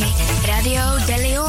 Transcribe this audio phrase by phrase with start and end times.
[0.00, 0.14] mami.
[0.46, 1.39] Radio De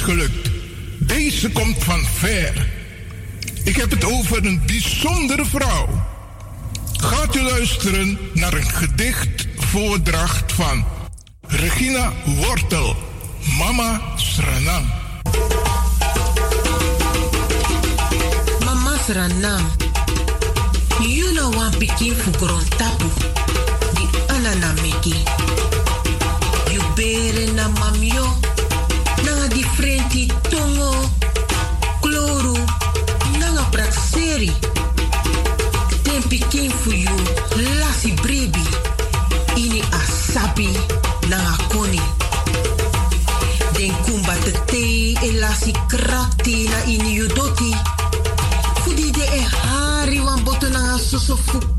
[0.00, 0.50] gelukt.
[0.98, 2.66] Deze komt van ver.
[3.64, 6.06] Ik heb het over een bijzondere vrouw.
[7.00, 10.84] Gaat u luisteren naar een gedichtvoordracht van
[11.48, 12.96] Regina Wortel,
[13.58, 14.86] Mama Sranang.
[18.64, 19.66] Mama Sranam,
[21.34, 22.30] know one pikin fu
[22.76, 23.08] tapu,
[23.94, 25.14] di anana meki.
[26.72, 28.26] You bere na mamio,
[29.78, 30.90] differenti tongo,
[32.00, 32.58] kloru,
[33.38, 34.52] nanga prakseri.
[36.02, 36.90] Ten pikin fu
[37.78, 38.66] lasi brebi,
[39.54, 40.68] ini asabi,
[41.28, 42.00] nanga koni.
[43.78, 44.34] Den kumba
[45.22, 47.70] e lasi krakti na ini yudoti.
[48.82, 50.42] Fudi de e hari wan
[50.98, 51.77] soso fuka.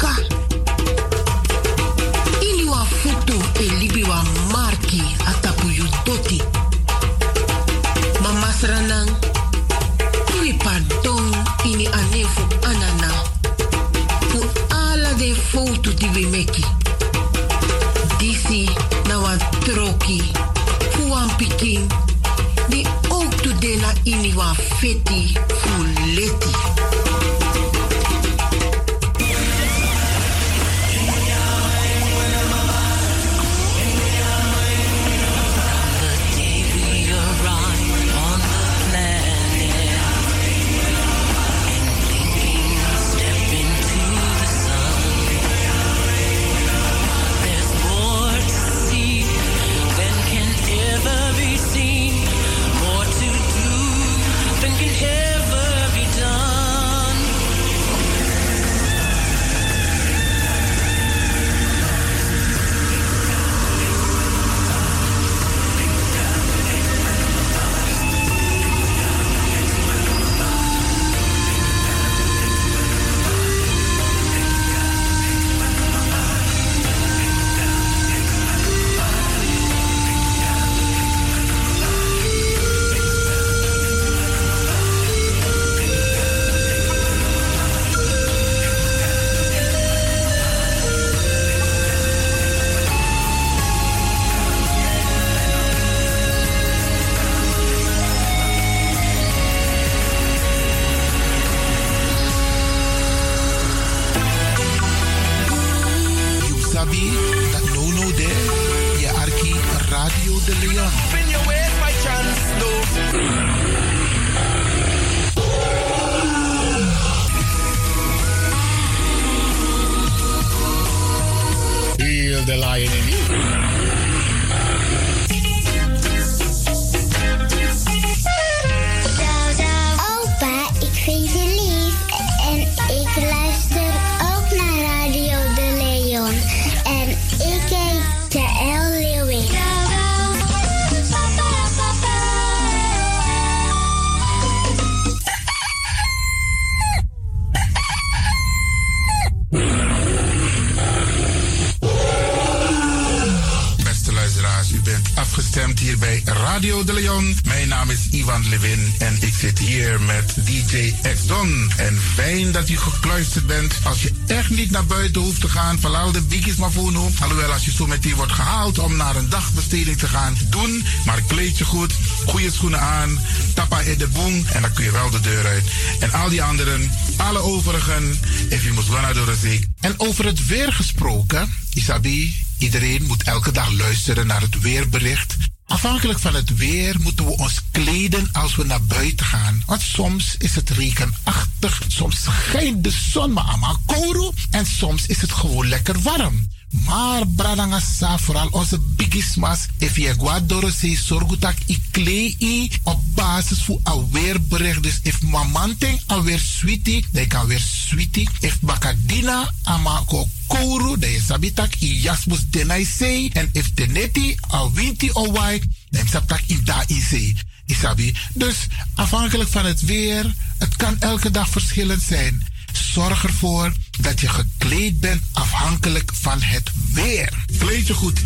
[168.68, 170.86] Om naar een dagbesteding te gaan, doen.
[171.06, 171.94] Maar kleed je goed,
[172.26, 173.20] goede schoenen aan,
[173.54, 175.64] tappa in de boom en dan kun je wel de deur uit.
[176.00, 178.20] En al die anderen, alle overigen,
[178.50, 179.68] if you must door de zee.
[179.80, 185.36] En over het weer gesproken, Isabi, iedereen moet elke dag luisteren naar het weerbericht.
[185.66, 189.64] Afhankelijk van het weer moeten we ons kleden als we naar buiten gaan.
[189.66, 195.22] Want soms is het regenachtig, soms schijnt de zon maar allemaal kouro en soms is
[195.22, 196.48] het gewoon lekker warm.
[196.90, 203.80] Maar bradangasa, vooral onze bigismas, if je guadoro se sorgutak i klei op basis voor
[203.84, 204.84] alweer bericht.
[204.84, 208.30] Dus if mamanting alweer sweetie, dan kan weer sweetie.
[208.40, 213.30] If bakadina ama ko kouru, dan je sabitak i jasmus denai sei.
[213.34, 217.36] En if teneti al winti o wai, dan sabtak i da i.
[217.66, 218.16] Isabi.
[218.34, 222.44] Dus afhankelijk van het weer, het kan elke dag verschillend zijn.
[222.74, 227.46] Zorg ervoor dat je gekleed bent afhankelijk van het weer.
[227.58, 228.26] Kleed je goed,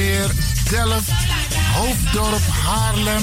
[0.00, 0.30] Zoetermeer,
[0.70, 1.12] Delft,
[1.74, 3.22] Hoofddorp, Haarlem,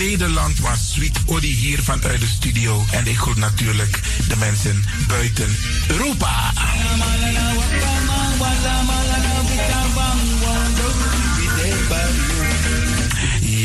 [0.00, 2.84] Nederland, maar Sweet Odi hier vanuit de studio.
[2.90, 5.56] En ik groet natuurlijk de mensen buiten
[5.88, 6.52] Europa.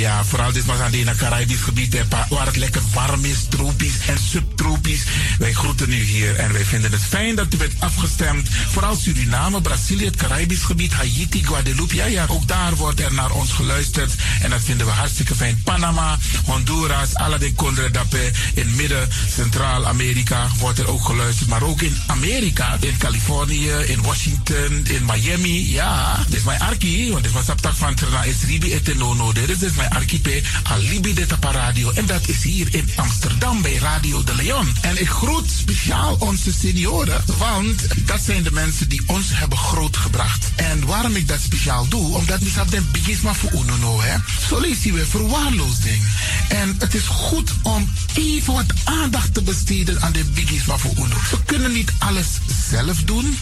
[0.06, 1.98] Ja, vooral dit was aan het Caribisch gebied,
[2.30, 5.04] waar het lekker warm is, tropisch en subtropisch.
[5.38, 8.50] Wij groeten u hier en wij vinden het fijn dat u bent afgestemd.
[8.50, 11.96] Vooral Suriname, Brazilië, het Caribisch gebied, Haiti, Guadeloupe.
[11.96, 14.12] Ja, ja, ook daar wordt er naar ons geluisterd.
[14.42, 15.62] En dat vinden we hartstikke fijn.
[15.64, 18.32] Panama, Honduras, alla de Condre Dapé.
[18.54, 21.50] In midden, Centraal-Amerika wordt er ook geluisterd.
[21.50, 25.72] Maar ook in Amerika, in Californië, in Washington, in Miami.
[25.72, 29.34] Ja, dit is mijn arki, want dit was op van Trana is Ribi Etenono.
[29.34, 31.92] Dit is dus mijn archipel Alibi de Tapa Radio.
[31.92, 34.74] En dat is hier in Amsterdam bij Radio de Leon.
[34.82, 40.50] En ik groet speciaal onze senioren, want dat zijn de mensen die ons hebben grootgebracht.
[40.56, 44.18] En waarom ik dat speciaal doe, omdat we hebben den bigisma voor uno hè.
[44.48, 46.04] Zo lezen we verwaarloosding.
[46.48, 51.16] En het is goed om even wat aandacht te besteden aan de bigisma voor uno.
[51.30, 52.28] Ze kunnen niet alles
[52.70, 53.38] zelf doen.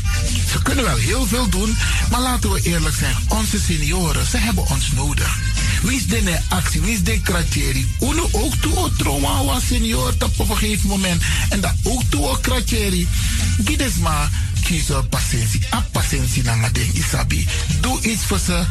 [0.52, 1.78] Ze kunnen wel heel veel doen,
[2.10, 5.40] maar laten we eerlijk zijn, onze senioren, ze hebben ons nodig.
[5.82, 6.22] Wie is de
[6.94, 7.88] is de kratjeri?
[8.00, 11.22] Uno ook toe o trauma was senior op een gegeven moment.
[11.50, 13.08] En dat ook toe o kratjeri.
[13.66, 14.30] Gides maar
[14.64, 15.62] kiezen patiëntie.
[15.74, 17.48] A patiëntie na den isabi.
[17.82, 18.64] Doe iets voor ze.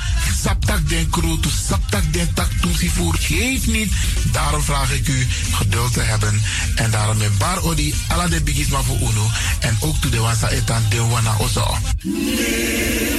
[0.43, 3.15] Saptak den kroto, saptak den tak toesie voor.
[3.15, 3.93] Geef niet.
[4.33, 6.43] Daarom vraag ik u geduld te hebben.
[6.75, 9.31] En daarom met bar odi ala de bigisma voor uno.
[9.61, 11.77] En ook toe de wasa etan de wana ozo.
[12.03, 13.13] De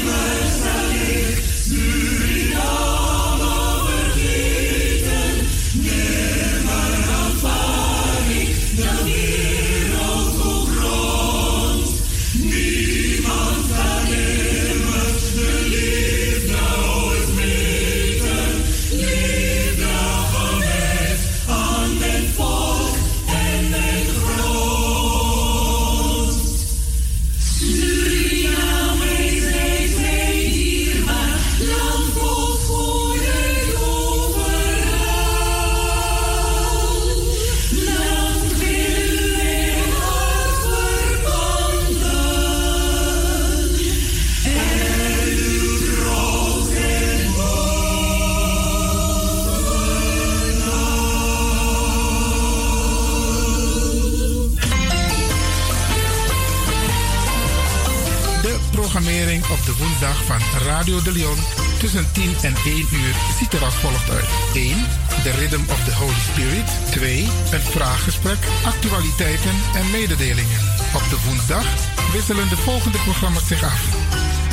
[59.78, 61.38] de woensdag van Radio de Leon
[61.80, 64.30] tussen 10 en 1 uur ziet er als volgt uit.
[64.54, 64.76] 1.
[65.24, 66.68] De Rhythm of the Holy Spirit.
[66.92, 67.30] 2.
[67.52, 70.60] Een vraaggesprek, actualiteiten en mededelingen.
[70.96, 71.66] Op de woensdag
[72.12, 73.82] wisselen de volgende programma's zich af.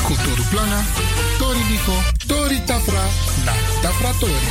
[0.07, 0.81] Kulturu Plana,
[1.39, 1.97] Tori Bifo,
[2.27, 3.05] Tori Tafra,
[3.45, 4.51] na Tafra Tori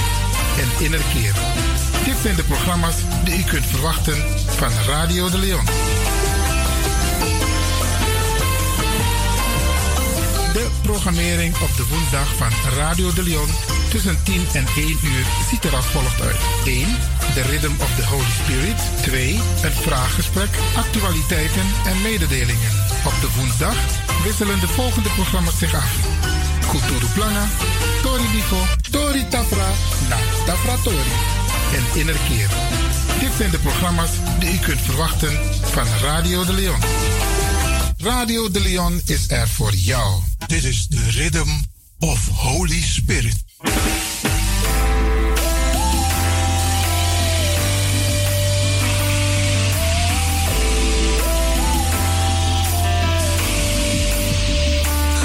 [0.62, 1.34] en Innerkeer.
[2.06, 5.66] Dit zijn de programma's die u kunt verwachten van Radio de Leon.
[10.54, 13.50] De programmering op de woensdag van Radio de Leon
[13.90, 16.40] tussen 10 en 1 uur ziet er als volgt uit.
[16.66, 16.88] 1.
[17.34, 18.80] De Rhythm of the Holy Spirit.
[19.02, 19.34] 2.
[19.64, 22.72] Een vraaggesprek, actualiteiten en mededelingen.
[23.06, 23.78] Op de woensdag
[24.24, 25.92] wisselen de volgende programma's zich af.
[26.70, 27.46] Kulturu Plana,
[28.02, 29.70] Tori Biko, Tori Tafra,
[30.10, 31.14] na Tafra Tori
[31.78, 32.50] en Innerkeer.
[33.20, 36.80] Dit zijn de programma's die u kunt verwachten van Radio de Leon.
[38.02, 40.22] Radio de Leon is er voor jou.
[40.48, 41.50] Dit is de Rhythm
[42.00, 43.36] of Holy Spirit.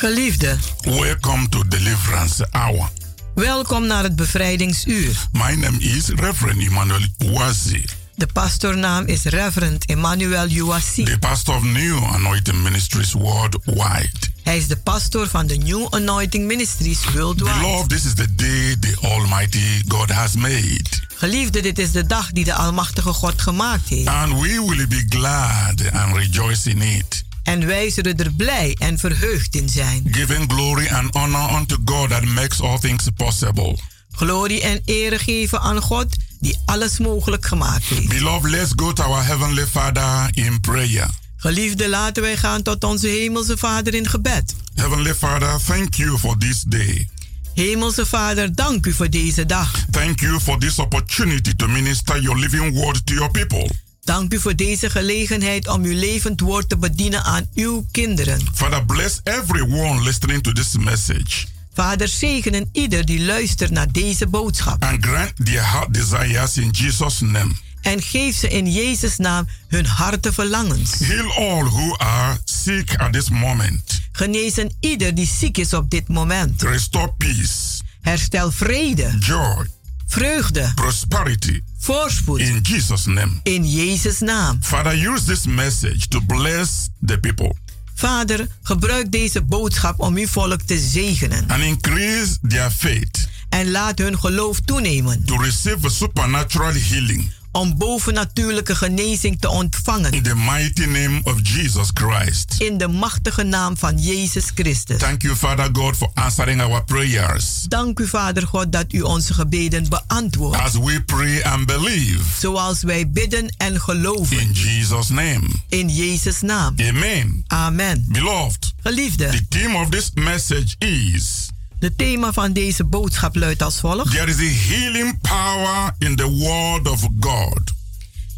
[0.00, 2.88] Geliefde, welcome to Deliverance Hour.
[3.34, 5.26] welkom naar het bevrijdingsuur.
[5.32, 11.04] My name is Reverend Emmanuel Wazi, De pastornaam is Reverend Emmanuel Uwasi.
[11.04, 14.10] the pastor of New Anointing Ministries worldwide.
[14.42, 17.58] Hij is de pastor van de New Anointing Ministries Worldwide.
[17.58, 20.84] Beloved, this is the day the Almighty God has made.
[21.16, 24.06] Geliefde, dit is de dag die de Almachtige God gemaakt heeft.
[24.06, 28.98] And we will be glad and rejoice in it, En wij zullen er blij en
[28.98, 30.06] verheugd in zijn.
[30.10, 33.78] giving glory and honor unto God that makes all things possible.
[34.10, 36.06] Glorie en ere geven aan God
[36.40, 38.08] die alles mogelijk gemaakt heeft.
[38.08, 41.08] Beloved, let's go to our Heavenly Father in prayer.
[41.36, 44.54] Geliefde, laten wij gaan tot onze Hemelse Vader in gebed.
[44.74, 47.08] Heavenly Father, thank you for this day.
[47.54, 49.84] Hemelse Vader, dank u voor deze dag.
[49.90, 53.70] Thank you for this opportunity to minister your living word to your people.
[54.10, 58.40] Dank u voor deze gelegenheid om uw levend woord te bedienen aan uw kinderen.
[58.54, 64.84] Father, bless everyone listening to this message Vader, zegenen ieder die luistert naar deze boodschap.
[64.84, 67.52] and grant their heart desires in Jesus' name.
[67.80, 70.98] En geef ze in Jezus' naam hun harte verlangens.
[70.98, 74.00] Heal all who are sick at this moment.
[74.12, 76.62] Genezen ieder die ziek is op dit moment.
[76.62, 79.66] Restore peace, Herstel vrede, joy,
[80.10, 82.40] vreugde, prosperity voorspoed.
[82.40, 83.40] in Jesus' name.
[83.42, 84.58] In Jezus' naam.
[84.62, 87.56] Father, use this message to bless the people
[87.94, 91.44] Vader, gebruik deze boodschap om uw volk te zegenen.
[91.50, 95.24] and increase their faith En laat hun geloof toenemen.
[95.24, 100.12] to receive a supernatural healing Om bovennatuurlijke genezing te ontvangen.
[100.12, 102.54] in the mighty name of Jesus Christ.
[102.58, 104.98] In de machtige naam van Jezus Christus.
[104.98, 109.34] Thank you, Father God, for answering our prayers Dank u, Vader God, dat u onze
[109.34, 110.60] gebeden beantwoordt.
[110.62, 114.38] as we pray and believe Zoals wij bidden en geloven.
[114.40, 115.42] in Jesus' name.
[115.68, 116.74] In Jezus' naam.
[116.88, 117.44] Amen.
[117.46, 118.04] Amen.
[118.08, 121.48] Beloved, Geliefde, the theme of this message is
[121.80, 124.10] de thema van deze boodschap luidt als volgt.
[124.10, 127.60] There is a healing power in the Word of God.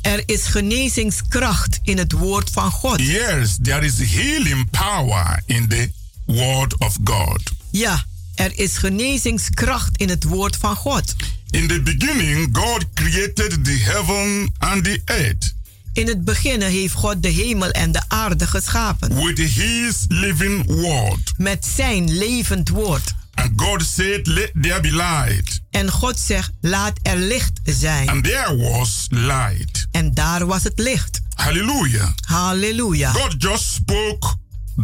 [0.02, 3.00] Er is genezingskracht in het woord van God.
[3.00, 5.90] Yes, there is healing power in the
[6.26, 7.40] Word of God.
[7.70, 11.14] Ja, er is genezingskracht in het woord van God.
[11.50, 15.54] In the beginning, God created the heaven and the earth
[15.92, 19.25] In het begin heeft God de hemel en de aarde geschapen.
[19.25, 21.32] with His living Word.
[21.37, 23.14] Met zijn levend woord.
[23.42, 25.61] And God said, Let there be light.
[25.70, 28.08] En God zegt, laat er licht zijn.
[28.08, 29.87] And there was light.
[29.90, 31.20] En daar was het licht.
[31.34, 32.08] Hallelujah.
[32.26, 33.11] Halleluja.
[33.11, 34.34] God just spoke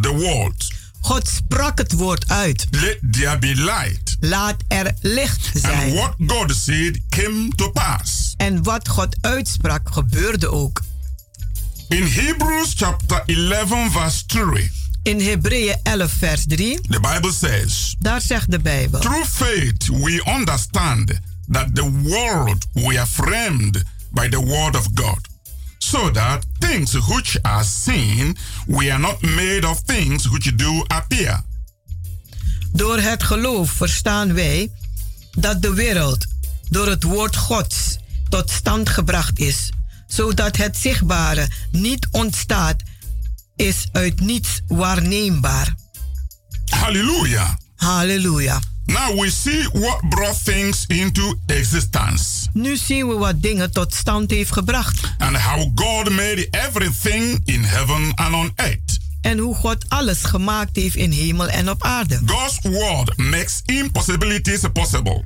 [0.01, 0.73] the word.
[1.01, 2.67] God sprak het woord uit.
[2.71, 4.17] Let there be light.
[4.19, 5.93] Laat er licht And zijn.
[5.93, 8.33] what God said came to pass.
[8.37, 10.81] En wat God uitsprak, gebeurde ook.
[11.87, 14.71] In Hebrews chapter 11, verse 3,
[15.03, 18.99] In Hebreeën 11, vers 3, the Bible says, daar zegt de Bijbel.
[18.99, 25.27] Through faith we understand that the world we are framed by the word of God.
[25.77, 28.37] So that things which are seen,
[28.67, 31.41] we are not made of things which do appear.
[32.71, 34.71] Door het geloof verstaan wij
[35.31, 36.25] dat de wereld
[36.69, 37.97] door het woord Gods
[38.29, 39.71] tot stand gebracht is,
[40.07, 42.83] zodat het zichtbare niet ontstaat,
[43.59, 45.75] is uit niets waarneembaar.
[46.69, 47.49] Hallelujah.
[47.75, 48.59] Halleluja.
[48.85, 54.29] Now we see what brought things into existence Nu zien we wat dingen tot stand
[54.31, 58.97] heeft gebracht and how God made everything in heaven and on earth.
[59.21, 62.19] en hoe God alles gemaakt heeft in hemel en op aarde.
[62.25, 65.25] God's word makes impossibilities possible.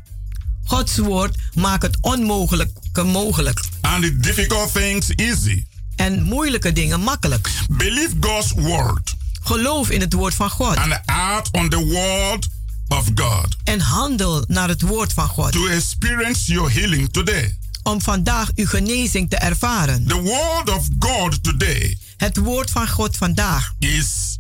[0.65, 3.59] Gods woord maakt het onmogelijke mogelijk.
[3.81, 5.63] and the difficult things easy.
[5.95, 7.51] En moeilijke dingen makkelijk.
[7.69, 10.77] Believe God's word Geloof in het woord van God.
[10.77, 12.47] and act on the word
[12.88, 15.51] of God En handel naar het woord van God.
[15.51, 17.57] to experience your healing today.
[17.83, 20.07] Om vandaag uw genezing te ervaren.
[20.07, 24.38] The word of God today Het woord van God vandaag is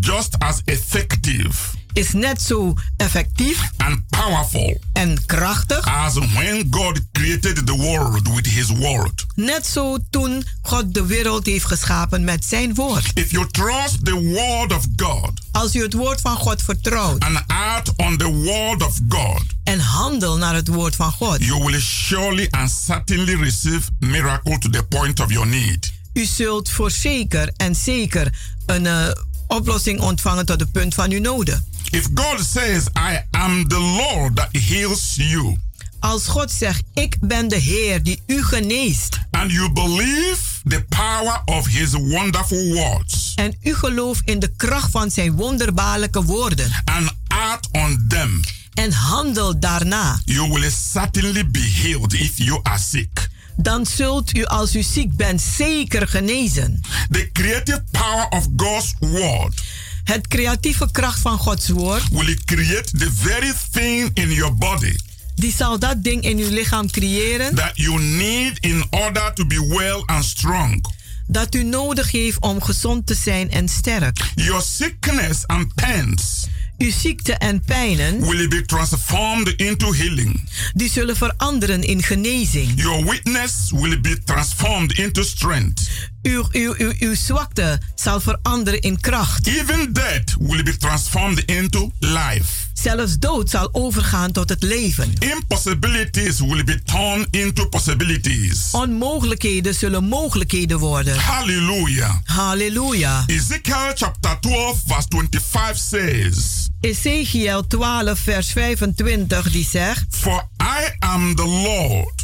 [0.00, 1.52] just as effective
[1.96, 5.84] is net zo effectief and powerful en krachtig.
[5.86, 9.26] as when God created the world with his word.
[9.34, 13.10] Net zo toen God de wereld heeft geschapen met zijn woord.
[13.14, 17.42] If you trust the word of God Als u het woord van God vertrouwt and
[17.46, 21.80] act on the word of God, en handel naar het woord van God, you will
[21.80, 25.92] surely and certainly receive miracle to the point of your need.
[26.12, 28.32] u zult voorzeker en zeker
[28.66, 29.08] een eh,
[29.48, 31.64] oplossing ontvangen tot het punt van uw noden.
[31.90, 35.56] If God says, I am the Lord that heals you,
[36.00, 39.18] Als God zegt, ik ben de Heer die u geneest.
[39.30, 40.38] and you believe
[40.68, 46.22] the power of his wonderful words, En u gelooft in de kracht van zijn wonderbaarlijke
[46.24, 46.70] woorden.
[46.84, 48.40] and act on them,
[48.74, 50.20] En handel daarna.
[50.24, 53.25] you will certainly be healed if you are sick.
[53.56, 56.80] Dan zult u als u ziek bent zeker genezen.
[57.10, 59.62] The creative power of God's word
[60.04, 64.96] Het creatieve kracht van Gods woord, will create the very thing in your body
[65.36, 69.66] die zal dat ding in uw lichaam creëren that you need in order to be
[69.68, 70.86] well and strong.
[71.26, 74.30] dat u nodig heeft om gezond te zijn en sterk.
[74.34, 76.46] Your sickness and pains
[76.78, 80.48] Uw ziekte en pijnen, will be transformed into healing.
[80.74, 82.72] die zullen veranderen in genezing.
[82.76, 85.88] Your weakness will be transformed into strength.
[86.22, 89.46] Uw, uw, uw, uw zwakte zal veranderen in kracht.
[89.46, 92.65] Even death will be transformed into life.
[92.82, 95.12] Zelfs dood zal overgaan tot het leven.
[95.18, 98.70] Impossibilities will be turned into possibilities.
[98.70, 101.18] Onmogelijkheden zullen mogelijkheden worden.
[101.18, 102.14] Hallelujah.
[102.24, 103.24] Halleluja.
[103.26, 111.34] Ezekiel chapter 12, verse 25 says, Ezekiel 12, vers 25, die zegt: For I am
[111.34, 112.15] the Lord,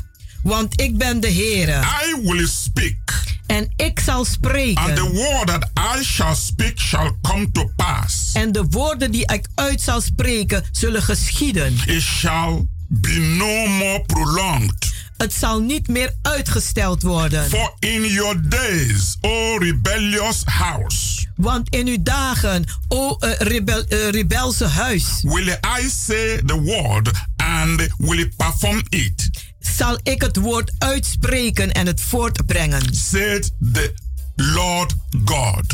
[0.42, 5.12] Want ik ben de Heere I will speak, en ik zal and the spreken.
[5.12, 8.31] word that I shall speak shall come to pass.
[8.33, 11.74] En de woorden die ik uit zal spreken zullen geschieden.
[11.87, 14.90] It shall be no more prolonged.
[15.16, 17.48] Het zal niet meer uitgesteld worden.
[17.48, 24.66] For in your days, O rebellious house, Want in uw dagen, o rebel, eh, rebelse
[24.66, 25.48] huis, will
[25.81, 29.31] I say the word and will perform it,
[29.77, 32.94] zal ik het woord uitspreken en het voortbrengen.
[32.94, 33.94] said the
[34.37, 34.94] Lord
[35.25, 35.64] God.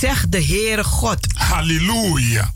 [0.00, 1.26] Zegt de Heere God.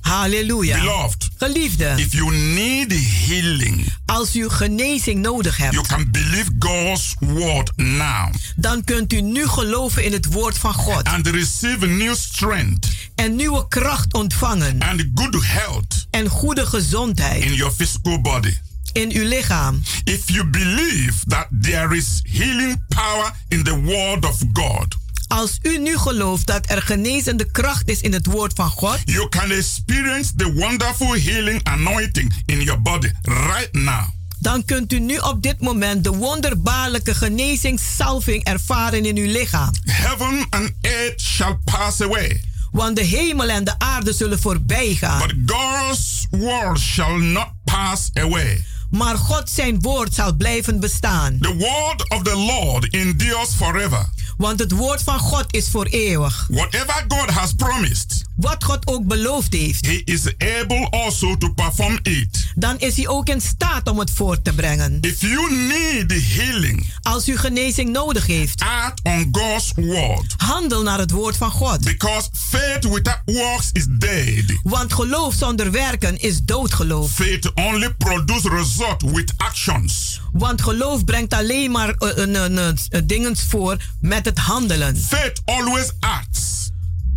[0.00, 0.78] Halleluja.
[0.78, 2.92] Beloved, Geliefde, if you need
[3.26, 9.20] healing, als u genezing nodig you hebt, can believe God's word now dan kunt u
[9.20, 11.04] nu geloven in het woord van God.
[11.04, 14.80] and receive new strength En nieuwe kracht ontvangen.
[14.82, 18.58] and good health En goede gezondheid in your physical body.
[18.92, 19.82] In uw lichaam.
[20.04, 24.94] If you believe that there is healing power in the word of God,
[25.28, 29.28] Als u nu gelooft dat er genezende kracht is in het woord van God, you
[29.28, 34.04] can experience the wonderful healing anointing in your body right now.
[34.38, 39.70] dan kunt u nu op dit moment de wonderbaarlijke genezingssalving ervaren in uw lichaam.
[39.84, 42.40] Heaven and earth shall pass away,
[42.72, 45.18] Want de hemel en de aarde zullen voorbij gaan.
[45.18, 48.64] but God's word shall not pass away.
[48.90, 51.38] Maar God zijn woord zal blijven bestaan.
[51.40, 54.08] The word of the Lord endures forever.
[54.36, 56.46] Want het woord van God is voor eeuwig.
[56.50, 60.22] Whatever God has promised, Wat God ook beloofd heeft, He is
[60.60, 62.52] able also to perform it.
[62.54, 64.98] dan is hij ook in staat om het voort te brengen.
[65.00, 70.34] If you need healing, Als u genezing nodig heeft, act on God's word.
[70.36, 71.84] handel naar het woord van God.
[71.84, 74.58] Because faith without works is dead.
[74.62, 77.12] Want geloof zonder werken is doodgeloof.
[77.12, 80.20] Faith only produces result with actions.
[80.32, 84.96] Want geloof brengt alleen maar eh, dingens voor met het handelen.
[84.96, 86.69] Faith always acts.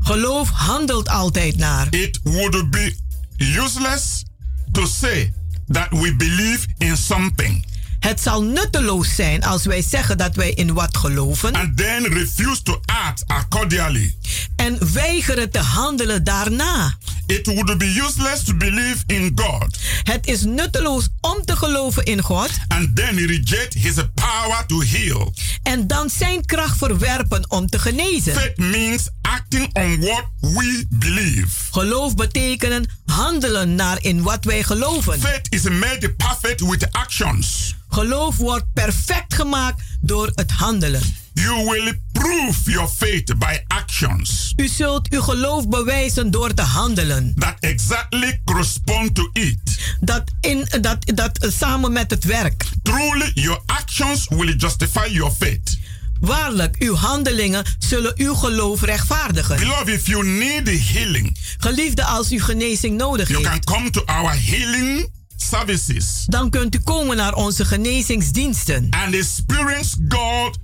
[0.04, 1.88] Geloof handelt altijd naar.
[1.90, 2.96] It would be
[3.38, 4.24] useless
[4.72, 5.34] to say
[5.68, 7.66] that we believe in something
[8.04, 12.62] Het zal nutteloos zijn als wij zeggen dat wij in wat geloven and then refuse
[12.64, 14.16] to act accordingly.
[14.56, 16.98] en weigeren te handelen daarna.
[17.26, 22.22] It would be useless to believe in God Het is nutteloos om te geloven in
[22.22, 25.34] God and then reject his power to heal.
[25.64, 28.34] en dan zijn kracht verwerpen om te genezen.
[28.34, 31.48] Faith means acting on what we believe.
[31.72, 35.20] Geloof betekenen handelen naar in wat wij geloven.
[35.20, 37.76] Faith is made perfect with actions.
[37.90, 41.16] Geloof wordt perfect gemaakt door het handelen.
[41.34, 47.34] You will prove your faith by actions U zult uw geloof bewijzen door te handelen.
[47.38, 49.96] that exactly correspond to it.
[50.00, 52.66] Dat, in, dat, dat samen met het werk.
[52.84, 55.78] Truly, your actions will justify your faith.
[56.26, 59.56] Waarlijk, uw handelingen zullen uw geloof rechtvaardigen.
[59.58, 64.04] Beloved, if you need healing, Geliefde, als u genezing nodig you can heeft, come to
[64.06, 68.88] our healing services dan kunt u komen naar onze genezingsdiensten.
[68.90, 70.58] and experience God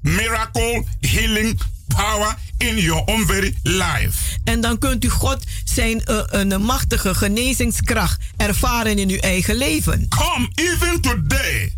[0.00, 4.18] miracle healing power in your own very life.
[4.44, 10.08] En dan kunt u God zijn eh, een machtige genezingskracht ervaren in uw eigen leven.
[10.08, 11.72] Come even today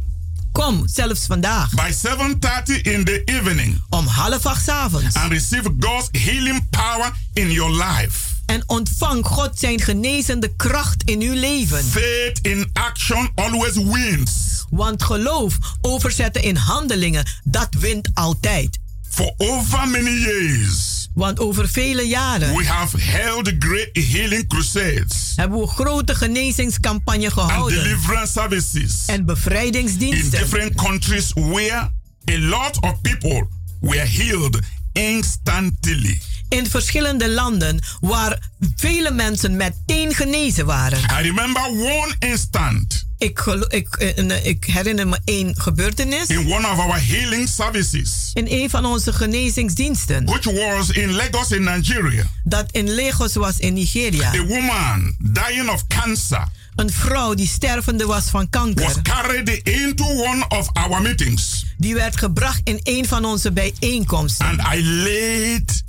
[0.64, 5.14] Kom, zelfs vandaag, by 7:30 in the evening om half acht avonds.
[5.14, 8.18] and receive God's healing power in your life.
[8.47, 11.85] En ontvang God zijn genezende kracht in uw leven.
[11.85, 14.64] Faith in action always wins.
[14.71, 18.79] Want geloof overzetten in handelingen, dat wint altijd.
[19.09, 25.59] For over many years, Want over vele jaren we have held great healing crusades hebben
[25.59, 27.83] we een grote genezingscampagne and gehouden.
[27.83, 30.31] deliverance services En in bevrijdingsdiensten.
[30.31, 31.90] different countries where
[32.31, 33.48] a lot of people
[33.81, 34.59] were healed
[34.92, 36.20] instantly.
[36.48, 40.98] In verschillende landen waar vele mensen meteen genezen waren.
[40.98, 46.26] I remember one instant Ik, ik, eh, ik herinner me één gebeurtenis.
[46.26, 50.24] in one of our healing services, In een van onze genezingsdiensten.
[50.24, 52.24] which was in Lagos in Nigeria.
[52.44, 54.35] Dat in Lagos was in Nigeria.
[54.35, 56.42] A woman dying of cancer
[56.76, 59.02] Een vrouw die stervende was van was kanker.
[59.02, 61.66] carried into one of our meetings.
[61.76, 64.46] Die werd gebracht in een van onze bijeenkomsten.
[64.46, 65.83] And I laid,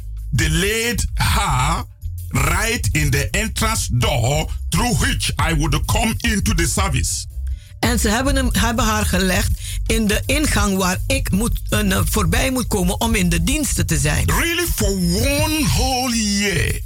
[0.50, 1.84] laid her
[2.32, 7.26] right in the entrance door through which I would come into the service.
[7.80, 9.52] En ze hebben, hem, hebben haar gelegd
[9.86, 13.98] in de ingang waar ik moet, eh, voorbij moet komen om in de diensten te
[13.98, 14.26] zijn.
[14.26, 16.80] Really, for one whole year,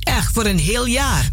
[0.00, 1.30] Echt, voor een heel jaar.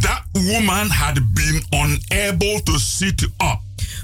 [0.00, 3.58] that woman had been unable to sit up.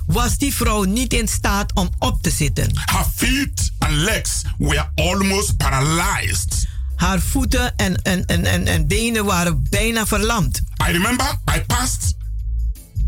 [0.06, 2.70] Was die vrouw niet in staat om op te zitten.
[2.84, 6.66] Her feet and legs were almost paralyzed.
[7.00, 10.62] Haar voeten en, en, en, en, en benen waren bijna verlamd.
[10.88, 12.14] I remember I passed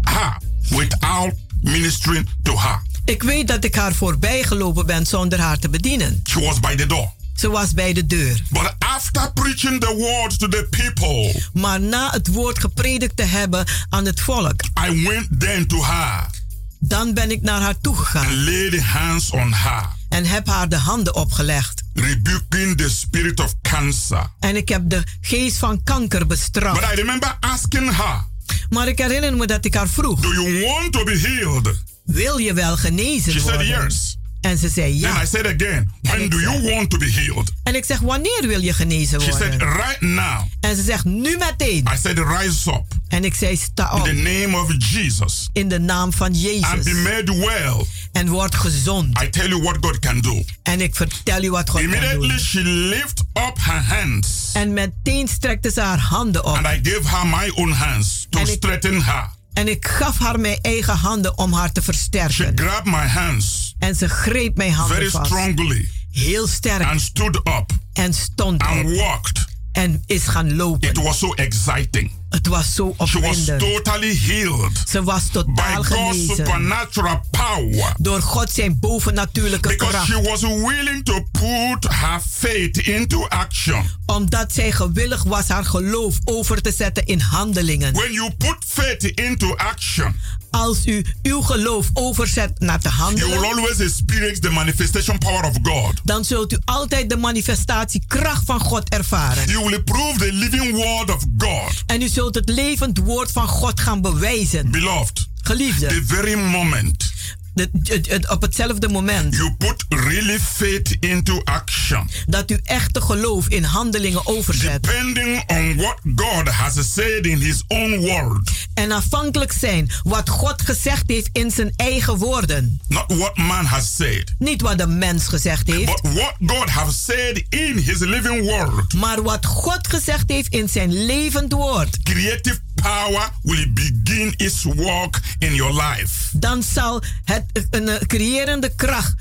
[0.01, 0.37] her
[0.69, 2.83] without ministering to her.
[3.05, 6.21] Ik weet dat ik haar voorbij gelopen ben zonder haar te bedienen.
[6.29, 7.13] She was by the door.
[7.37, 8.43] Ze was bij de deur.
[8.51, 13.67] But after preaching the word to the people, Maar na het woord gepredikt te hebben
[13.89, 16.41] aan het volk, I went then to her
[16.85, 20.77] dan ben ik naar haar and toegegaan laid hands on her, en heb haar de
[20.77, 21.83] handen opgelegd.
[21.95, 24.27] rebuking the spirit of cancer.
[24.41, 26.93] En ik heb de geest van kanker But bestraft.
[26.93, 28.25] I remember asking her,
[28.71, 31.83] Maar ik herinner me dat ik haar vroeg: Do you want to be healed?
[32.05, 33.85] Wil je wel genezen She said worden?
[33.85, 34.17] yes.
[34.43, 35.23] En ze zei ja.
[35.23, 37.53] I said again, When do you want to be healed?
[37.63, 39.69] En ik zeg: Wanneer wil je genezen She said, worden?
[39.77, 40.41] Right now.
[40.61, 41.89] En ze zegt: Nu meteen.
[41.95, 45.69] I said, Rise up En ik zei: Sta in op the name of Jesus in
[45.69, 47.03] de naam van and be Jezus.
[47.03, 47.87] made well.
[48.13, 49.23] En word gezond.
[49.23, 50.45] I tell you what God can do.
[50.63, 52.39] En ik vertel u wat God kan Immediately doen.
[52.39, 56.73] she lift up her hands En meteen strekte ze haar handen and op.
[56.73, 59.31] I gave her my own hands to And straighten her.
[59.55, 62.59] En ik gaf haar mijn eigen handen om haar te She versterken.
[62.59, 65.27] grabbed my hands En ze greep mijn very handen vast.
[65.27, 66.83] strongly Heel sterk.
[66.85, 68.95] and stood up En stond and op.
[68.97, 69.45] walked.
[69.73, 71.03] En is gaan It lopen.
[71.03, 72.13] was so exciting.
[72.33, 73.61] Het was zo She was opwindend.
[73.61, 76.37] totally healed Ze was by totaal God's genezen.
[76.37, 77.95] supernatural power.
[77.99, 80.29] Door God zijn bovennatuurlijke Because she kracht.
[80.29, 83.85] was willing to put her faith into action.
[84.07, 87.93] Omdat zij gewillig was haar geloof over te zetten in handelingen.
[87.95, 90.17] When you put faith into action,
[90.51, 93.45] Als u uw geloof overzet naar te you will handelen.
[93.57, 96.01] always experience the manifestation power of God.
[96.05, 99.49] Dan zult u altijd de manifestatiekracht van God ervaren.
[99.49, 101.83] You will prove the living word of God.
[101.87, 104.71] En u zult het levend woord van God gaan bewijzen.
[104.71, 107.13] Beloved, Geliefde, the very moment
[107.55, 113.01] de- het- het- op hetzelfde moment you put really faith into action, dat u echte
[113.01, 114.83] geloof in handelingen overzet.
[114.83, 120.63] depending on what God has said in His own word, En afhankelijk zijn wat God
[120.63, 122.81] gezegd heeft in zijn eigen woorden.
[122.89, 127.05] not what man has said, Niet wat de mens gezegd heeft, but what God has
[127.05, 128.93] said in His living word.
[128.95, 132.03] maar wat God gezegd heeft in zijn levend woord.
[132.03, 136.39] Creative power will begin its work in your life.
[136.39, 139.15] Dan zal het een eh, creërende kracht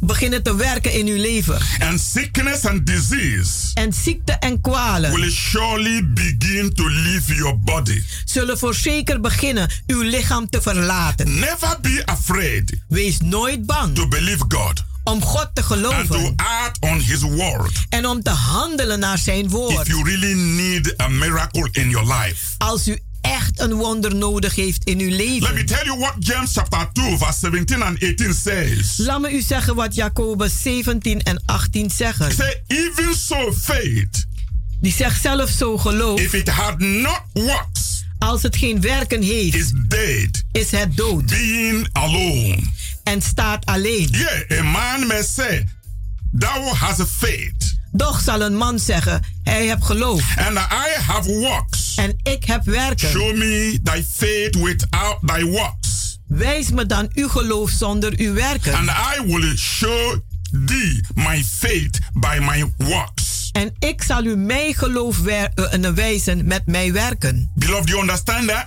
[0.00, 1.60] beginnen te werken in uw leven.
[1.78, 8.02] And sickness and disease En ziekte en kwalen will surely begin to leave your body.
[8.24, 11.38] zullen voorzeker beginnen uw lichaam te verlaten.
[11.38, 16.32] Never be afraid Wees nooit bang to believe God om God te and to geloven
[16.36, 19.86] act on His word en om te handelen naar zijn if woord.
[19.86, 22.36] you really need a miracle in your life.
[22.58, 25.66] Als u echt een wonder nodig heeft in uw Let me leven.
[25.66, 28.96] tell you what James chapter 2, verse 17 and 18 says.
[28.96, 32.32] Laat me u zeggen wat Jacobus 17 en 18 zeggen.
[32.34, 34.26] Say, even so, faith,
[34.80, 36.20] Die zegt zelf zo geloof.
[36.20, 41.26] if it had not works, Als het geen werken heeft, is dead, is het dood
[41.26, 42.58] being alone.
[43.02, 44.08] En staat alleen.
[44.10, 45.66] Yeah, a man may say,
[46.32, 51.30] Thou hast a faith, Doch zal een man zeggen, hij heeft geloof and I have
[51.32, 51.94] works.
[51.96, 53.08] en ik heb werken.
[53.10, 58.74] Show me thy faith without thy works, Wijs me dan uw geloof zonder uw werken.
[58.74, 60.18] and I will show
[60.66, 63.48] thee my faith by my works.
[63.52, 67.50] En ik zal u mijn geloof wer- eh, wijzen met mijn werken.
[67.54, 68.66] Beloved, you understand that?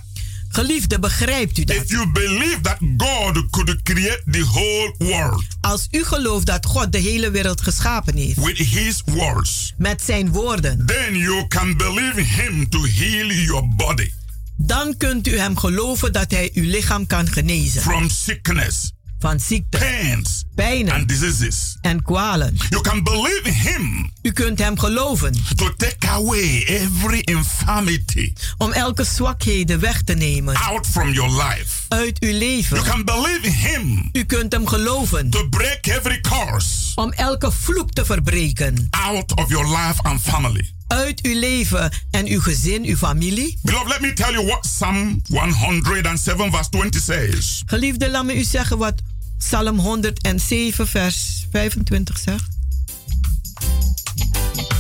[0.55, 1.75] Geliefde, begrijpt u dat?
[1.75, 6.91] If you believe that God could create the whole world Als u gelooft dat God
[6.91, 12.21] de hele wereld geschapen heeft with his words, met zijn woorden, then you can believe
[12.21, 14.11] him to heal your body
[14.57, 18.91] dan kunt u hem geloven dat hij uw lichaam kan genezen from sickness,
[19.25, 21.77] van ziekte, pains, pijnen and diseases.
[21.81, 22.55] en kwalen.
[22.69, 29.03] You can believe him U kunt hem geloven to take away every infirmity om elke
[29.03, 31.81] zwakheden weg te nemen out from your life.
[31.88, 32.83] uit uw You leven.
[32.83, 38.05] can believe him U kunt hem geloven to break every curse om elke vloek te
[38.05, 40.73] verbreken out of your life and family.
[40.88, 43.59] uit uw leven en uw gezin, uw familie.
[43.61, 47.63] Beloved, let me tell you what Psalm 107 verse 20 says.
[47.65, 49.01] Geliefde, laat me u zeggen wat
[49.38, 52.43] Psalm 107, vers 25 zegt.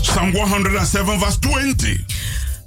[0.01, 2.05] Psalm 107 verse 20.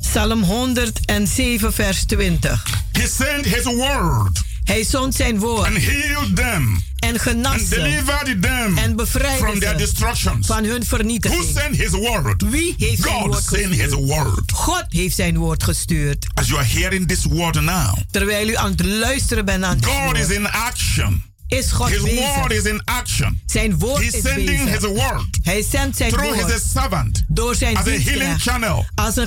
[0.01, 2.64] Psalm 107, vers 20.
[2.92, 7.74] He sent his word Hij zond zijn woord and healed them en genas and ze
[7.74, 10.46] delivered them en bevrijdde from their ze destructions.
[10.46, 11.44] van hun Who vernietiging.
[11.57, 12.42] sent his word?
[12.51, 14.07] Wie heeft zijn God woord sent his gestuurd?
[14.07, 14.53] word.
[14.53, 16.27] God heeft zijn woord gestuurd.
[16.35, 19.85] As you are hearing this word now, Terwijl u aan het luisteren bent aan het
[19.85, 21.22] God is woord, in action.
[21.48, 22.34] Is God His bezig.
[22.37, 23.40] word is in action.
[23.46, 24.80] Zijn woord He's is sending bezig.
[24.80, 28.87] his word Hij zendt zijn through his woord servant door zijn as a healing channel.
[28.94, 29.26] als een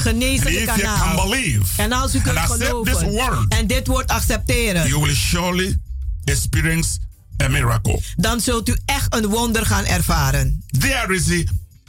[0.66, 1.28] can kanaal.
[1.30, 5.78] believe En als u kunt this geloven word, en dit woord accepteren, you will surely
[6.26, 6.98] experience
[7.44, 8.00] a miracle.
[8.16, 10.64] dan zult u echt een wonder gaan ervaren.
[10.80, 11.44] There is a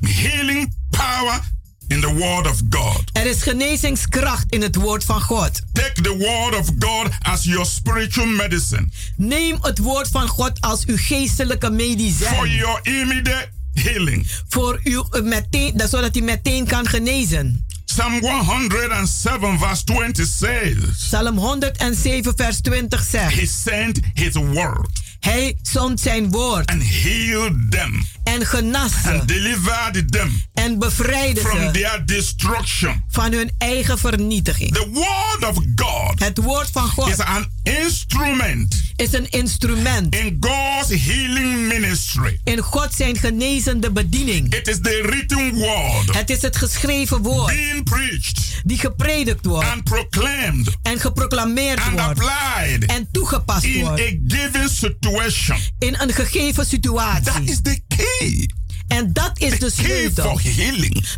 [0.07, 1.41] healing power
[1.89, 3.03] in the word of God.
[3.13, 5.61] Er is genezingskracht in het woord van God.
[5.73, 10.85] Take the word of God as your spiritual medicine Neem het woord van God als
[10.85, 12.51] uw geestelijke for medicijn.
[12.51, 14.27] your immediate healing.
[14.49, 17.67] Voor u eh, meteen, dat- zodat hij meteen kan genezen.
[17.85, 24.89] Psalm 107 verse 20 says, Psalm 107, vers 20 zegt: He sent his word
[25.21, 31.41] Hij zond zijn woord and healed them en genas ze and delivered them en bevrijdde
[31.41, 33.05] from ze their destruction.
[33.09, 34.73] van hun eigen vernietiging.
[34.75, 40.37] The word of God Het woord van is God an instrument is een instrument in
[40.41, 42.41] God's healing ministry.
[42.45, 44.55] in God zijn genezende bediening.
[44.55, 49.69] It is the written word Het is het geschreven woord being preached die gepredikt wordt
[49.69, 55.59] and proclaimed en geproclameerd and wordt applied en toegepast in wordt a given situation.
[55.79, 57.43] in een gegeven That situatie.
[57.45, 58.49] is the key.
[58.89, 60.41] En dat is de The key sleutel.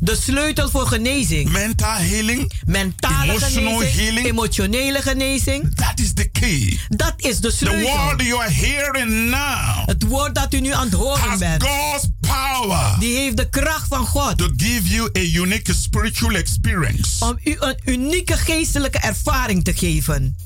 [0.01, 1.51] De sleutel voor genezing.
[1.51, 2.53] Mental healing.
[2.67, 4.27] Mentale Emotional genezing, healing.
[4.27, 5.75] emotionele genezing.
[5.75, 6.79] That is the key.
[6.89, 8.05] Dat is de The sleutel.
[8.07, 11.63] word you are hearing now Het woord dat u nu aan het horen has bent,
[11.63, 17.25] God's power die heeft de kracht van God to give you a unique spiritual experience.
[17.25, 20.37] om u een unieke geestelijke ervaring te geven.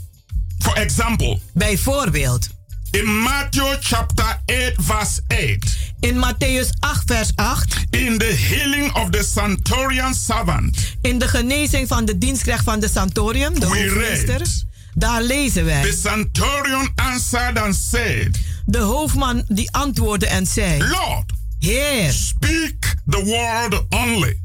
[0.59, 2.49] For example, Bijvoorbeeld,
[2.91, 5.59] in Matthew chapter 8, verse 8,
[6.01, 11.89] in Matthäus 8, vers 8, in the healing of the centurion servant, in de genezing
[11.89, 14.47] van de dienstknecht van de Santorium, de hoofdmeester,
[14.95, 15.83] daar lezen wij.
[15.83, 23.25] the centurion answered and said, De hoofdman die antwoordde en zei: Lord, Heer, speak the
[23.25, 24.41] word only,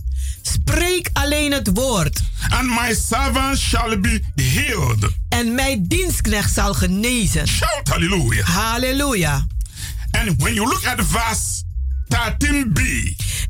[0.47, 5.10] spreek alleen het woord and my servant shall be healed.
[5.29, 7.47] en mijn dienstknecht zal genezen.
[7.47, 8.45] Shout hallelujah.
[8.47, 9.47] Halleluja.
[10.12, 11.63] And when you look at verse
[12.08, 12.82] 13b,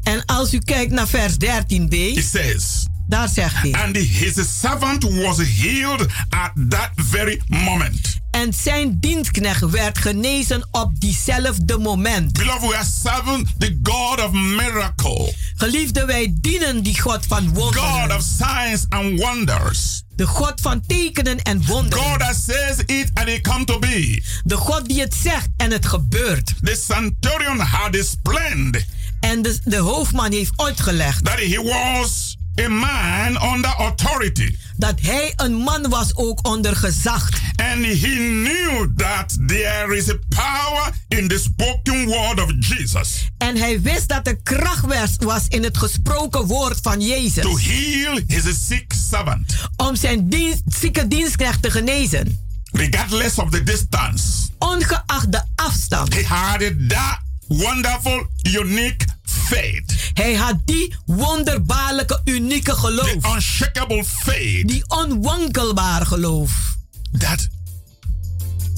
[0.03, 5.03] En als u kijkt naar vers 13b, it says, daar zegt hij: And his servant
[5.03, 8.21] was healed at that very moment.
[8.31, 12.33] En zijn dienstknecht werd genezen op diezelfde moment.
[12.33, 15.33] Beloved, we are serving the God of miracle.
[15.55, 18.17] Geliefde, wij dienen die God van God wonderen.
[18.17, 20.01] of signs and wonders.
[20.15, 22.05] De God van tekenen en wonderen.
[22.05, 24.23] God that says it and it come to be.
[24.43, 26.53] De God die het zegt en het gebeurt.
[26.63, 28.85] The centurion had explained
[29.19, 34.55] En de, de hoofdman heeft uitgelegd that he was a man under authority.
[34.77, 37.29] dat hij een man was ook onder gezag.
[37.55, 43.57] And he knew that there is a power in the spoken word of Jesus En
[43.57, 47.65] hij wist dat er kracht was- in het gesproken woord van to Jezus.
[47.65, 52.37] heal his sick servant, Om zijn dienst, zieke dienstknecht te genezen.
[52.71, 54.23] regardless of the distance.
[54.59, 56.13] Ongeacht de afstand.
[56.13, 63.33] He had that wonderful, unique faith, Hij had die wonderbaarlijke, unieke the geloof.
[63.35, 66.75] unshakable faith Die onwankelbare geloof.
[67.17, 67.47] that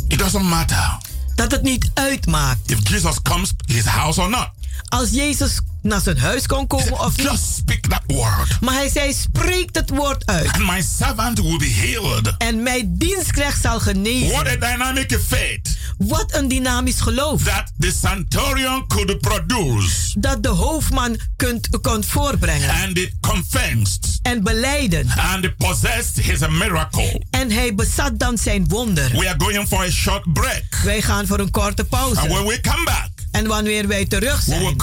[0.08, 0.98] it doesn't matter
[1.36, 2.72] Dat het niet uitmaakt.
[2.72, 4.50] if Jesus comes to his house or not.
[4.88, 7.26] Als Jezus naar zijn huis kon komen of niet.
[7.28, 10.46] Just speak that word, Maar hij zei, spreek het woord uit.
[10.52, 12.34] and my servant will be healed.
[12.38, 14.30] En mijn dienstknecht zal genezen.
[14.30, 17.44] What a dynamic faith Wat een dynamisch geloof.
[17.44, 22.70] that the centurion could produce, Dat de hoofdman kunt, kon voorbrengen.
[22.70, 25.08] and it confessed En beleiden.
[25.34, 27.22] and it possessed his miracle.
[27.30, 29.10] En hij bezat dan zijn wonder.
[29.12, 32.28] We are going for a short break, Wij gaan voor een korte and pauze.
[32.28, 34.76] when we come back, En wanneer wij terug zijn,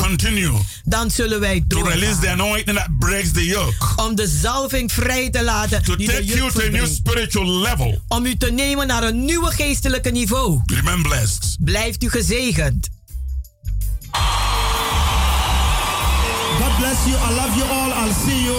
[0.84, 2.40] dan zullen wij to release the doorgaan.
[2.40, 6.24] anointing that breaks the yoke, Om de zalving vrij te laten to die de take
[6.24, 8.00] you to a new spiritual level.
[8.08, 10.60] Om u te nemen naar een nieuwe geestelijke niveau.
[10.66, 11.56] Remain blessed.
[11.60, 12.88] Blijft u gezegend.
[16.60, 17.16] God bless you.
[17.30, 17.90] I love you all.
[18.04, 18.56] I'll see you.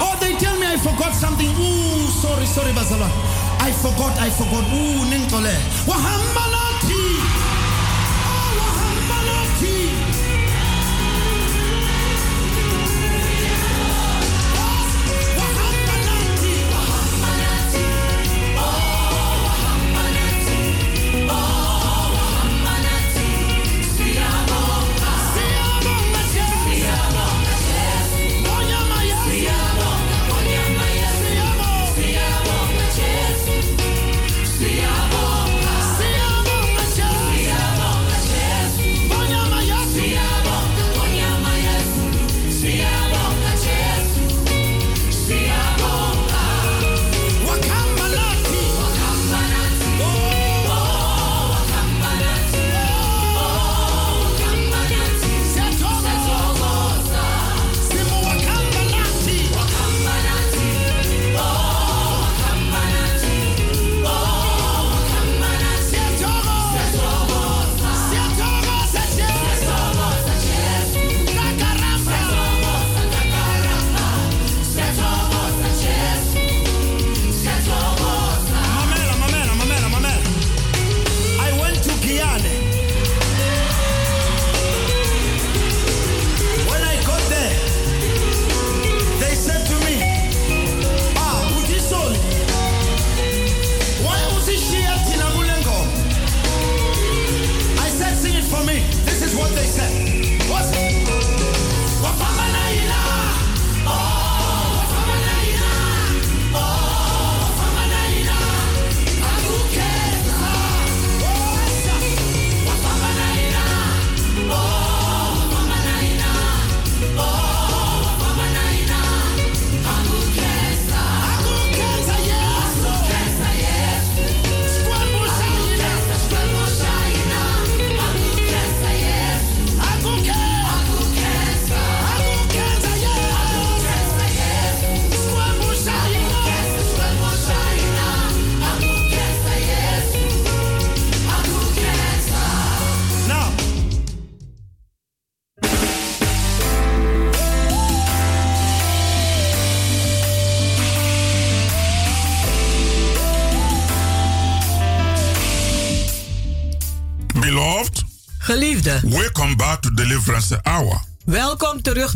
[0.00, 1.48] Oh, they tell me I forgot something.
[1.58, 3.08] Ooh, sorry, sorry, Basala.
[3.68, 4.64] I forgot, I forgot.
[4.72, 5.54] Ooh, Nintole.
[5.86, 7.49] Wahambalati.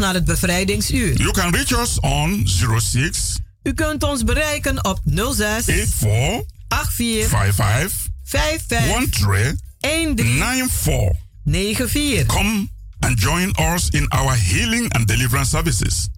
[0.04, 1.16] Naar het bevrijdingsuur.
[1.16, 6.44] You can reach us on 06 U kunt ons bereiken op 06 84
[6.92, 11.16] 84 55 55 13 13 94.
[11.44, 12.26] 94.
[12.26, 12.68] Come
[13.00, 16.08] and join us in our healing and deliverance services.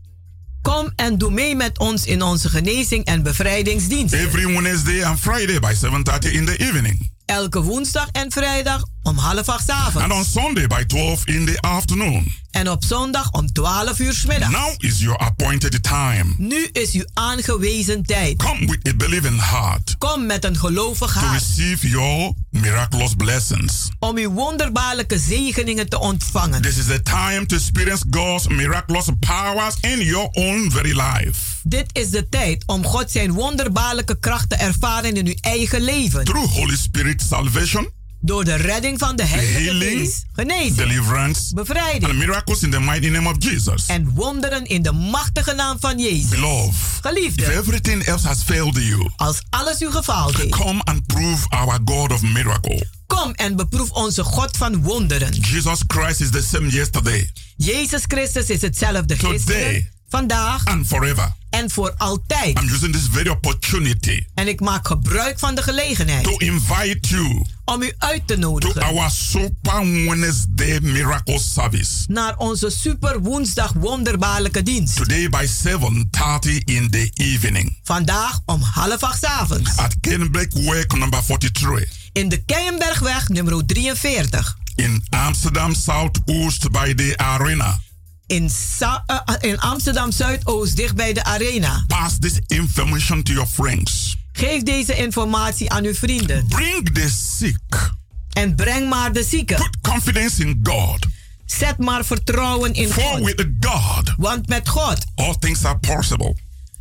[0.63, 4.15] Kom en doe mee met ons in onze genezing en bevrijdingsdienst.
[4.15, 7.13] Every Wednesday and Friday by 7:30 in the evening.
[7.25, 10.03] Elke woensdag en vrijdag om half acht avonds.
[10.03, 12.33] And on Sunday by 12 in the afternoon.
[12.51, 14.53] En op zondag om 12 uur 's middags.
[14.53, 16.35] Now is your appointed time.
[16.39, 18.37] Nu is uw aangewezen tijd.
[18.37, 23.89] Come with a believing heart Kom met een gelovig to hart receive your miraculous blessings.
[23.99, 26.63] om uw wonderbaarlijke zegeningen te ontvangen.
[26.63, 31.41] This is the time to experience God's miraculous powers in your own very life.
[31.63, 36.25] Dit is de tijd om God zijn wonderbaarlijke kracht te ervaren in uw eigen leven.
[36.25, 37.91] Through Holy Spirit salvation,
[38.21, 42.81] Door de redding van de Heilige Healing, Geest, genezing, deliverance, bevrijding and miracles in the
[42.81, 43.87] mighty name of Jesus.
[43.87, 46.29] en wonderen in de machtige naam van Jezus.
[46.29, 51.07] Beloved, if Geliefde, everything else has failed you, als alles u gefaald heeft, come and
[51.07, 52.87] prove our God of miracle.
[53.07, 55.33] kom en beproef onze God van wonderen.
[55.33, 61.33] Jesus Christ is the same yesterday Jezus Christus is hetzelfde gisteren, vandaag and forever.
[61.51, 62.59] en voor altijd.
[62.59, 67.45] I'm using this very opportunity En ik maak gebruik van de gelegenheid to invite you
[67.65, 72.05] om u uit te to nodigen our Super Wednesday miracle service.
[72.09, 74.97] naar onze super woensdag wonderbaarlijke dienst.
[74.97, 80.55] Today by 7:30 in the evening Vandaag om half acht 's avonds at Kennebec
[80.99, 87.81] number 43 in de Keienbergweg nummer 43 in Amsterdam Southoost by the arena.
[88.27, 91.85] In, Sa- eh, in Amsterdam Zuidoost dicht bij de arena.
[91.87, 94.17] Pass this information to your friends.
[94.33, 97.91] Geef deze informatie aan uw vrienden Bring the sick.
[98.33, 99.57] en breng maar de zieken.
[99.57, 101.07] Put confidence in God.
[101.47, 106.37] Zet maar vertrouwen in For God, with God, want met God all things are possible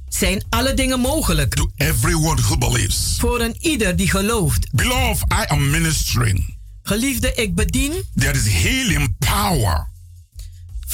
[0.10, 3.16] zijn alle dingen mogelijk to everyone who believes.
[3.20, 4.68] voor een ieder die gelooft.
[4.72, 6.58] Beloved, I am ministering.
[6.84, 9.88] Geliefde, ik bedien There is healing power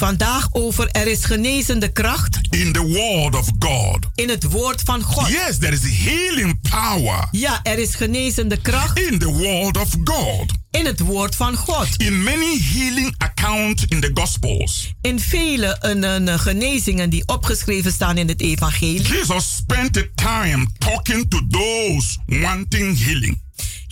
[0.06, 4.06] vandaag over er is genezende kracht in the word of God.
[4.14, 5.28] in het woord van God.
[5.28, 10.52] Yes, there is healing power Ja, er is genezende kracht in the word of God.
[10.70, 11.88] in het woord van God.
[11.96, 18.18] In many healing accounts in the Gospels, In vele een, een, genezingen die opgeschreven staan
[18.18, 23.41] in het evangelie, Jesus spent the time talking to those wanting healing.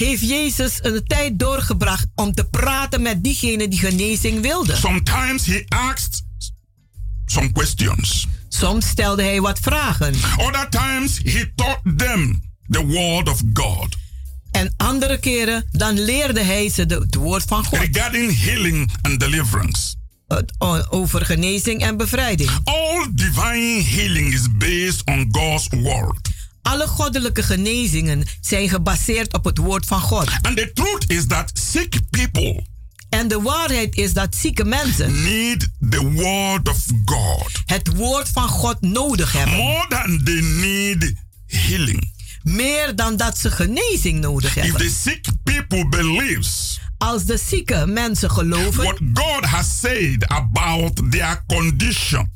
[0.07, 4.77] Heeft Jezus een tijd doorgebracht om te praten met diegenen die genezing wilden.
[4.77, 6.23] Sometimes he asked
[7.27, 8.27] some questions.
[8.49, 13.97] Soms stelde hij wat vragen Other times he taught them the word of God
[14.51, 19.21] en andere keren dan leerde hij ze de- het woord van God regarding healing and
[19.21, 19.95] deliverance.
[20.91, 22.51] Over genezing en bevrijding.
[22.65, 26.30] All divine healing is based on God's word.
[26.71, 30.29] Alle goddelijke genezingen zijn gebaseerd op het woord van God.
[30.43, 32.65] And the truth is that sick people
[33.09, 38.49] En de waarheid is dat zieke mensen need the word of God het woord van
[38.49, 39.57] God nodig hebben.
[39.57, 41.15] more than they need
[41.47, 42.13] healing.
[42.43, 44.81] Meer dan dat ze genezing nodig If hebben.
[44.81, 51.45] the sick people believes Als de zieke mensen geloven what God has said about their
[51.47, 52.33] condition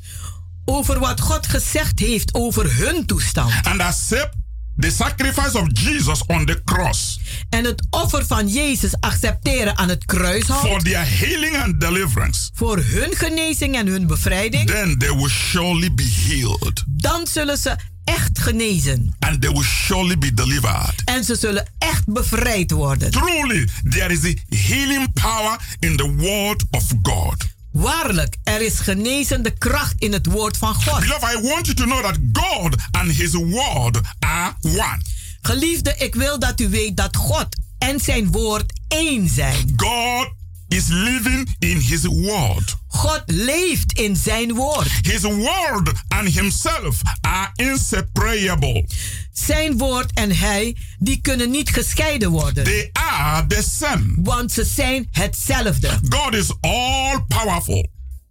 [0.65, 3.51] over wat God gezegd heeft over hun toestand.
[3.63, 4.33] and accept
[4.79, 10.05] the sacrifice of Jesus on the cross En het offer van Jezus accepteren aan het
[10.05, 10.59] kruishout.
[10.67, 14.67] for their healing and deliverance, Voor hun genezing en hun bevrijding.
[14.69, 19.15] then they will surely be healed Dan zullen ze echt genezen.
[19.19, 21.01] and they will surely be delivered.
[21.05, 23.11] En ze zullen echt bevrijd worden.
[23.11, 27.45] Truly, there is a healing power in the word of God.
[27.75, 30.99] Waarlijk, er is genezende kracht in het woord van God.
[30.99, 35.01] Beloved, I want you to know that God and His word are one.
[35.41, 37.47] Geliefde, ik wil dat u weet dat God
[37.77, 39.73] en zijn woord één zijn.
[39.75, 40.33] God
[40.75, 42.75] is living in His word.
[42.87, 44.87] God leeft in zijn woord.
[45.01, 48.85] His word and Himself are inseparable.
[49.33, 52.63] Zijn woord en hij, die kunnen niet gescheiden worden.
[52.63, 54.03] They are the same.
[54.17, 55.99] Want ze zijn hetzelfde.
[56.09, 57.89] God is all powerful.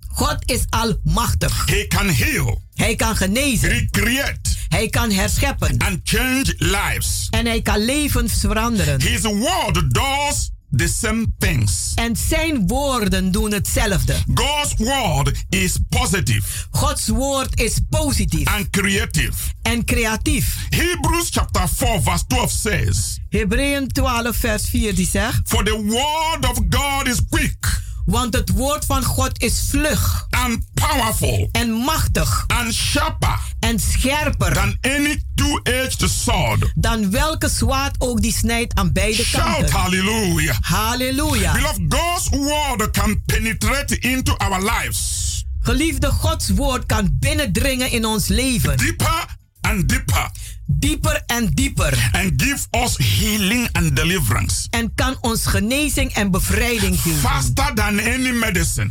[0.09, 1.67] God is almachtig.
[1.67, 3.69] He can heal, Hij kan genezen.
[3.69, 5.79] recreate, Hij kan herscheppen.
[5.79, 7.27] and change lives.
[7.31, 9.01] En hij kan levens veranderen.
[9.03, 11.93] His word does the same things.
[11.95, 14.15] En zijn woorden doen hetzelfde.
[14.35, 19.33] God's word is positive Gods woord is positief and creative.
[19.63, 20.57] en creatief.
[20.69, 25.41] Hebrews chapter 4 verse 12 says, Hebreeën 12 vers 4 die zegt...
[25.45, 30.59] For the word of God is quick Want het woord van God is vlug and
[30.75, 36.73] powerful en machtig and sharper en scherper than any two-edged sword.
[36.75, 39.73] dan welke zwaard ook die snijdt aan beide Shout kanten.
[39.77, 40.57] hallelujah.
[40.61, 41.53] Halleluja.
[41.53, 45.23] Beloved, God's word can penetrate into our lives
[45.61, 48.77] Geliefde, Gods woord kan binnendringen in ons leven.
[48.77, 49.25] Deeper
[49.65, 50.31] and deeper.
[50.67, 52.11] Dieper en dieper.
[52.13, 54.67] And give us healing and deliverance.
[54.71, 57.19] En kan ons genezing en bevrijding geven.
[57.21, 58.91] Faster than any medicine.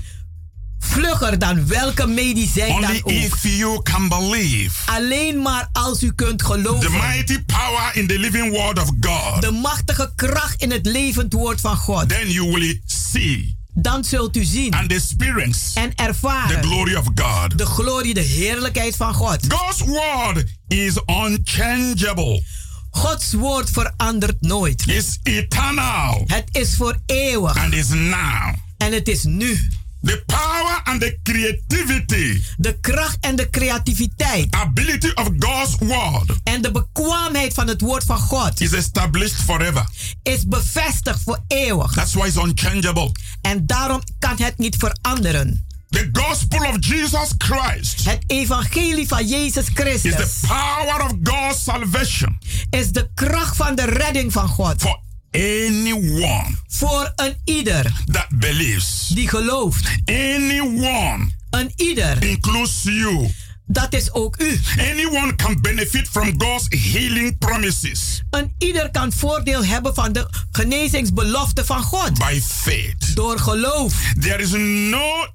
[0.80, 3.12] Vlugger dan welke medicijn Only dan ook.
[3.12, 4.72] if you can believe.
[4.86, 6.80] Alleen maar als u kunt geloven.
[6.92, 9.42] The mighty power in the living word of God.
[9.42, 12.10] De machtige kracht in het levend woord van God.
[12.10, 17.06] Then you will see Dan zult u zien and experience en the ervaren glory of
[17.16, 17.58] God.
[17.58, 19.40] de glorie, de heerlijkheid van God.
[19.48, 22.44] God's word is unchangeable.
[22.92, 24.84] Gods woord verandert nooit.
[24.88, 28.54] It's eternal Het is voor eeuwig and is now.
[28.78, 29.60] en het is nu.
[30.04, 36.62] The power and the creativity, De kracht en de creativiteit ability of God's word en
[36.62, 39.86] de bekwaamheid van het woord van God is established forever.
[40.24, 41.92] is bevestigd voor eeuwig.
[41.94, 43.12] That's why it's unchangeable.
[43.42, 45.66] En daarom kan het niet veranderen.
[45.90, 51.64] The gospel of Jesus Christ Het evangelie van Jezus is the Christus power of God's
[51.64, 52.38] salvation
[52.70, 54.82] is de kracht van de redding van God.
[54.82, 55.00] for
[55.36, 59.08] anyone Voor een ieder that believes.
[59.08, 59.88] die gelooft.
[60.06, 63.30] Anyone Een ieder, includes you.
[63.66, 64.60] dat is ook u.
[64.92, 71.66] Anyone can benefit from God's healing promises Een ieder kan voordeel hebben van de genezingsbelofte
[71.66, 72.14] van God.
[72.14, 73.16] by faith.
[73.16, 73.94] Door geloof.
[74.20, 74.52] There is
[74.92, 75.28] no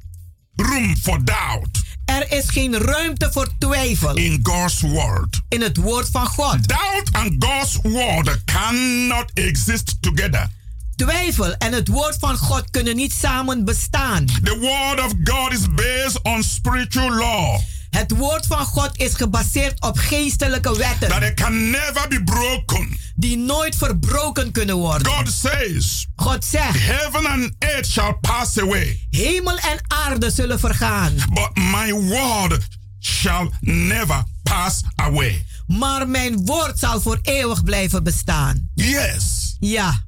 [0.57, 5.40] room for doubt Er is geen ruimte voor twijfel in God's word.
[5.48, 6.68] in het woord van God.
[6.68, 10.48] Doubt and God's word cannot exist together.
[10.96, 14.26] Twijfel en het woord van God kunnen niet samen bestaan.
[14.26, 17.61] The word of God is based on spiritual law
[17.91, 22.97] Het woord van God is gebaseerd op geestelijke that wetten it can never be broken.
[23.14, 25.12] die nooit verbroken kunnen worden.
[25.12, 31.14] God says, God zegt, Heaven and earth shall pass away, hemel en aarde zullen vergaan,
[31.32, 32.66] but my word
[32.99, 35.45] shall never pass away.
[35.66, 38.68] maar mijn woord zal voor eeuwig blijven bestaan.
[38.74, 40.05] Yes, Ja,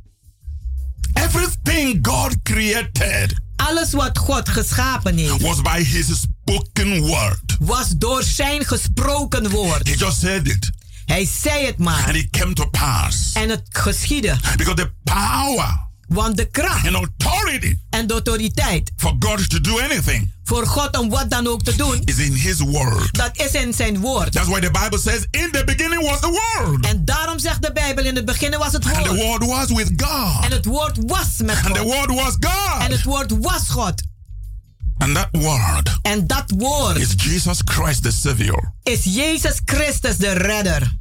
[1.15, 6.25] everything God created alles wat God geschapen heeft, was by his
[6.55, 7.57] spoken word.
[7.61, 9.89] was door zijn gesproken woord.
[9.89, 10.71] He just said it,
[11.07, 13.33] Hij zei het and it came to pass.
[13.33, 14.37] en het geschiedde.
[14.57, 19.79] Because the power Want de kracht and authority en de autoriteit for God to do
[19.81, 23.15] anything voor God om wat dan ook te doen, is in his word.
[23.15, 24.33] dat is in zijn woord.
[24.33, 27.73] That's why the Bible says, In the beginning was the word, En daarom zegt de
[27.73, 30.97] Bijbel in het begin was het and the word was with En God, het woord
[31.07, 32.93] was met and the word was En God.
[32.93, 34.03] het woord was God.
[35.01, 38.73] And that word En dat woord is Jesus Christ the Savior.
[38.83, 40.99] is Jezus Christus de redder.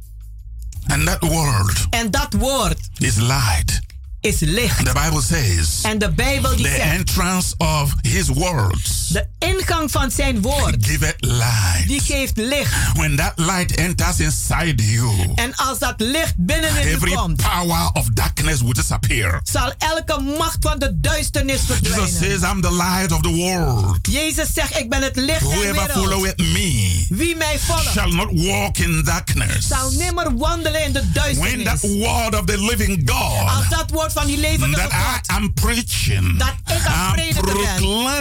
[0.86, 3.80] And that word En dat woord is light.
[4.20, 4.84] Is licht.
[4.84, 9.90] The Bible says, En de Bijbel die The zegt, entrance of his words de ingang
[9.90, 11.86] van zijn woord, give it light.
[11.88, 12.72] die geeft licht.
[12.94, 17.90] When that light enters inside you, En als dat licht binnenin u every komt, power
[17.92, 19.40] of darkness will disappear.
[19.42, 22.08] zal elke macht van de duisternis Jesus verdwijnen.
[22.40, 23.98] says, I'm the light of the world.
[24.10, 25.90] Jezus zegt, ik ben het licht der Whoever wereld.
[25.92, 29.66] followeth me Wie mij volgt, shall not walk in darkness.
[29.68, 31.80] zal nimmer wandelen in de When that duisternis.
[32.06, 35.52] word of the living Als God dat woord van die levende that I God am
[35.54, 37.42] preaching, dat ik aan prediken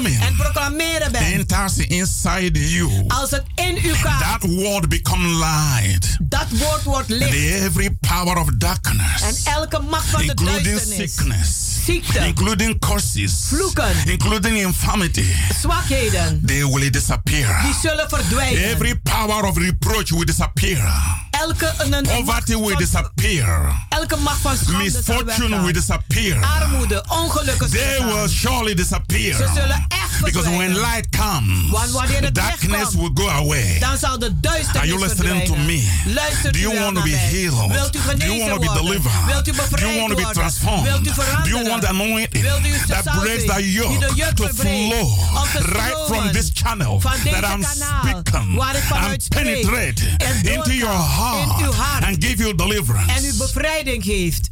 [0.03, 1.21] ben en proclameren ben.
[1.21, 3.03] enters inside you.
[3.07, 6.17] Als het in u gaat, That word become light.
[6.19, 7.33] dat woord wordt And licht.
[7.63, 11.49] every power of En darkness, elke macht van de including duisternis, sickness,
[11.85, 13.91] ziekte, including curses, Vloeken.
[14.05, 15.25] including infirmity,
[15.61, 17.61] zwakheden, they will disappear.
[17.63, 18.63] die zullen verdwijnen.
[18.63, 21.27] Every power of reproach will disappear.
[21.41, 21.73] Elke,
[22.03, 23.87] Poverty will disappear.
[23.89, 26.37] elke macht van schande Misfortune will disappear.
[26.43, 29.35] Armoede, ongelukken They will surely disappear.
[29.35, 33.79] Ze zullen echt Because when light comes, Want wanneer het darkness komt, will go away.
[33.79, 34.31] Dan zal de
[34.73, 35.87] Are you listening to me?
[36.05, 37.71] Luistert Do you want to be healed?
[37.71, 39.25] Wilt u Do you want to be delivered?
[39.25, 40.83] Wilt u Do you want to be transformed?
[40.83, 41.67] Wilt u Do you veranderen?
[41.67, 42.43] want the anointing
[42.87, 45.09] that breaks the yoke to flow
[45.75, 50.01] right from this channel that I'm speaking waar ik vanuit and penetrate
[50.43, 50.99] into your
[51.33, 53.11] in uw hart and give you deliverance.
[53.13, 54.49] en u bevrijding geeft?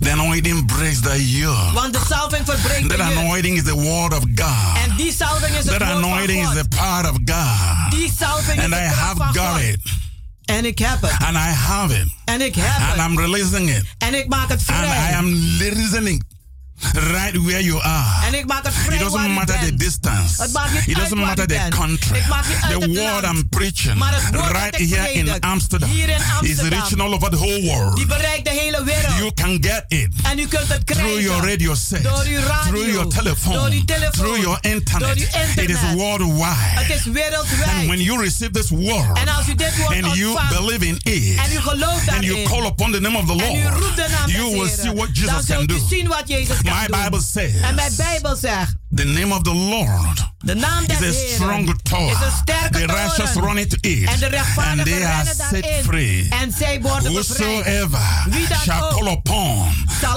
[0.00, 1.72] The anointing breaks the yoke.
[1.72, 4.76] Want de salving verbreekt That anointing is the word of God.
[4.88, 7.90] En die salving is het That woord van anointing is the power of God.
[7.90, 9.60] Die salving is And de I kracht have van got God.
[9.60, 9.78] it.
[10.44, 11.10] En ik heb het.
[11.24, 12.08] And I have it.
[12.24, 13.10] En ik heb And het.
[13.10, 13.84] I'm releasing it.
[13.98, 16.22] En ik maak het And I am releasing it
[16.94, 18.26] right where you are.
[18.26, 20.42] En ik maak het It vrij waar doesn't matter the distance.
[20.42, 22.16] Het maakt niet It doesn't matter the country.
[22.16, 23.24] Ik maak niet uit The word.
[23.24, 27.30] I'm preaching Maar het woord right here in Amsterdam hier in is reaching all over
[27.30, 27.96] the whole world.
[27.96, 29.16] die bereikt de hele wereld.
[29.16, 31.08] You can get it en u kunt het krijgen.
[31.08, 34.58] through your radio set, door uw radio, through your telephone, door uw telefoon, through your
[34.60, 35.08] internet.
[35.08, 35.58] door uw internet.
[35.58, 36.80] It is worldwide.
[36.80, 37.70] Het is wereldwijd.
[37.70, 40.98] And when you receive this word en als u dit woord and you believe in
[41.02, 43.78] it en u gelooft and you call upon the name of the en u Lord,
[43.78, 45.86] roept de naam you will see what Jesus can zult u do.
[45.88, 47.02] zien wat Jezus kan My doen.
[47.02, 51.16] Bible says en mijn Bijbel zegt, the name of the Lord de naam des is
[51.16, 52.14] a strong tower.
[52.72, 55.84] The righteous run it En de and they are set daarin.
[55.84, 56.26] free.
[56.30, 57.12] En zij worden.
[57.12, 58.00] Whosoever
[58.64, 59.72] shall call upon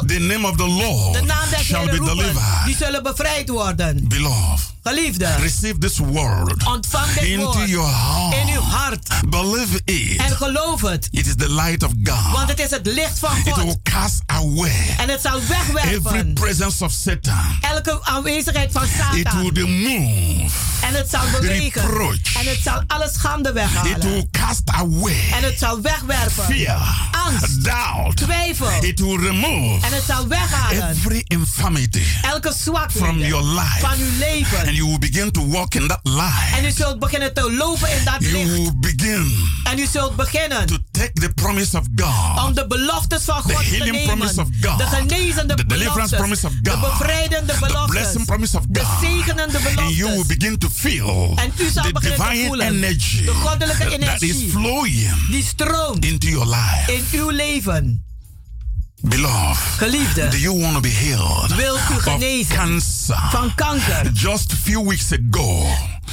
[0.08, 1.18] the name of the Lord
[1.62, 2.66] shall be delivered.
[2.66, 4.08] die zullen bevrijd worden.
[4.08, 8.36] Beloved, Geliefde, receive this word ontvang dit into woord your heart.
[8.36, 10.18] in uw hart Believe it.
[10.22, 11.08] en geloof het.
[11.12, 12.32] It is the light of God.
[12.32, 13.64] Want het is het licht van It God.
[13.64, 17.58] will cast away En het zal every wegwerpen presence of Satan.
[17.62, 20.50] elke aanwezigheid It will remove.
[20.82, 21.82] En het zal bewegen.
[21.82, 22.36] reproach.
[22.40, 24.00] En het zal alle schande It weghalen.
[24.00, 26.46] will cast away En het zal wegwerpen.
[26.46, 28.18] fear, Angst, doubt.
[28.18, 28.84] twijfel.
[28.84, 33.80] It will remove En het zal weghalen every infirmity elke from zwakheid your life.
[33.80, 34.58] van uw leven.
[34.60, 36.58] And you will begin to walk in that light.
[36.58, 38.50] En u zult beginnen te lopen in dat You licht.
[38.52, 42.44] will begin En u zult beginnen to take the promise of God.
[42.46, 44.70] om de beloftes van The God te healing promise of nemen.
[44.70, 44.78] God.
[44.78, 46.82] De genezende The deliverance promise of De God.
[46.82, 47.90] bevrijdende The beloftes.
[48.00, 49.00] blessing promise of De God.
[49.02, 53.32] zegenende And you will begin to feel En u zal the divine voelen energy de
[53.34, 56.92] goddelijke that is energie flowing die stroomt into your life.
[56.94, 58.06] in uw leven.
[59.10, 63.18] Beloved, Geliefde, do you want to be healed wilt u genezen cancer?
[63.32, 64.12] van kanker?
[64.14, 65.66] Just a few weeks ago,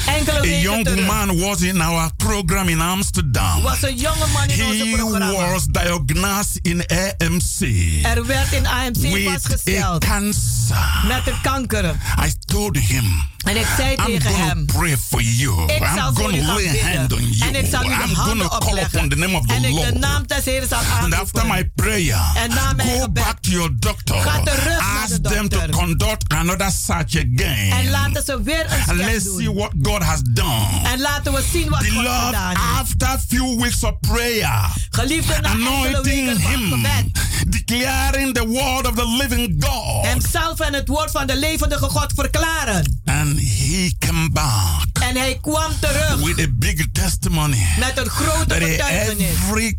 [0.08, 3.62] a young terug man was in our program in Amsterdam.
[3.62, 7.60] was een jonge man in He was diagnosed in AMC
[8.04, 11.04] Er werd in AMC with a vastgesteld cancer.
[11.08, 11.84] met een kanker.
[12.24, 13.04] I told him,
[13.44, 15.62] En ik zei I'm tegen hem, to pray for you.
[15.72, 17.36] ik zal I'm voor going u to gaan lay a hand on bidden.
[17.36, 17.48] you.
[17.54, 19.74] En ik zal u de I'm handen call upon the name of the En ik
[19.92, 23.40] de naam des Heeren zal And after my prayer, En na mijn go gebed, back
[23.40, 24.14] to your doctor.
[24.20, 27.70] Ga terug naar de Ask them to conduct another search again.
[27.70, 29.54] En laten ze weer een And scan let's see doen.
[29.54, 30.80] what God has done.
[30.92, 32.60] En laten we zien wat God Beloved, gedaan heeft.
[32.80, 37.20] after few weeks of prayer, Geliefde, na anointing him, gebed.
[37.48, 42.12] declaring the word of the living God, Hemzelf en het woord van de levendige God
[42.14, 43.00] verklaren.
[43.04, 48.54] and he came back En hij kwam terug with a big testimony met een grote
[48.54, 49.26] getuigenis.
[49.30, 49.78] every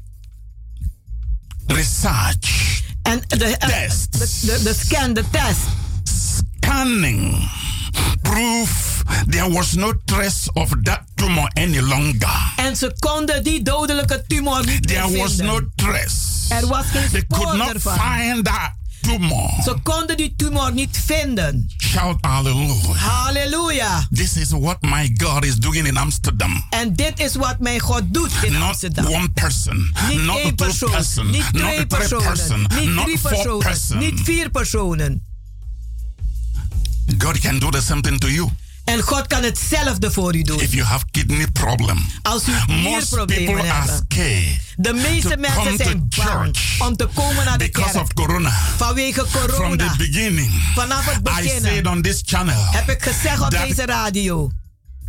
[1.67, 4.11] research, En de, eh, Test.
[4.45, 5.59] de, de, scan, de test.
[6.59, 7.49] scanning,
[8.21, 12.53] proof there was no trace of that tumor any longer.
[12.55, 15.45] En ze konden die dodelijke tumor niet There was vinden.
[15.45, 16.15] no trace.
[16.49, 17.93] Er was geen They could not ervan.
[17.99, 18.71] find that
[19.03, 19.49] tumor.
[19.63, 21.69] Ze konden die tumor niet vinden.
[21.77, 22.95] Shout hallelujah.
[22.95, 24.07] Halleluja.
[24.11, 26.63] This is what my God is doing in Amsterdam.
[26.69, 29.05] En dit is wat mijn God doet in Not Amsterdam.
[29.05, 33.05] one person, Niet not één persoon, person, niet not twee three personen, person, niet not
[33.05, 33.97] drie personen, person.
[33.97, 35.23] niet vier personen.
[37.17, 38.49] God can do the same thing to you.
[38.83, 40.59] En God kan hetzelfde voor u doen.
[40.59, 44.01] If you have kidney problem, Als u nierproblemen hebt.
[44.75, 47.95] De meeste mensen zijn bang om te komen naar de kerk.
[47.95, 48.51] of corona.
[48.77, 49.95] Vanwege From the corona.
[49.95, 51.85] beginning, Vanaf het begin
[52.71, 54.51] heb ik gezegd op deze radio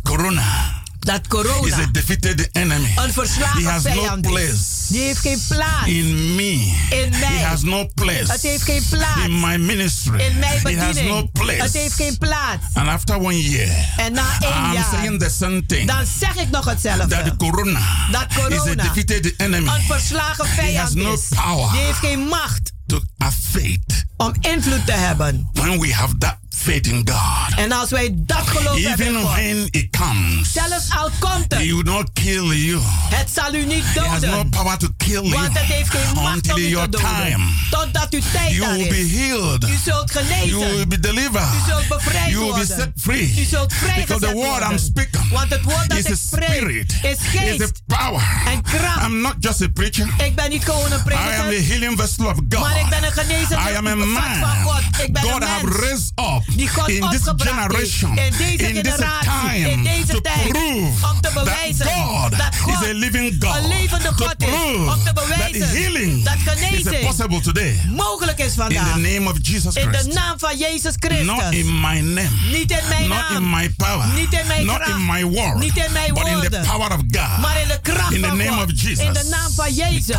[0.03, 2.91] corona dat is corona a defeated enemy.
[2.95, 4.31] een He verslagen has no vijand is.
[4.31, 6.51] place Die heeft geen plaats in me.
[6.89, 7.43] in He mij.
[7.43, 10.19] has no place Het heeft geen plaats in my ministry.
[10.19, 11.31] in mijn He has no bediening.
[11.31, 11.61] place.
[11.61, 12.65] Het heeft geen plaats.
[12.73, 15.87] And after one year, En na één I'm jaar, saying the same thing.
[15.87, 17.33] dan zeg ik nog That hetzelfde.
[17.37, 17.81] corona,
[18.11, 21.19] Dat is a corona defeated enemy een verslagen He has vijand no is.
[21.35, 21.71] power.
[21.71, 24.03] Die heeft geen macht to affect.
[24.17, 25.49] om invloed te hebben.
[25.53, 29.21] When we have that faith in God, En als wij dat geloof hebben in even
[29.21, 32.81] God, when it comes, zelfs al komt He het, will not kill you.
[33.09, 34.49] het zal u niet He has no doden.
[34.49, 37.09] power to kill you Want het heeft geen macht until om u te your doden.
[37.09, 37.43] time.
[37.69, 39.11] Totdat uw tijd You will be is.
[39.11, 39.63] healed.
[39.63, 40.89] U zult You will genezen.
[40.89, 41.53] be delivered.
[41.67, 42.67] U zult bevrijd You will be worden.
[42.77, 43.33] set free.
[43.39, 44.79] U zult Because vrijgezet the word I'm worden.
[44.79, 48.23] speaking Want het woord dat is ik spreek spirit, is is geest power.
[48.47, 49.05] en kracht.
[49.07, 50.07] I'm not just a preacher.
[50.23, 52.59] Ik ben niet gewoon een I am prediker, healing vessel of God.
[52.59, 54.63] maar ik ben een genezende I am a van man.
[54.63, 54.81] God.
[55.03, 58.17] Ik ben God een have mens raised up die God in this generation.
[58.17, 60.47] In deze in generatie, time, in deze to tijd.
[60.47, 63.55] prove Om te that bewijzen God, dat God is a living God.
[63.55, 64.47] een levende to God is.
[64.47, 67.79] Om te that bewijzen healing dat is genezing possible today.
[67.89, 68.95] mogelijk is In the vandaag.
[68.95, 71.55] name of Jesus In de naam van Jezus Not Christus.
[71.59, 72.29] in my name.
[72.51, 73.35] Niet in mijn Not naam.
[73.43, 74.07] in my power.
[74.15, 74.89] Niet in mijn Not kracht.
[74.91, 75.57] in my word.
[75.59, 76.61] Niet in mijn but in the woorden.
[76.65, 77.37] power of God.
[77.41, 78.63] Maar in de kracht in the van name God.
[78.73, 78.99] of Jesus.
[79.05, 80.15] In de naam van Jezus.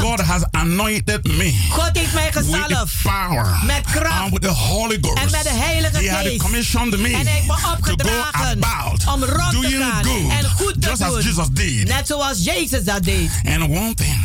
[0.00, 4.98] God has anointed me God heeft mij gezalfd power met kracht and with the Holy
[5.00, 5.18] Ghost.
[5.18, 6.42] en met de Heilige He had Geest.
[6.42, 10.44] commissioned me En hij heeft me to go opgedragen about om rond te gaan en
[10.50, 11.22] goed te just as doen.
[11.22, 11.88] Jesus did.
[11.88, 13.30] Net zoals Jezus dat deed.
[13.44, 14.18] And one thing,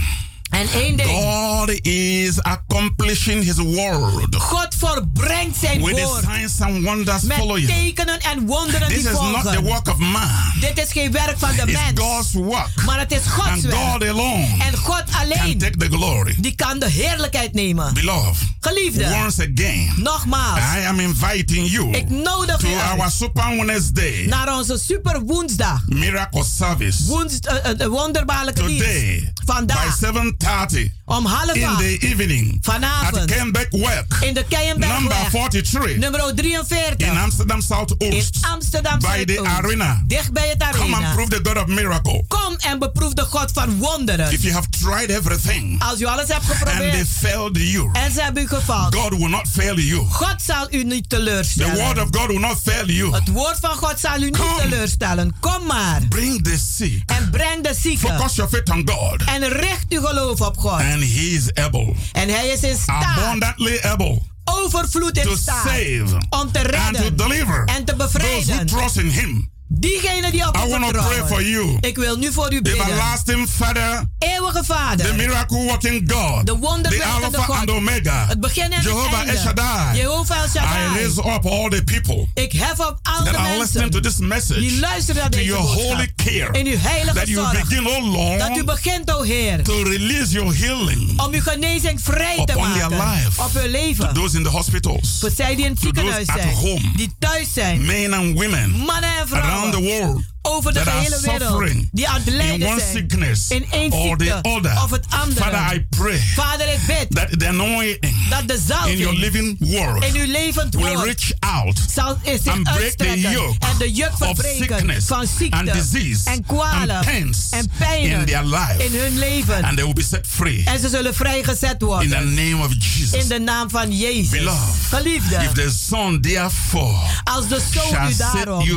[0.59, 1.09] And één ding.
[1.09, 4.35] God is accomplishing his word.
[4.35, 6.25] God volbrengt zijn With woord.
[6.25, 9.19] With signs and wonders Met follow tekenen en wonderen This die is.
[9.19, 10.29] Not the work of man.
[10.59, 11.99] Dit is geen werk van de It's mens.
[11.99, 12.83] God's work.
[12.85, 13.75] Maar het is Gods and werk.
[13.75, 15.37] God alone en God alleen.
[15.37, 16.35] Can take the glory.
[16.39, 17.93] Die kan de heerlijkheid nemen.
[17.93, 18.47] Beloved.
[18.59, 19.17] Geliefde.
[19.23, 19.93] Once again.
[19.95, 20.59] Nogmaals.
[20.77, 21.91] I am inviting you.
[21.91, 22.99] Ik nodig to you.
[22.99, 24.25] our Super Wednesday.
[24.25, 25.81] Naar onze Super Woensdag.
[25.87, 27.05] Miracle service.
[27.05, 29.33] Woensd, uh, eh, uh, eh, eh, wonderbaarlijke Today.
[29.45, 29.99] Vandaag.
[29.99, 30.91] By 7 30.
[31.05, 32.57] Om half In the evening.
[32.61, 33.17] Vanavond.
[33.17, 34.17] At Kenbeck Work.
[34.21, 35.97] In de Kenbeck Number 43.
[35.97, 37.07] Nummer 43.
[37.07, 38.35] In Amsterdam Zuidoost.
[38.35, 40.03] In Amsterdam By the arena.
[40.07, 40.83] Dicht bij het arena.
[40.83, 42.23] Come and prove the God of miracle.
[42.27, 44.31] Kom en beproef de God van wonderen.
[44.31, 45.81] If you have tried everything.
[45.83, 46.81] Als u alles hebt geprobeerd.
[46.81, 47.89] And they failed you.
[47.93, 48.95] En ze hebben u gefaald.
[48.95, 50.05] God will not fail you.
[50.09, 51.75] God zal u niet teleurstellen.
[51.75, 53.13] The word of God will not fail you.
[53.13, 54.47] Het woord van God zal u Come.
[54.47, 55.35] niet teleurstellen.
[55.39, 56.01] Kom maar.
[56.09, 57.01] Bring the sick.
[57.05, 58.09] En breng de zieken.
[58.09, 59.23] Focus your faith on God.
[59.25, 60.80] En richt uw geloof op God.
[60.82, 65.63] And He is able, En hij is in staat, abundantly able, overvloed to in staat,
[65.63, 68.65] save om te and to redden deliver en te those who bevrijden.
[68.65, 69.53] trust in Him.
[69.68, 71.78] Diegenen die op I want to pray for you.
[71.82, 72.86] Ik wil nu voor u bidden.
[72.88, 78.26] Everlasting Father, Eeuwige the Vader, miracle working God, de the wonderwerkende Alpha and God, Omega,
[78.28, 79.38] het begin en het Jehovah El einde.
[79.41, 79.97] Shaddai.
[79.97, 80.93] Jehovah El I Shaddai.
[80.93, 84.18] raise up all the people Ik hef op al de are listening to mensen this
[84.18, 86.59] message die luisteren naar to deze your holy care.
[86.59, 87.61] In uw heilige That you zorg.
[87.68, 92.01] begin, oh Dat u Lord, begint, o Heer, to release your healing om uw genezing
[92.01, 92.89] vrij te maken.
[92.89, 93.41] life.
[93.43, 94.13] Op uw to leven.
[94.13, 96.53] those in the hospitals, Voor zij die in het to ziekenhuis zijn.
[96.53, 96.91] home.
[96.95, 97.86] Die thuis zijn.
[97.86, 101.85] men and women Mannen en around the world Over de that are hele wereld.
[101.91, 102.91] Die aan het in lijden one zijn.
[102.91, 104.83] sickness In één ziekte other.
[104.83, 105.43] of het andere.
[105.43, 110.03] Father, I pray Vader, ik bid that the anointing dat de in your living word
[110.03, 114.11] in uw levend will reach out zal zich and break the yoke en de juk
[114.17, 118.83] verbreken sickness van and ziekte disease en kwalen and pains en pijnen in their life.
[118.85, 119.63] in hun leven.
[119.63, 122.73] and they will be set free En ze zullen vrijgezet in the worden name of
[122.79, 123.11] Jesus.
[123.23, 124.29] in de naam van Jezus.
[124.29, 128.67] Beloved, Geliefde, if the Son therefore als de Zoon u daarom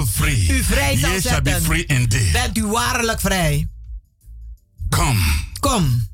[0.48, 1.20] u vrij zal ye
[1.62, 2.32] shall be zetten, free indeed.
[2.32, 3.68] bent u waarlijk vrij.
[4.88, 5.20] Come,
[5.61, 6.06] Kom,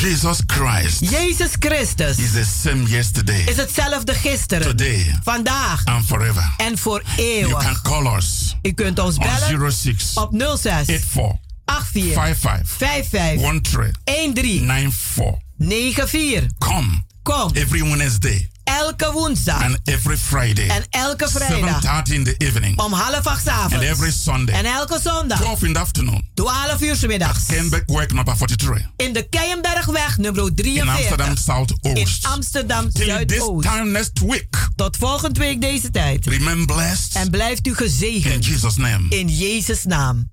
[0.00, 6.54] Jesus Christ Jezus Christus is the same yesterday, is hetzelfde gisteren, today, vandaag and forever.
[6.56, 7.24] en voor You can
[7.60, 7.82] eeuwig.
[7.82, 14.34] call us U kunt ons on bellen 06 op 06 84 84 55 55 13
[14.34, 15.38] 13 94.
[15.58, 16.50] 94.
[16.58, 22.34] Come Kom, every Wednesday elke woensdag and every Friday, en elke vrijdag 7:30 in the
[22.36, 23.84] evening, om half acht 's and avonds.
[23.86, 26.28] every Sunday, En elke zondag 12 in the afternoon.
[26.34, 27.46] 12 uur middags.
[27.46, 31.38] Kenbeck Work number 43 In de Keienbergweg nummer in Amsterdam 43.
[31.38, 32.26] South In Oost.
[32.26, 33.62] Amsterdam Till this Zuidoost.
[33.68, 36.26] time next week, Tot volgende week deze tijd.
[36.26, 38.44] remain blessed En blijft u in gezegend.
[38.46, 39.08] Jesus' name.
[39.08, 40.32] In Jezus' naam.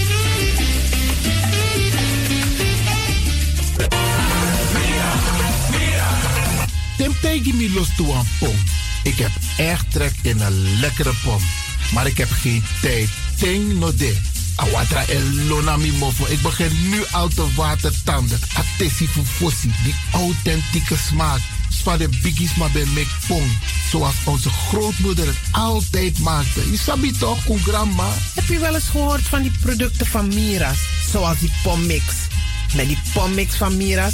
[7.31, 8.55] Tegen me los toe aan pom.
[9.03, 11.41] Ik heb echt trek in een lekkere pom.
[11.93, 13.09] Maar ik heb geen tijd.
[13.37, 14.17] Ting no de.
[14.55, 16.25] Awatra elona mi mofo.
[16.25, 18.39] Ik begin nu al te watertanden.
[18.53, 19.71] Atesi fufosi.
[19.83, 21.39] Die authentieke smaak.
[21.69, 23.57] Zwa de biggies maar bij mek pom.
[23.89, 26.71] Zoals onze grootmoeder het altijd maakte.
[26.71, 28.13] Je sabi toch, een grandma?
[28.35, 30.79] Heb je wel eens gehoord van die producten van Mira's?
[31.11, 32.03] Zoals die pommix.
[32.75, 34.13] Met die pommix van Mira's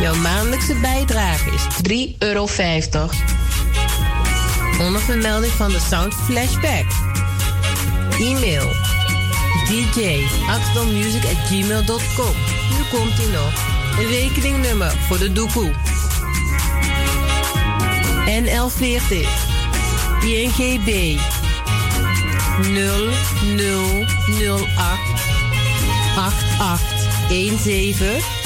[0.00, 1.62] Jouw maandelijkse bijdrage is
[2.12, 2.48] 3,50 euro.
[4.80, 6.84] Onder vermelding van de Sound Flashback.
[8.18, 8.72] E-mail
[9.66, 12.34] dj.axdommusic.gmail.com
[12.70, 13.52] Nu komt ie nog.
[14.10, 15.72] Rekeningnummer voor de doekoe.
[18.26, 19.28] NL40
[20.24, 21.18] INGB
[27.28, 28.45] 0008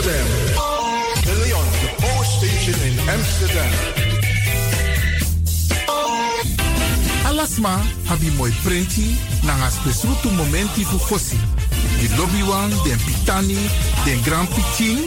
[0.00, 0.26] Amsterdam.
[1.24, 3.70] De Leon, the power station in Amsterdam.
[7.26, 11.36] Alasma abi moi prenti nanga spesrutu momenti fu fosi.
[11.98, 13.58] Di lobby wan, den pitani,
[14.04, 14.98] den grand pitin,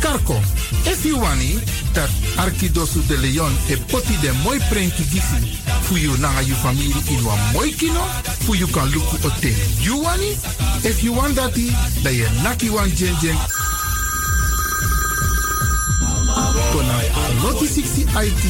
[0.00, 0.36] karko.
[0.84, 1.58] If you wani,
[1.92, 6.92] dat Arkidosu de Leon e poti den moi prenti gisi fu you nanga you family
[7.08, 8.04] in wan moi kino,
[8.44, 9.56] fu you kan luku oten.
[9.80, 10.36] You wani?
[10.84, 11.72] If you want dati,
[12.02, 13.16] da ye naki wan jen
[16.72, 16.96] kona
[17.42, 18.44] noti 60 IT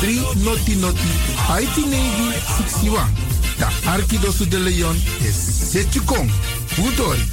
[0.00, 1.10] 3 noti noti
[1.62, 3.06] IT negi 61.
[3.58, 6.30] Da Arkidosu de Leon is Setjukong.
[6.78, 7.24] Udori.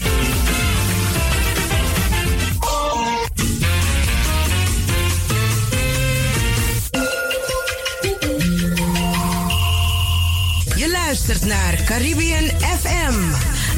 [10.76, 13.16] Je luistert naar Caribbean FM,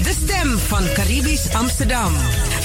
[0.03, 2.13] de stem van Caribisch Amsterdam.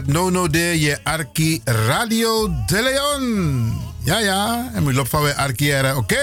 [0.00, 3.72] Zabi, dat no no de je Arki Radio de Leon.
[4.04, 6.18] Ja, ja, en moet lopen van weer Arki oké.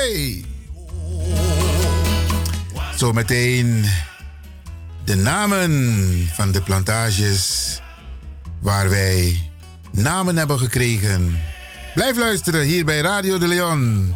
[2.95, 3.85] Zometeen
[5.05, 7.81] de namen van de plantages
[8.61, 9.49] waar wij
[9.91, 11.39] namen hebben gekregen.
[11.93, 14.15] Blijf luisteren hier bij Radio de Leon.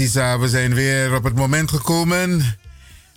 [0.00, 2.56] We zijn weer op het moment gekomen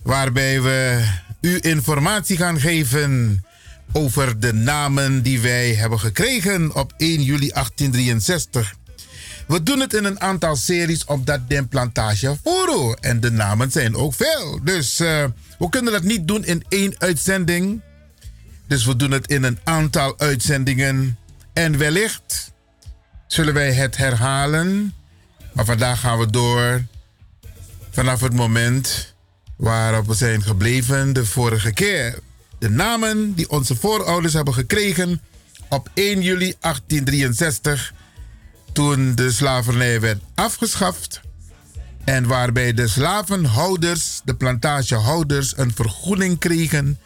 [0.02, 1.04] waarbij we
[1.40, 3.44] u informatie gaan geven
[3.92, 8.74] over de namen die wij hebben gekregen op 1 juli 1863.
[9.46, 12.94] We doen het in een aantal series op dat den plantage Foro.
[13.00, 14.60] En de namen zijn ook veel.
[14.62, 15.24] Dus eh,
[15.58, 17.80] we kunnen dat niet doen in één uitzending.
[18.66, 21.18] Dus we doen het in een aantal uitzendingen.
[21.52, 22.52] En wellicht
[23.26, 24.94] zullen wij het herhalen.
[25.54, 26.84] Maar vandaag gaan we door
[27.90, 29.14] vanaf het moment
[29.56, 32.18] waarop we zijn gebleven de vorige keer.
[32.58, 35.20] De namen die onze voorouders hebben gekregen
[35.68, 37.92] op 1 juli 1863,
[38.72, 41.20] toen de slavernij werd afgeschaft.
[42.04, 46.98] En waarbij de slavenhouders, de plantagehouders, een vergoeding kregen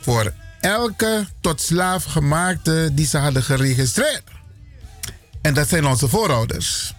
[0.00, 4.22] voor elke tot slaaf gemaakte die ze hadden geregistreerd.
[5.42, 6.94] En dat zijn onze voorouders.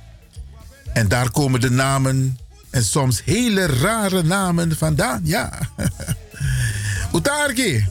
[0.93, 2.37] En daar komen de namen
[2.69, 5.21] en soms hele rare namen vandaan.
[5.23, 5.51] Ja.
[7.15, 7.85] Utarki.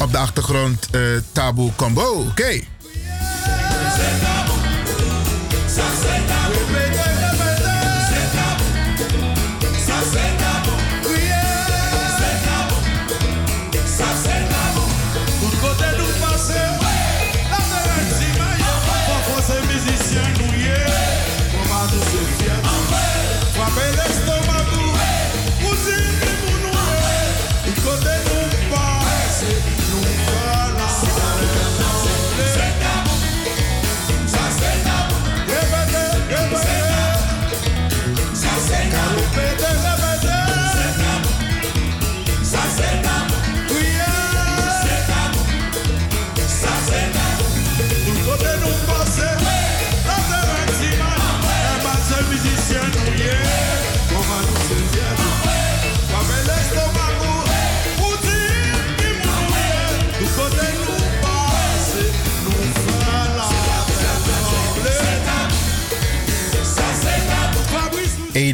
[0.00, 1.00] Op de achtergrond eh
[1.32, 2.26] Tabu Combo.
[2.30, 2.60] Oké.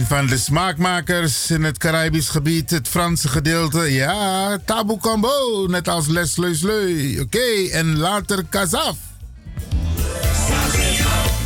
[0.08, 3.92] Van de smaakmakers in het Caribisch gebied, het Franse gedeelte.
[3.92, 8.96] Ja, Tabu Combo, net als Les Leu Oké, en later Kazaf.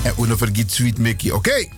[0.03, 0.37] En uno
[0.67, 1.31] Sweet Mickey.
[1.31, 1.69] Oké.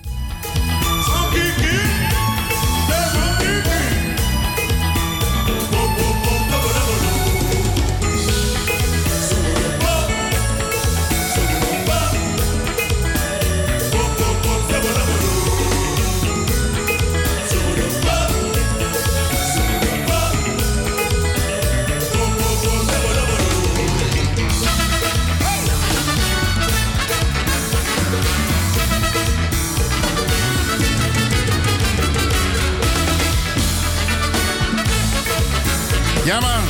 [36.24, 36.62] Ja, man.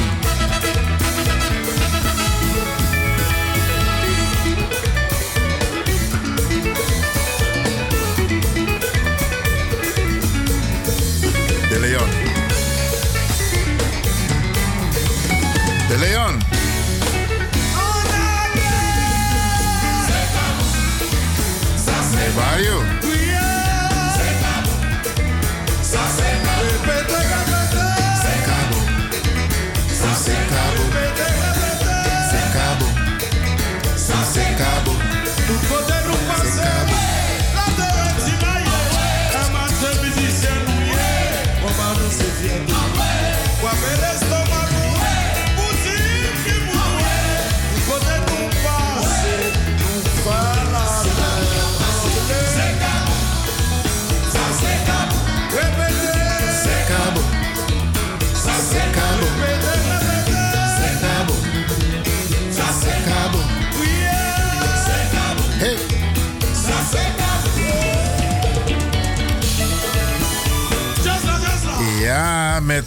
[11.68, 12.09] De Leon.
[15.89, 16.43] De Leon.
[22.55, 22.84] Hey,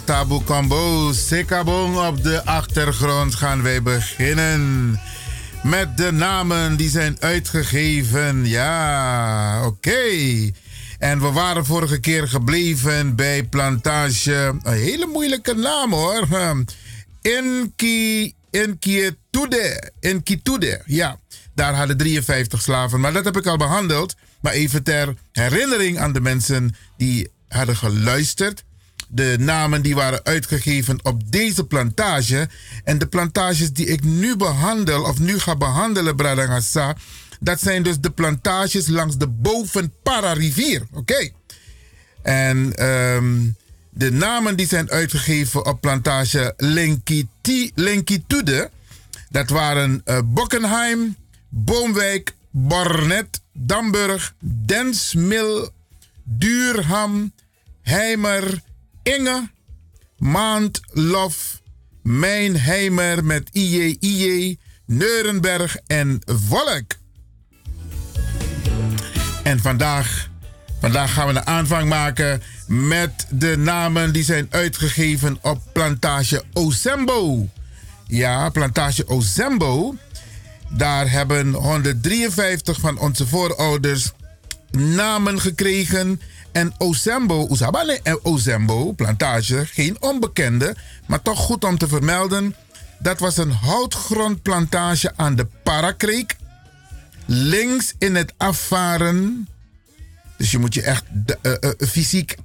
[0.08, 1.12] Tabu Combo
[2.08, 5.00] op de achtergrond gaan wij beginnen.
[5.62, 8.46] Met de namen die zijn uitgegeven.
[8.46, 10.10] Ja, oké.
[10.98, 14.58] En we waren vorige keer gebleven bij Plantage.
[14.62, 16.26] Een hele moeilijke naam hoor.
[17.22, 19.92] Inki, Inkietude.
[20.00, 21.18] Inkitude, ja.
[21.54, 23.00] Daar hadden 53 slaven.
[23.00, 24.14] Maar dat heb ik al behandeld.
[24.40, 28.66] Maar even ter herinnering aan de mensen die hadden geluisterd.
[29.08, 32.48] De namen die waren uitgegeven op deze plantage.
[32.84, 36.96] En de plantages die ik nu behandel, of nu ga behandelen, Bradangasa.
[37.40, 40.86] Dat zijn dus de plantages langs de Bovenpara rivier.
[40.92, 41.30] Oké.
[42.22, 43.36] En ehm,
[43.90, 48.70] de namen die zijn uitgegeven op plantage Lenkiti, Lenkitude.
[49.30, 51.16] Dat waren eh, Bockenheim,
[51.48, 55.70] Boomwijk, Bornet, Damburg, Densmil,
[56.22, 57.32] Duurham,
[57.82, 58.62] Heimer,
[59.16, 59.50] Inge,
[60.18, 61.60] Maandlof,
[62.02, 66.92] Mijnheimer met IJ, IJ, Neurenberg en Volk.
[69.42, 70.30] En vandaag,
[70.80, 77.48] vandaag gaan we een aanvang maken met de namen die zijn uitgegeven op plantage Ozembo.
[78.06, 79.94] Ja, plantage Ozembo.
[80.68, 84.12] Daar hebben 153 van onze voorouders
[84.70, 86.20] namen gekregen.
[86.52, 90.76] En Ozembo, Oezabane en Ozembo, plantage, geen onbekende,
[91.06, 92.54] maar toch goed om te vermelden.
[92.98, 96.36] Dat was een houtgrondplantage aan de Parakreek.
[97.26, 99.48] Links in het afvaren.
[100.36, 101.04] Dus je moet je echt
[101.42, 102.36] eh, eh, fysiek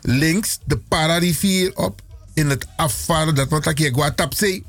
[0.00, 2.00] links de Pararivier op.
[2.34, 4.62] In het afvaren, dat wordt hier Guatapse.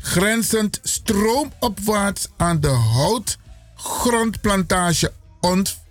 [0.00, 5.12] Grenzend stroomopwaarts aan de houtgrondplantage.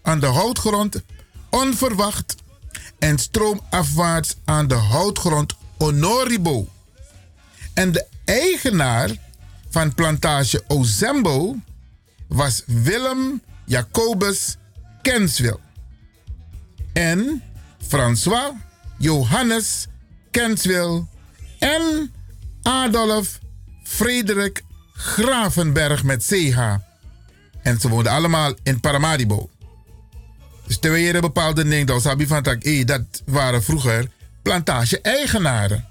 [0.02, 1.02] aan de houtgrond
[1.52, 2.36] onverwacht.
[3.00, 6.68] En stroomafwaarts aan de houtgrond Honoribo.
[7.74, 9.10] En de eigenaar
[9.70, 11.56] van plantage Ozembo
[12.28, 14.58] was Willem Jacobus
[15.02, 15.60] Kenswil.
[16.94, 17.44] En
[17.88, 18.54] François
[18.98, 19.88] Johannes
[20.32, 21.08] Kenswil
[21.60, 22.14] en
[22.62, 23.40] Adolf
[23.84, 24.64] Frederik
[24.94, 26.76] Gravenberg met CH.
[27.62, 29.50] En ze woonden allemaal in Paramaribo.
[30.72, 34.10] Dus terwijl je bepaalde dingen, dan van tak, eh, dat waren vroeger
[34.42, 35.88] plantage-eigenaren.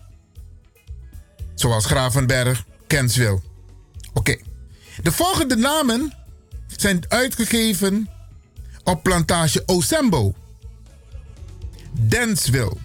[1.54, 3.42] Zoals Gravenberg, Kenswil.
[4.12, 4.36] Oké.
[5.02, 6.14] De volgende namen
[6.66, 8.08] zijn uitgegeven
[8.84, 10.34] op plantage Ozembo.
[11.92, 12.80] Denswil.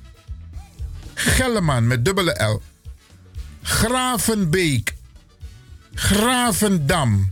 [1.14, 2.62] Gelleman met dubbele L.
[3.62, 4.96] Gravenbeek.
[5.94, 7.32] Gravendam.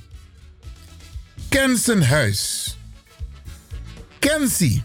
[1.50, 2.76] Kensenhuis.
[4.24, 4.84] Kensie.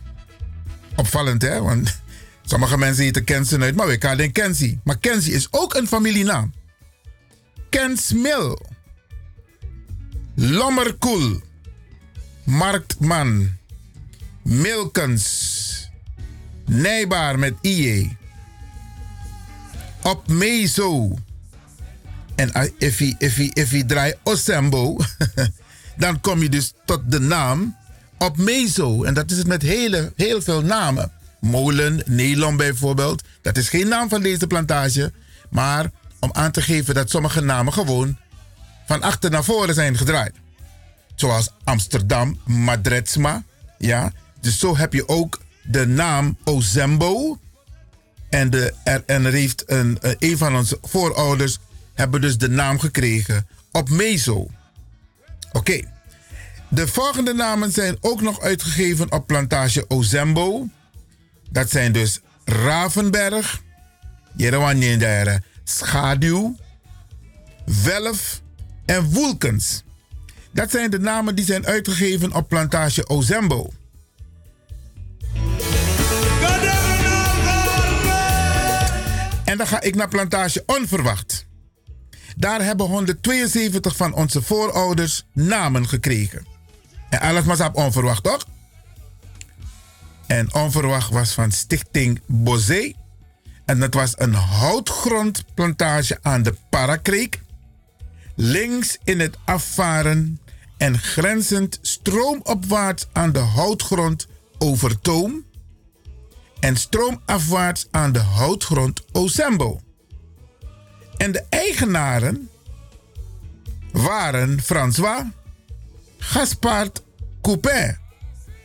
[0.96, 1.62] Opvallend, hè?
[1.62, 2.00] Want
[2.44, 4.80] sommige mensen heten Kensen uit, maar we kennen Kenzie.
[4.84, 6.54] Maar Kenzie is ook een familienaam.
[7.70, 8.66] Kensmil.
[10.34, 11.40] Lommerkoel.
[12.44, 13.56] Marktman.
[14.42, 15.90] Milkens.
[16.66, 18.16] Nijbaar met IE.
[20.02, 21.18] Op Mezo.
[22.34, 23.14] En je,
[23.54, 24.96] if je, draait Osembo,
[25.96, 27.77] dan kom je dus tot de naam
[28.18, 29.02] op Mezo.
[29.04, 31.12] En dat is het met hele, heel veel namen.
[31.40, 33.22] Molen, Nelon bijvoorbeeld.
[33.42, 35.12] Dat is geen naam van deze plantage.
[35.50, 35.90] Maar
[36.20, 38.18] om aan te geven dat sommige namen gewoon
[38.86, 40.34] van achter naar voren zijn gedraaid.
[41.14, 43.44] Zoals Amsterdam, Madretsma.
[43.78, 47.38] Ja, dus zo heb je ook de naam Ozembo.
[48.30, 51.58] En, de, er, en heeft een, eh, een van onze voorouders
[51.94, 54.46] hebben dus de naam gekregen op Mezo.
[55.52, 55.80] Oké.
[56.70, 60.68] De volgende namen zijn ook nog uitgegeven op plantage Ozembo.
[61.50, 63.62] Dat zijn dus Ravenberg,
[64.36, 66.56] Jerewanjendere, Schaduw,
[67.84, 68.42] Welf
[68.86, 69.82] en Woelkens.
[70.50, 73.70] Dat zijn de namen die zijn uitgegeven op plantage Ozembo.
[79.44, 81.46] En dan ga ik naar plantage Onverwacht.
[82.36, 86.57] Daar hebben 172 van onze voorouders namen gekregen.
[87.10, 88.46] En alles was op onverwacht, toch?
[90.26, 92.92] En onverwacht was van Stichting Bosé.
[93.64, 97.40] En dat was een houtgrondplantage aan de Parakreek.
[98.34, 100.40] Links in het afvaren
[100.76, 104.26] en grenzend stroomopwaarts aan de houtgrond
[104.58, 105.44] Overtoom.
[106.60, 109.80] En stroomafwaarts aan de houtgrond Ozembo.
[111.16, 112.50] En de eigenaren
[113.92, 115.24] waren François
[116.18, 117.02] Gaspard
[117.42, 117.96] Coupin.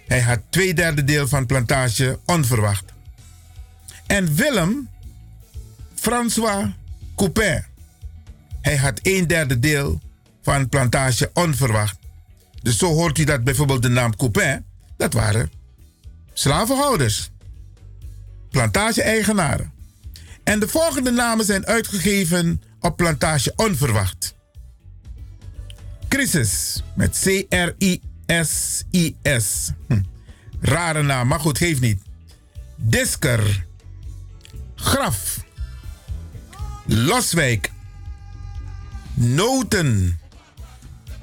[0.07, 2.83] Hij had twee derde deel van plantage onverwacht.
[4.07, 4.89] En Willem
[5.95, 6.67] François
[7.15, 7.63] Coupin.
[8.61, 10.01] Hij had een derde deel
[10.41, 11.97] van plantage onverwacht.
[12.61, 14.65] Dus zo hoort u dat bijvoorbeeld de naam Coupin,
[14.97, 15.51] dat waren
[16.33, 17.31] slavenhouders,
[18.49, 19.71] plantage-eigenaren.
[20.43, 24.35] En de volgende namen zijn uitgegeven op plantage onverwacht.
[26.13, 27.71] Crisis met C-R-I-S-I-S.
[29.87, 30.01] Hm.
[30.61, 32.01] Rare naam, maar goed, geeft niet.
[32.75, 33.65] Disker.
[34.75, 35.43] Graf.
[36.85, 37.71] Loswijk.
[39.13, 40.19] Noten.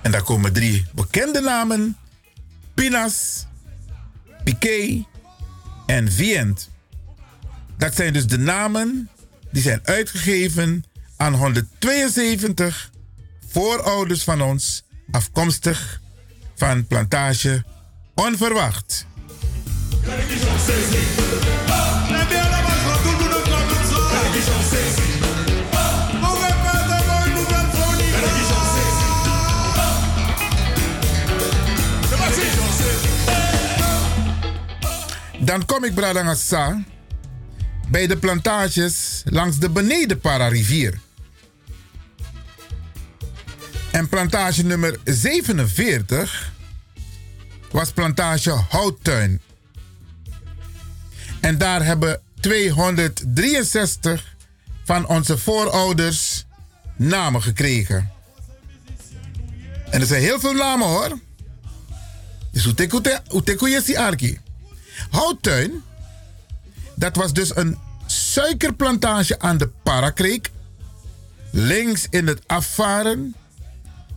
[0.02, 1.96] En daar komen drie bekende namen:
[2.74, 3.46] Pinas,
[4.44, 5.04] Piquet
[5.86, 6.70] en Vient.
[7.76, 9.10] Dat zijn dus de namen
[9.50, 10.84] die zijn uitgegeven
[11.16, 12.90] aan 172
[13.50, 16.00] voorouders van ons, afkomstig
[16.56, 17.64] van plantage
[18.14, 19.06] Onverwacht.
[35.38, 36.82] Dan kom ik Bradangasa
[37.88, 40.98] bij de plantages langs de Benedenpara rivier.
[43.90, 46.52] En plantage nummer 47
[47.70, 49.40] was plantage Houttuin.
[51.40, 54.36] En daar hebben 263
[54.84, 56.44] van onze voorouders
[56.96, 58.10] namen gekregen.
[59.90, 61.18] En er zijn heel veel namen hoor.
[62.52, 62.64] Dus
[63.28, 64.40] hoe teku je si arki?
[65.10, 65.82] Houttuin,
[66.94, 70.50] dat was dus een suikerplantage aan de Parakreek.
[71.50, 73.34] Links in het afvaren,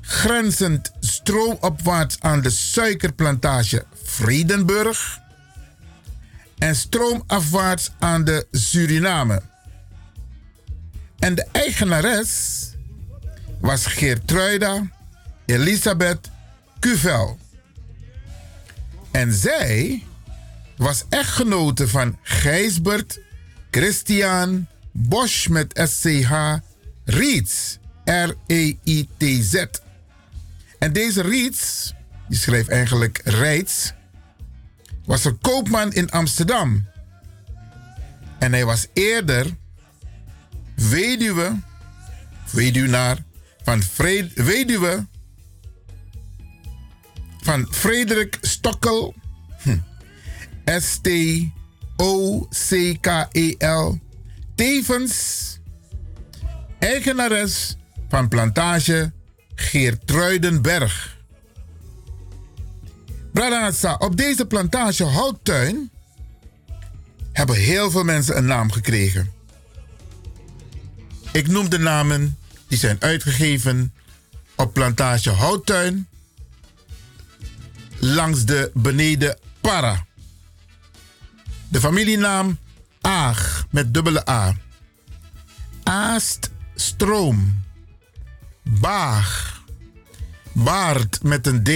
[0.05, 5.19] grenzend stroomopwaarts aan de suikerplantage Vredenburg.
[6.57, 9.41] En stroomafwaarts aan de Suriname.
[11.19, 12.61] En de eigenares
[13.59, 14.91] was Geertruida
[15.45, 16.29] Elisabeth
[16.79, 17.37] Cuvel.
[19.11, 20.03] En zij
[20.77, 23.19] was echtgenote van Gijsbert
[23.71, 26.31] Christian Bosch met SCH
[27.05, 27.77] Riets.
[28.05, 29.65] R-E-I-T-Z.
[30.83, 31.93] En deze Riets,
[32.27, 33.93] die schreef eigenlijk Reits,
[35.05, 36.87] was een koopman in Amsterdam.
[38.39, 39.55] En hij was eerder
[40.75, 41.59] weduwe,
[42.51, 43.17] weduwnaar
[43.63, 45.05] van Fred, weduwe
[47.41, 49.15] van Frederik Stokkel.
[49.61, 49.77] Hm.
[50.65, 51.49] S-T-O-C-K-E-L.
[54.55, 55.59] Tevens
[56.79, 57.77] eigenares
[58.09, 59.11] van plantage
[59.55, 61.17] Geertruidenberg.
[63.31, 65.91] Bradansa, op deze plantage houttuin
[67.31, 69.31] hebben heel veel mensen een naam gekregen.
[71.31, 73.93] Ik noem de namen die zijn uitgegeven
[74.55, 76.07] op plantage Houttuin
[77.99, 80.05] langs de beneden Para.
[81.69, 82.57] De familienaam
[83.01, 84.55] Aag met dubbele A.
[85.83, 87.63] Aast Stroom.
[88.63, 89.61] Baag.
[90.53, 91.71] Baard met een D.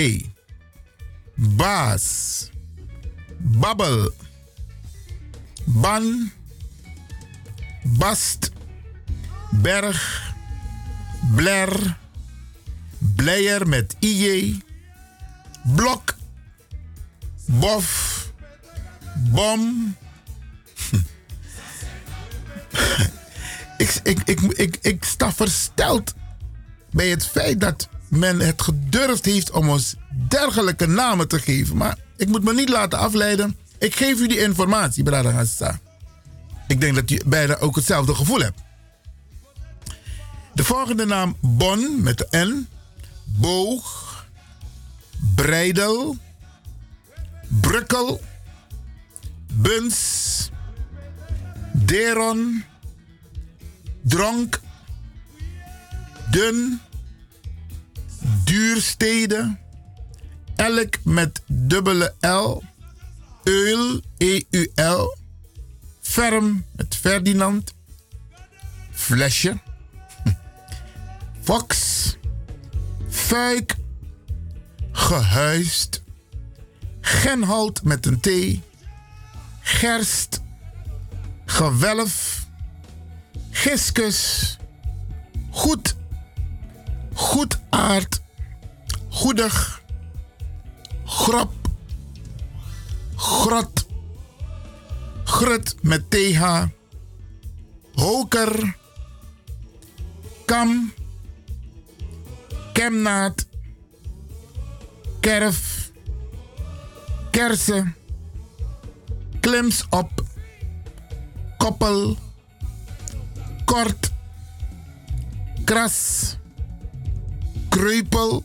[1.35, 2.49] Baas.
[3.37, 4.11] Babbel.
[5.65, 6.31] Ban.
[7.83, 8.51] Bast.
[9.51, 10.33] Berg.
[11.35, 11.97] Bler.
[12.97, 14.57] Blijer met IJ.
[15.75, 16.15] Blok.
[17.45, 18.15] Bof.
[19.15, 19.95] Bom.
[23.77, 26.13] ik, ik, ik, ik, ik sta versteld
[26.97, 29.95] bij het feit dat men het gedurfd heeft om ons
[30.27, 31.77] dergelijke namen te geven.
[31.77, 33.57] Maar ik moet me niet laten afleiden.
[33.77, 35.45] Ik geef u die informatie, Brada.
[36.67, 38.59] Ik denk dat u beiden ook hetzelfde gevoel hebt.
[40.53, 42.67] De volgende naam Bon met de N.
[43.23, 44.25] Boog.
[45.35, 46.17] Breidel.
[47.47, 48.21] Brukkel.
[49.53, 50.49] Buns.
[51.73, 52.63] Deron.
[54.01, 54.59] Dronk.
[56.31, 56.81] Dun.
[58.43, 59.57] Duurstede.
[60.55, 62.63] Elk met dubbele L.
[63.43, 65.17] Eul, E-U-L.
[66.01, 67.73] Ferm met Ferdinand.
[68.91, 69.59] Flesje.
[71.41, 71.77] Fox.
[73.09, 73.75] Fuik.
[74.91, 76.03] Gehuist.
[77.01, 78.29] Genhout met een T.
[79.61, 80.41] Gerst.
[81.45, 82.45] Gewelf.
[83.51, 84.57] Giskus.
[85.49, 85.95] Goed.
[87.17, 88.21] Goedaard.
[89.09, 89.81] Goedig.
[91.05, 91.51] Grap.
[93.15, 93.85] Grot.
[95.23, 96.63] Grut met TH.
[97.93, 98.75] Hoker.
[100.45, 100.93] Kam.
[102.73, 103.45] Kemnaat.
[105.19, 105.91] Kerf.
[107.31, 107.95] Kersen.
[109.39, 110.11] Klims op.
[111.57, 112.17] Koppel.
[113.65, 114.11] Kort.
[115.65, 116.37] Kras.
[117.77, 118.43] Kreupel.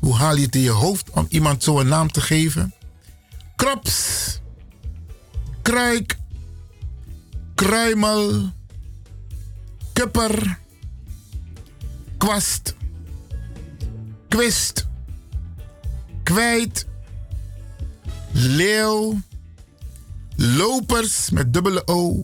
[0.00, 2.74] Hoe haal je het in je hoofd om iemand zo'n naam te geven?
[3.56, 4.40] Krops.
[5.62, 6.16] Kruik.
[7.54, 8.50] Kruimel.
[9.92, 10.58] Kupper.
[12.18, 12.74] Kwast.
[14.28, 14.86] Kwist.
[16.22, 16.86] Kwijt.
[18.32, 19.20] Leeuw.
[20.36, 22.22] Lopers met dubbele O.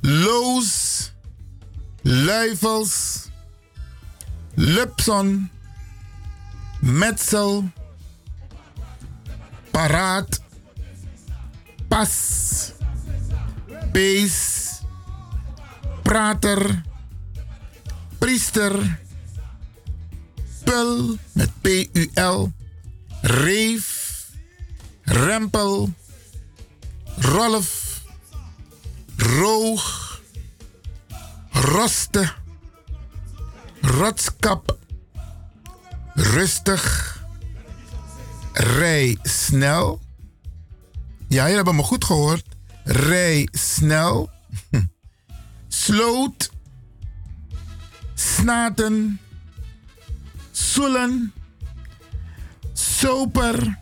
[0.00, 1.12] Loos.
[2.02, 3.21] Luifels.
[4.54, 5.50] Lupson.
[6.80, 7.72] Metsel.
[9.70, 10.40] Paraat.
[11.88, 12.72] Pas.
[13.92, 14.80] Pees.
[16.02, 16.82] Prater.
[18.18, 18.98] Priester.
[20.64, 22.52] Pul met P-U-L.
[23.22, 24.30] Reef.
[25.04, 25.94] Rempel.
[27.16, 28.02] Rolf.
[29.16, 30.20] Roog.
[31.50, 32.41] Roste.
[33.82, 34.78] Rotskap.
[36.14, 37.16] Rustig.
[38.52, 40.00] Rij snel.
[41.28, 42.44] Ja, jullie hebben me goed gehoord.
[42.84, 44.30] Rij snel.
[45.68, 46.50] Sloot.
[48.14, 49.20] Snaten.
[50.50, 51.32] Soelen.
[52.72, 53.78] Soper.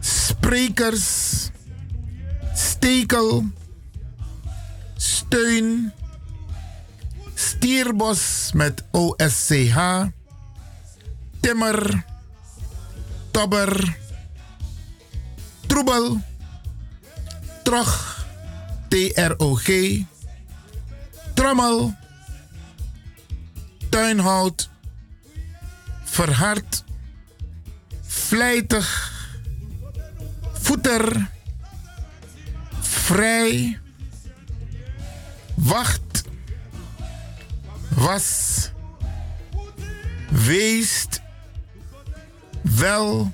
[0.00, 1.48] Sprekers.
[2.54, 3.44] Stekel.
[4.96, 5.92] Steun.
[7.60, 10.08] Stierbos met OSCH.
[11.40, 12.04] Timmer.
[13.30, 13.96] Tobber.
[15.66, 16.20] Troebel.
[17.62, 18.24] Trog.
[18.88, 19.68] TROG.
[21.34, 21.96] Trommel.
[23.88, 24.70] Tuinhout.
[26.04, 26.84] Verhard.
[28.02, 29.12] Vlijtig.
[30.52, 31.30] Voeter.
[32.80, 33.78] Vrij.
[35.54, 36.09] Wacht.
[37.94, 38.70] Was.
[40.30, 41.20] Weest.
[42.62, 43.32] Wel.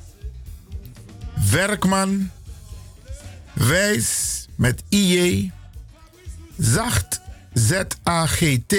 [1.50, 2.30] Werkman.
[3.52, 5.52] Wijs met IJ.
[6.58, 7.20] Zacht.
[7.52, 8.76] Z-A-G-T.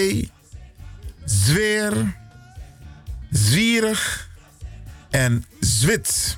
[1.25, 2.15] Zweer.
[3.31, 4.29] Zwierig.
[5.09, 6.37] En Zwits.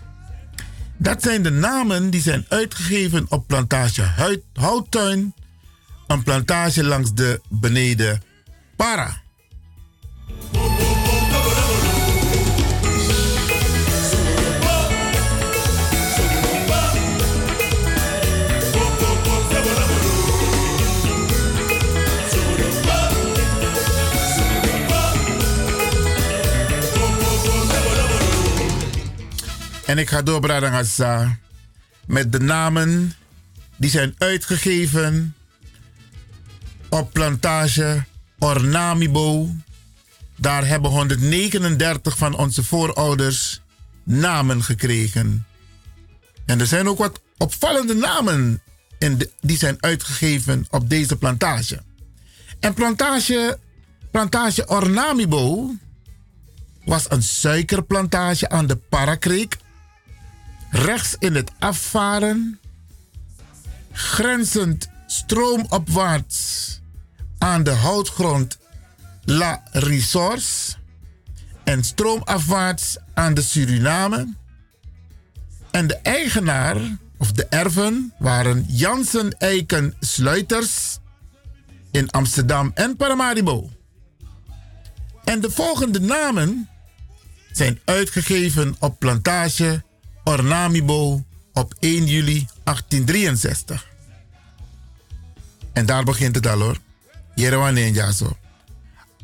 [0.98, 5.34] Dat zijn de namen die zijn uitgegeven op plantage Houttuin.
[6.08, 8.22] Een plantage langs de beneden
[8.76, 9.22] Para.
[29.90, 31.38] En ik ga door, Bradangasa,
[32.06, 33.14] met de namen
[33.78, 35.36] die zijn uitgegeven
[36.90, 38.04] op plantage
[38.40, 39.50] Ornamibo.
[40.36, 43.62] Daar hebben 139 van onze voorouders
[44.04, 45.46] namen gekregen.
[46.46, 48.62] En er zijn ook wat opvallende namen
[48.98, 51.82] in die zijn uitgegeven op deze plantage.
[52.60, 53.60] En plantage,
[54.12, 55.76] plantage Ornamibo
[56.86, 59.58] was een suikerplantage aan de Parakreek.
[60.70, 62.60] Rechts in het afvaren,
[63.92, 66.80] grenzend stroomopwaarts
[67.38, 68.58] aan de houtgrond
[69.24, 70.76] La Resource
[71.64, 74.34] en stroomafwaarts aan de Suriname.
[75.72, 76.78] En de eigenaar,
[77.18, 81.00] of de erven, waren Jansen Eiken Sluiters
[81.92, 83.70] in Amsterdam en Paramaribo.
[85.24, 86.70] En de volgende namen
[87.52, 89.84] zijn uitgegeven op plantage
[90.30, 93.88] Ornamibo op 1 juli 1863.
[95.74, 96.78] En daar begint het al hoor.
[97.36, 98.38] Jerewan zo.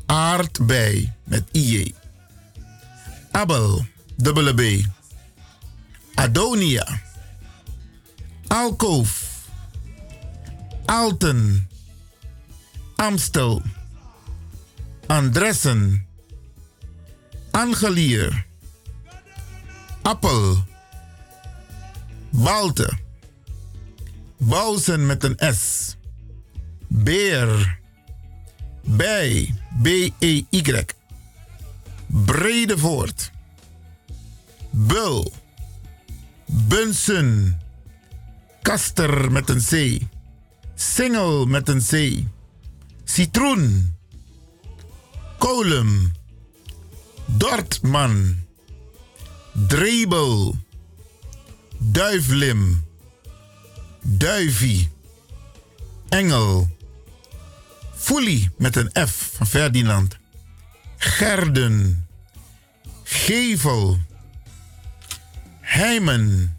[0.06, 1.94] Aardbei met IJ.
[3.30, 4.86] Abel, dubbele B.
[6.14, 7.00] Adonia.
[8.46, 9.40] Alkoof.
[10.84, 11.68] Alten.
[12.96, 13.62] Amstel.
[15.06, 16.06] Andressen.
[17.50, 18.46] Angelier.
[20.02, 20.74] Appel.
[22.30, 22.98] Balte.
[24.38, 25.96] Bouwsen met een S.
[26.88, 27.78] Beer.
[28.84, 29.54] Bij.
[29.82, 30.84] B-E-Y.
[32.06, 33.30] Bredevoort.
[34.70, 35.32] Bul.
[36.46, 37.60] Bunsen.
[38.62, 40.02] Kaster met een C.
[40.74, 42.22] Singel met een C.
[43.04, 43.94] Citroen.
[45.38, 46.12] Kolum.
[47.26, 48.36] Dortman.
[49.52, 50.56] Drebel.
[51.88, 52.84] Duivlim.
[54.02, 54.90] Duivie.
[56.08, 56.68] Engel.
[57.94, 60.16] Foelie met een F van Ferdinand.
[60.96, 62.06] Gerden.
[63.02, 63.98] Gevel.
[65.60, 66.56] Heimen.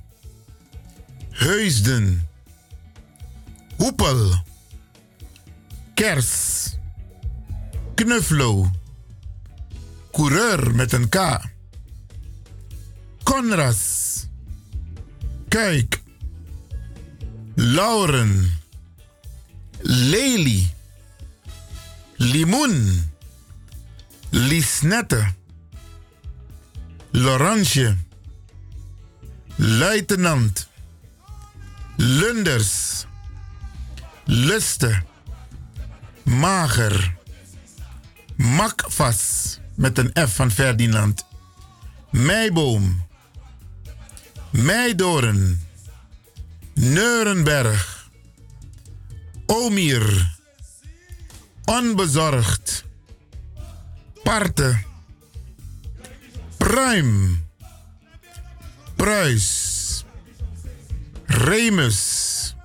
[1.30, 2.28] Heusden.
[3.76, 4.44] Hoepel.
[5.94, 6.76] Kers.
[7.96, 8.72] Knuffelo.
[10.12, 11.42] Coureur met een K.
[13.24, 14.07] Conras.
[15.58, 16.02] Kuik.
[17.56, 18.60] Lauren.
[19.82, 20.68] Lely.
[22.16, 23.12] Limoen.
[24.30, 25.34] Lisnette.
[27.10, 27.98] Laurentje.
[29.56, 30.68] Luitenant.
[31.96, 33.06] Lunders.
[34.26, 35.04] Luste.
[36.24, 37.16] Mager.
[38.36, 41.26] Makvas met een F van Ferdinand.
[42.12, 43.07] Meiboom.
[44.58, 45.68] Meidoren.
[46.74, 48.10] Neurenberg.
[49.46, 50.36] Omir.
[51.66, 52.84] Onbezorgd.
[54.24, 54.84] Parte.
[56.58, 57.44] Pruim.
[58.96, 60.06] Pruis.
[61.26, 62.56] Remus.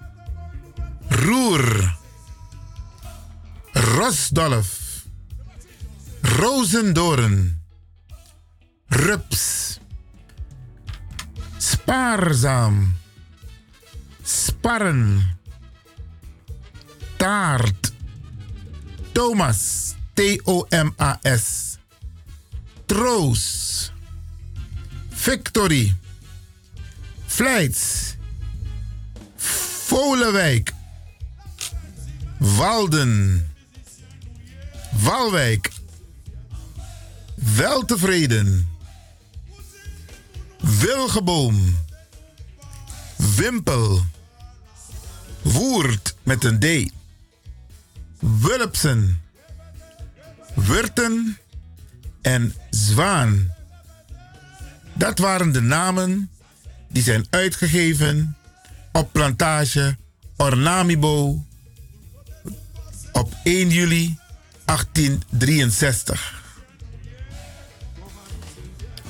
[1.08, 1.96] Roer.
[3.72, 4.80] Rosdolf.
[6.22, 7.62] Rozendoren.
[8.88, 9.61] Rups.
[11.82, 12.94] Spaarzaam.
[14.22, 15.22] Sparren.
[17.16, 17.92] Taart.
[19.12, 19.94] Thomas.
[20.14, 21.76] T-O-M-A-S.
[22.86, 23.92] Troos.
[25.08, 25.96] Victory.
[27.26, 28.14] Vlijts.
[29.86, 30.72] Volenwijk.
[32.38, 33.46] Walden.
[35.02, 35.70] Walwijk.
[37.34, 38.71] Weltevreden.
[40.62, 41.76] Wilgeboom.
[43.36, 44.04] Wimpel.
[45.42, 46.92] Woerd met een D.
[48.18, 49.22] Wulpsen.
[50.54, 51.38] Wurten
[52.20, 53.54] en Zwaan.
[54.94, 56.30] Dat waren de namen
[56.88, 58.36] die zijn uitgegeven
[58.92, 59.96] op plantage
[60.36, 61.44] Ornamibo
[63.12, 64.18] op 1 juli
[64.64, 66.40] 1863.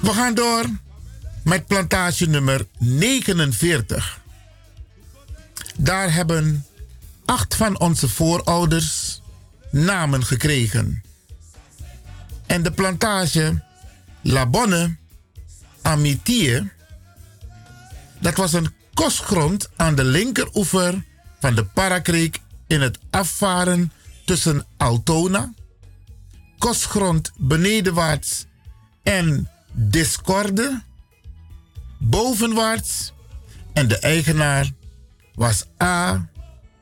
[0.00, 0.64] We gaan door
[1.44, 4.20] met plantage nummer 49.
[5.76, 6.66] Daar hebben
[7.24, 9.20] acht van onze voorouders
[9.70, 11.02] namen gekregen.
[12.46, 13.62] En de plantage
[14.20, 14.96] La Bonne
[15.82, 16.70] Amitié,
[18.20, 21.04] dat was een kostgrond aan de linkeroever
[21.40, 23.92] van de Parakreek in het afvaren
[24.24, 25.52] tussen Altona,
[26.58, 28.46] kostgrond benedenwaarts
[29.02, 30.82] en Discorde,
[32.02, 33.12] bovenwaarts
[33.72, 34.70] en de eigenaar
[35.34, 36.28] was A.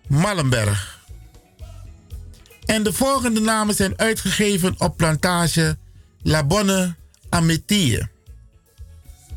[0.08, 0.98] Mallenberg.
[2.64, 5.78] En de volgende namen zijn uitgegeven op plantage
[6.22, 6.94] La Bonne
[7.28, 8.08] Amétie.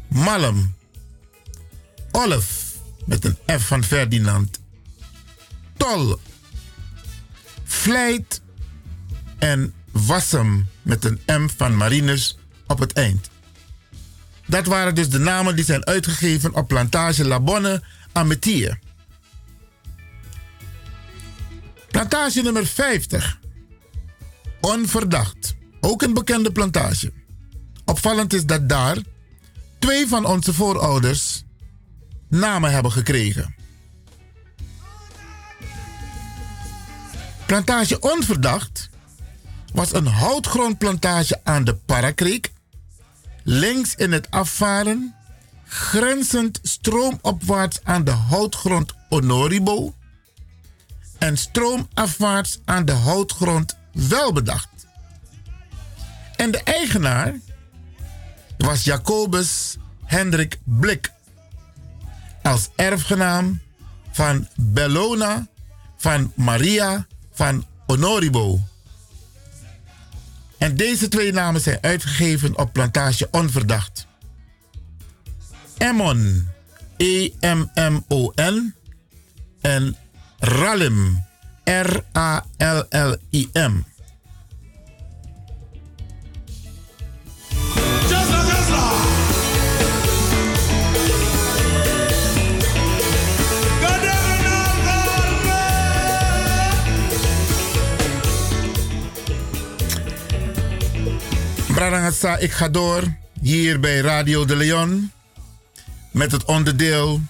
[0.08, 0.76] Malm.
[2.12, 2.74] Olf
[3.06, 4.60] met een F van Ferdinand.
[5.78, 6.20] Tol.
[7.64, 8.42] Vlijt
[9.40, 12.38] en Wassem met een M van Marinus
[12.68, 13.30] op het eind.
[14.54, 18.80] Dat waren dus de namen die zijn uitgegeven op plantage La Bonne Amétie.
[21.88, 23.40] Plantage nummer 50.
[24.62, 25.56] Onverdacht.
[25.80, 27.14] Ook een bekende plantage.
[27.86, 28.98] Opvallend is dat daar
[29.80, 31.44] twee van onze voorouders
[32.30, 33.56] namen hebben gekregen.
[37.46, 38.90] Plantage Onverdacht
[39.72, 42.52] was een houtgrondplantage aan de Parakreek,
[43.44, 45.16] links in het afvaren,
[45.66, 49.94] grenzend stroomopwaarts aan de houtgrond Honoribo
[51.18, 54.70] en stroomafwaarts aan de houtgrond Welbedacht.
[56.36, 57.34] En de eigenaar
[58.58, 61.12] was Jacobus Hendrik Blik
[62.42, 63.62] als erfgenaam
[64.12, 65.48] van Bellona
[65.98, 68.60] van Maria van Honoribo.
[70.64, 74.08] En deze twee namen zijn uitgegeven op plantage Onverdacht.
[75.78, 76.48] Emmon,
[76.98, 78.74] E-M-M-O-N
[79.62, 79.98] en
[80.40, 81.26] Ralim,
[81.64, 82.34] R-A-L-L-I-M.
[101.74, 103.04] Brarangasa, ik ga door
[103.42, 105.12] hier bij Radio de Leon
[106.12, 107.22] met het onderdeel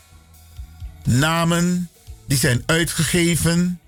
[1.03, 1.89] namen
[2.27, 3.79] die zijn uitgegeven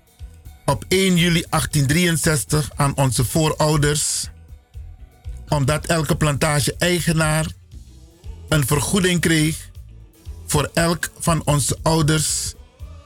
[0.64, 4.28] op 1 juli 1863 aan onze voorouders,
[5.48, 7.46] omdat elke plantage-eigenaar
[8.48, 9.70] een vergoeding kreeg
[10.46, 12.54] voor elk van onze ouders,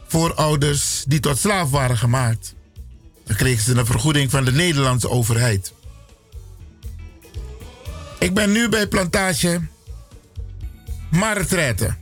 [0.06, 2.54] voorouders die tot slaaf waren gemaakt.
[3.24, 5.72] Dan kregen ze een vergoeding van de Nederlandse overheid.
[8.20, 9.60] Ik ben nu bij plantage
[11.10, 11.94] Marretraite.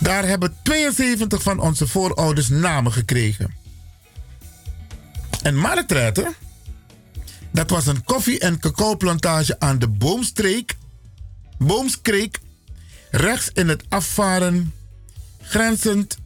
[0.00, 3.54] Daar hebben 72 van onze voorouders namen gekregen.
[5.42, 6.34] En Marretraite,
[7.50, 10.76] dat was een koffie- en cacaoplantage aan de Boomstreek,
[11.58, 12.40] Boomskreek,
[13.10, 14.74] rechts in het afvaren,
[15.40, 16.18] grenzend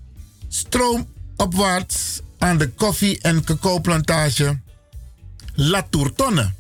[0.49, 4.59] stroomopwaarts aan de koffie- en cacaoplantage
[5.55, 6.55] La Tourtonne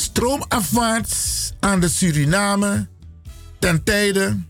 [0.00, 2.88] stroomafwaarts aan de Suriname
[3.58, 4.40] ten tijde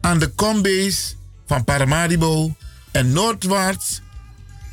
[0.00, 2.56] aan de Combees van Paramaribo
[2.90, 4.00] en noordwaarts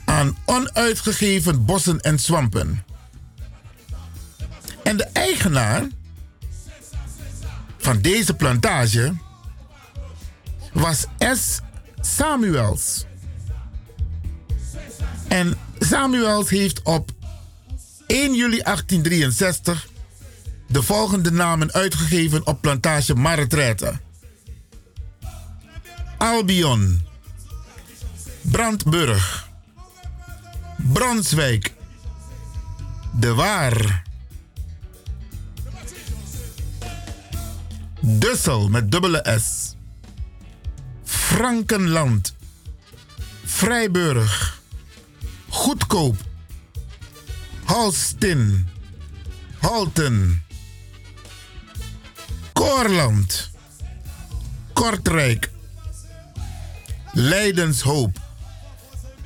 [0.06, 2.84] aan onuitgegeven bossen en zwampen.
[4.84, 5.88] En de eigenaar
[7.78, 9.14] van deze plantage
[10.74, 11.60] was S.
[12.02, 13.06] Samuels.
[15.28, 17.12] En Samuels heeft op
[18.08, 19.89] 1 juli 1863
[20.70, 24.00] de volgende namen uitgegeven op plantage Marretraite.
[26.18, 27.02] Albion,
[28.42, 29.50] Brandburg,
[30.78, 31.74] Branswijk,
[33.20, 34.04] De Waar,
[38.02, 39.76] Dussel met dubbele S,
[41.04, 42.36] Frankenland,
[43.46, 44.62] Vrijburg,
[45.50, 46.16] Goedkoop,
[47.64, 48.68] Halstin,
[49.60, 50.44] Halten,
[52.60, 53.50] Koorland,
[54.74, 55.50] Kortrijk,
[57.12, 58.20] Leidenshoop.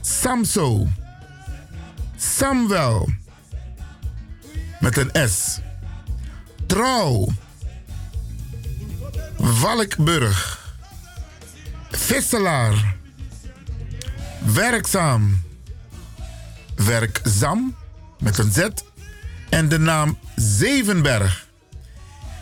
[0.00, 0.88] Samso.
[2.16, 3.26] Samwel
[4.80, 5.58] met een S.
[6.66, 7.28] Trouw.
[9.38, 10.66] Valkburg.
[11.90, 12.96] Visselaar.
[14.54, 15.42] Werkzaam.
[16.74, 17.76] Werkzaam
[18.18, 18.68] met een Z.
[19.48, 21.46] En de naam Zevenberg.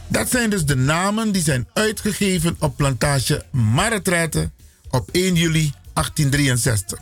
[0.09, 4.51] Dat zijn dus de namen die zijn uitgegeven op plantage Marretraite
[4.91, 6.99] op 1 juli 1863.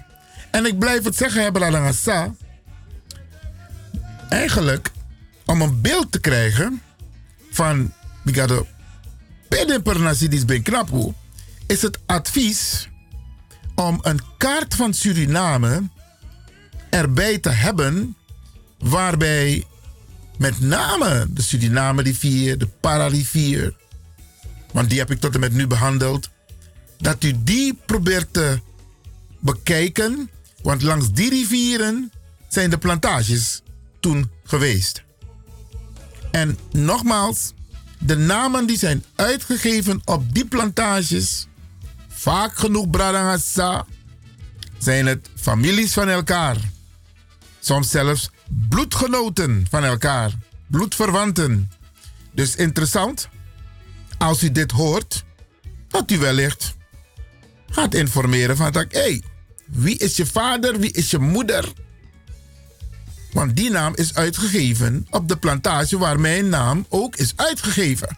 [0.50, 1.60] En ik blijf het zeggen, hebben
[4.28, 4.90] eigenlijk,
[5.46, 6.82] om een beeld te krijgen
[7.50, 7.92] van
[9.48, 11.12] Peden per Nasidis Ben Knapu,
[11.66, 12.88] is het advies
[13.74, 15.88] om een kaart van Suriname
[16.90, 18.16] erbij te hebben,
[18.78, 19.64] waarbij
[20.38, 23.76] met name de Suriname-rivier, de Pararivier,
[24.72, 26.30] want die heb ik tot en met nu behandeld,
[26.98, 28.60] dat u die probeert te
[29.40, 30.30] bekijken,
[30.62, 32.12] want langs die rivieren
[32.48, 33.62] zijn de plantages
[34.00, 35.03] toen geweest.
[36.34, 37.52] En nogmaals,
[37.98, 41.46] de namen die zijn uitgegeven op die plantages,
[42.08, 43.86] vaak genoeg Bradangasa,
[44.78, 46.56] zijn het families van elkaar.
[47.60, 48.30] Soms zelfs
[48.68, 50.32] bloedgenoten van elkaar,
[50.66, 51.70] bloedverwanten.
[52.32, 53.28] Dus interessant,
[54.18, 55.24] als u dit hoort,
[55.88, 56.74] dat u wellicht
[57.70, 59.22] gaat informeren van dat, hey,
[59.66, 61.72] wie is je vader, wie is je moeder?
[63.34, 68.16] Want die naam is uitgegeven op de plantage waar mijn naam ook is uitgegeven.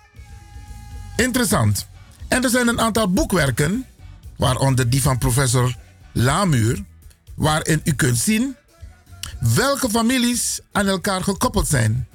[1.16, 1.86] Interessant.
[2.28, 3.86] En er zijn een aantal boekwerken,
[4.36, 5.74] waaronder die van professor
[6.12, 6.84] Lamuur,
[7.34, 8.56] waarin u kunt zien
[9.54, 12.06] welke families aan elkaar gekoppeld zijn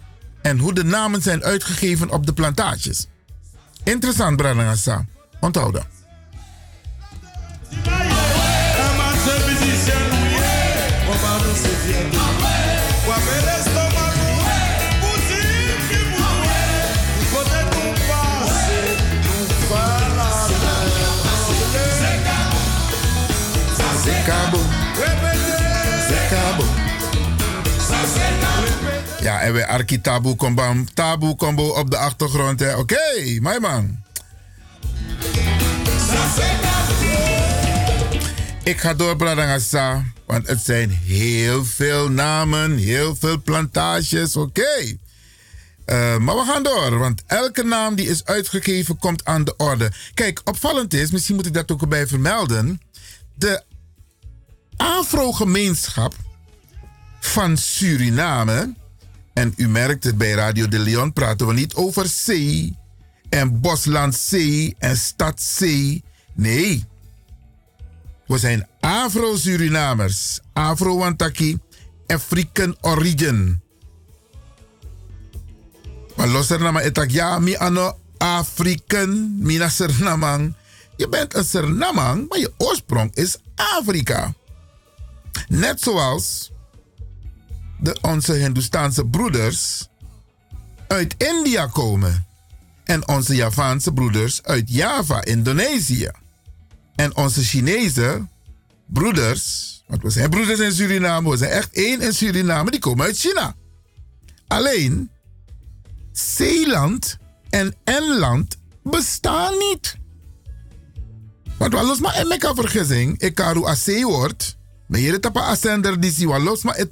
[0.42, 3.08] en hoe de namen zijn uitgegeven op de plantages.
[3.84, 5.06] Interessant, Branagasa.
[5.40, 5.86] Onthouden.
[29.22, 30.94] Ja, en we Arki Tabu Kombam.
[30.94, 32.60] Tabu Combo op de achtergrond.
[32.60, 32.76] hè.
[32.76, 32.98] Oké,
[33.40, 34.00] mijn man.
[38.64, 40.04] Ik ga door, Bradangasa.
[40.26, 44.36] Want het zijn heel veel namen, heel veel plantages.
[44.36, 44.98] Oké.
[45.86, 49.92] Eh, maar we gaan door, want elke naam die is uitgegeven komt aan de orde.
[50.14, 52.82] Kijk, opvallend is, misschien moet ik dat ook erbij vermelden.
[53.36, 53.64] De
[54.78, 56.16] Afro-gemeenschap
[57.20, 58.74] van Suriname.
[59.34, 62.78] En u merkt het bij Radio de Leon praten we niet over zee
[63.30, 66.04] en Bosland zee en stad zee.
[66.34, 66.90] Nee.
[68.32, 70.40] We zijn Afro-Surinamers.
[70.54, 71.60] Afro-Wantaki.
[72.08, 73.62] African origin.
[76.16, 80.54] Maar los nama etak ja, mi ano African, mina Sernamang.
[80.98, 84.34] Je bent een Sernamang, maar je oorsprong is Afrika.
[85.48, 86.52] Net zoals
[87.80, 89.88] de, onze Hindoestaanse broeders
[90.88, 92.26] uit India komen.
[92.84, 96.12] En onze Javaanse broeders uit Java, Indonesië.
[97.02, 98.28] En onze Chinese
[98.86, 103.06] broeders, want we zijn broeders in Suriname, we zijn echt één in Suriname, die komen
[103.06, 103.56] uit China.
[104.48, 105.10] Alleen,
[106.12, 107.18] Zeeland
[107.50, 109.98] en Enland bestaan niet.
[111.58, 114.58] Want wat los maar en meka vergissing, ik karu a zeewoord,
[114.88, 116.86] maar hier een ascender die zie wat los maar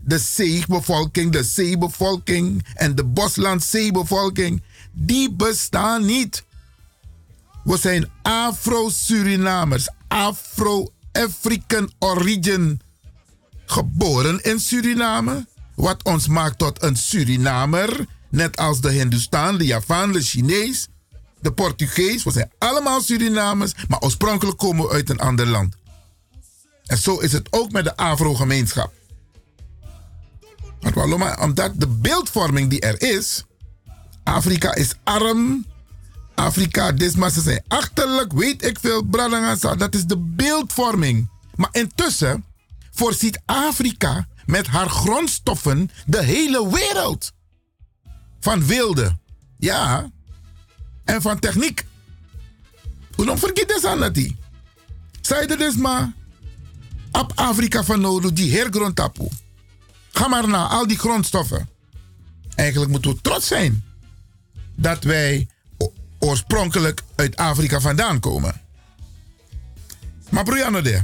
[0.00, 4.62] de zeebevolking, de zeebevolking en de Bosland zeebevolking,
[4.92, 6.44] die bestaan niet.
[7.64, 12.80] We zijn Afro-Surinamers, Afro-African origin.
[13.66, 20.12] Geboren in Suriname, wat ons maakt tot een Surinamer, net als de Hindustan, de Javaan,
[20.12, 20.88] de Chinees,
[21.40, 22.24] de Portugees.
[22.24, 25.76] We zijn allemaal Surinamers, maar oorspronkelijk komen we uit een ander land.
[26.86, 28.92] En zo is het ook met de Afro-gemeenschap.
[31.18, 33.44] Maar omdat de beeldvorming die er is,
[34.22, 35.66] Afrika is arm,
[36.34, 41.28] Afrika, desma's zijn achterlijk, weet ik veel, Bradangasa, dat is de beeldvorming.
[41.54, 42.44] Maar intussen
[42.90, 47.32] voorziet Afrika met haar grondstoffen de hele wereld.
[48.40, 49.16] Van wilde,
[49.58, 50.10] ja,
[51.04, 51.86] en van techniek.
[53.14, 54.36] Hoe dan vergeet dat aan dat die?
[55.20, 56.12] Zij er dus maar
[57.12, 59.28] op Afrika van nodig, die hergrondtapu.
[60.12, 61.68] Ga maar naar al die grondstoffen.
[62.54, 63.84] Eigenlijk moeten we trots zijn
[64.74, 65.48] dat wij
[66.24, 68.60] oorspronkelijk uit Afrika vandaan komen.
[70.30, 71.00] Maar broer de,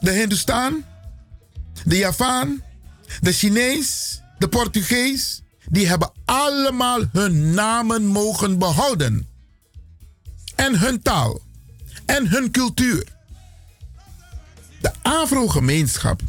[0.00, 0.84] de Hindustan,
[1.84, 2.62] de Javaan,
[3.20, 9.28] de Chinees, de Portugees, die hebben allemaal hun namen mogen behouden.
[10.54, 11.40] En hun taal.
[12.06, 13.06] En hun cultuur.
[14.80, 16.20] De Afro-gemeenschap.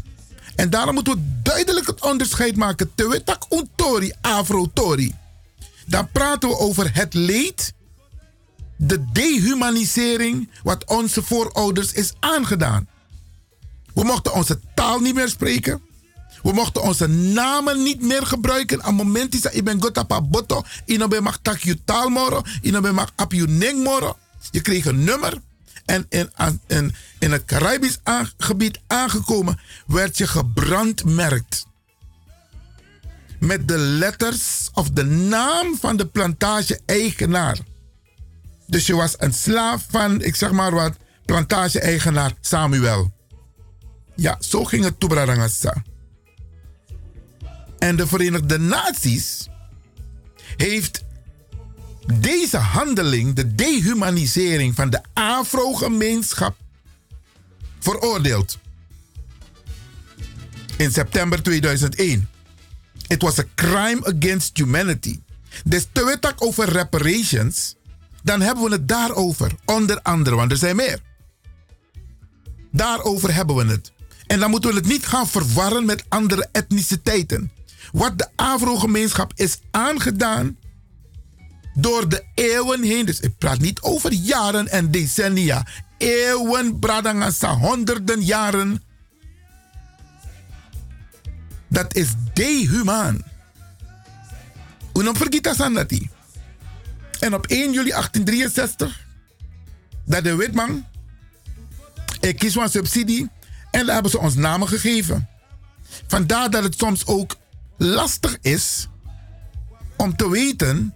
[0.56, 2.92] En daarom moeten we duidelijk het onderscheid maken.
[2.96, 5.16] Tewetak untori, Afro-tori.
[5.86, 7.74] Dan praten we over het leed,
[8.82, 12.88] de dehumanisering, wat onze voorouders is aangedaan.
[13.94, 15.82] We mochten onze taal niet meer spreken.
[16.44, 18.84] We mochten onze namen niet meer gebruiken.
[18.84, 20.64] Aan moment dat ik ben gotapa boto.
[20.86, 22.42] Ino ben mag tak je taalmoro.
[22.62, 24.18] Ino ben mag ap je nengmoro.
[24.52, 25.42] Je kreeg een nummer.
[25.86, 26.32] En in,
[26.68, 28.00] in, in het Caribisch
[28.38, 31.66] gebied aangekomen werd je gebrandmerkt.
[33.40, 37.58] Met de letters of de naam van de plantage-eigenaar.
[38.70, 43.14] Dus je was een slaaf van, ik zeg maar wat, plantage-eigenaar Samuel.
[44.16, 45.84] Ja, zo ging het Tubradangasa.
[47.80, 49.48] En de Verenigde Naties
[50.58, 51.04] heeft
[52.20, 56.56] deze handeling, de dehumanisering van de Afro-gemeenschap,
[57.80, 58.58] veroordeeld.
[60.78, 62.30] In september 2001.
[63.08, 65.20] It was a crime against humanity.
[65.64, 67.76] Dus te over reparations,
[68.24, 69.52] dan hebben we het daarover.
[69.66, 71.00] Onder andere, want er zijn meer.
[72.72, 73.92] Daarover hebben we het.
[74.28, 77.52] En dan moeten we het niet gaan verwarren met andere etniciteiten.
[77.92, 80.58] Wat de Afro-gemeenschap is aangedaan
[81.74, 83.06] door de eeuwen heen.
[83.06, 85.66] Dus ik praat niet over jaren en decennia.
[85.98, 88.84] Eeuwen, bradangasa, honderden jaren.
[91.68, 93.22] Dat is dehumaan.
[94.94, 96.10] Unum vergita sanati.
[97.20, 99.06] En op 1 juli 1863,
[100.06, 100.86] dat de witman,
[102.20, 103.30] ik kies een subsidie
[103.72, 105.30] en daar hebben ze ons namen gegeven.
[106.08, 107.36] Vandaar dat het soms ook
[107.78, 108.88] lastig is
[109.98, 110.94] om te weten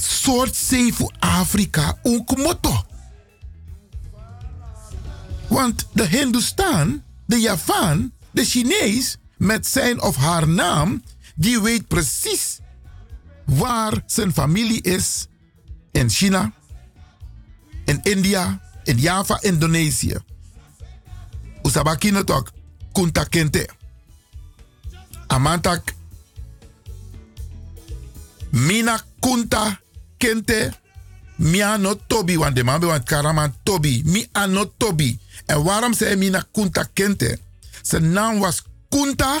[0.00, 2.86] soort zee voor Afrika ook motto.
[5.48, 11.02] Want de Hindustan, de Javaan, de Chinees met zijn of haar naam,
[11.34, 12.58] die weet precies
[13.48, 15.26] waar zijn familie is
[15.90, 16.52] in China,
[17.84, 20.16] in India, in Java, Indonesië.
[21.62, 22.50] Usabakino tok,
[22.92, 23.68] kunta kente.
[25.26, 25.94] Amantak,
[28.50, 29.80] mina kunta
[30.16, 30.72] kente,
[31.36, 35.18] mi ano tobi, want de man want karaman tobi, mi ano tobi.
[35.46, 37.38] En waarom zei mina kunta kente?
[37.82, 39.38] Zijn naam was Kunta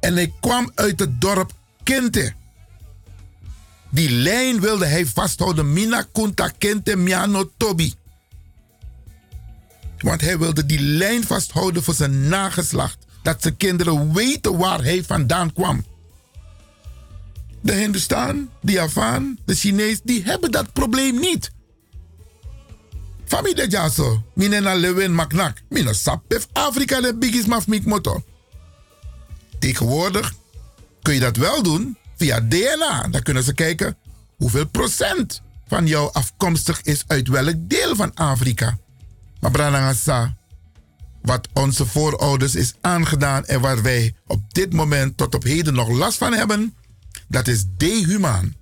[0.00, 2.34] en hij kwam uit het dorp Kente.
[3.90, 5.72] Die lijn wilde hij vasthouden.
[5.72, 7.94] Mina Kunta Kente Miano Tobi.
[9.98, 12.98] Want hij wilde die lijn vasthouden voor zijn nageslacht.
[13.22, 15.84] Dat zijn kinderen weten waar hij vandaan kwam.
[17.62, 21.50] De Hindustan, de Javaan, de Chinees, die hebben dat probleem niet.
[23.24, 25.62] Fami de jaso, mine na lewin maknak.
[25.68, 28.22] Mine sapef Afrika de bigis maf mik moto.
[29.58, 30.34] Tegenwoordig
[31.02, 33.08] kun je dat wel doen via DNA.
[33.10, 33.96] Dan kunnen ze kijken
[34.36, 38.78] hoeveel procent van jou afkomstig is uit welk deel van Afrika.
[39.40, 40.36] Maar Branagasa,
[41.22, 45.88] wat onze voorouders is aangedaan en waar wij op dit moment tot op heden nog
[45.88, 46.74] last van hebben,
[47.28, 48.54] dat is dehumaan.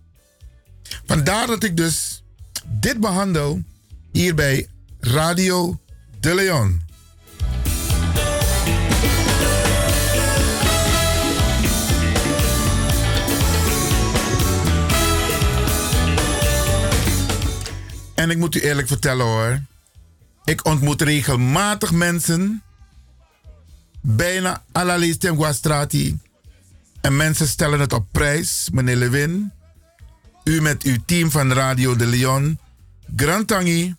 [1.07, 2.23] Vandaar dat ik dus
[2.67, 3.63] dit behandel
[4.13, 4.67] hier bij
[5.01, 5.81] Radio
[6.21, 6.83] De Leon.
[18.19, 19.61] En ik moet u eerlijk vertellen hoor.
[20.45, 22.63] Ik ontmoet regelmatig mensen.
[24.01, 26.19] Bijna allerlei Temgua-strati.
[27.01, 29.53] En mensen stellen het op prijs, meneer Lewin.
[30.45, 32.59] U met uw team van Radio de Leon.
[33.17, 33.95] Grantangi.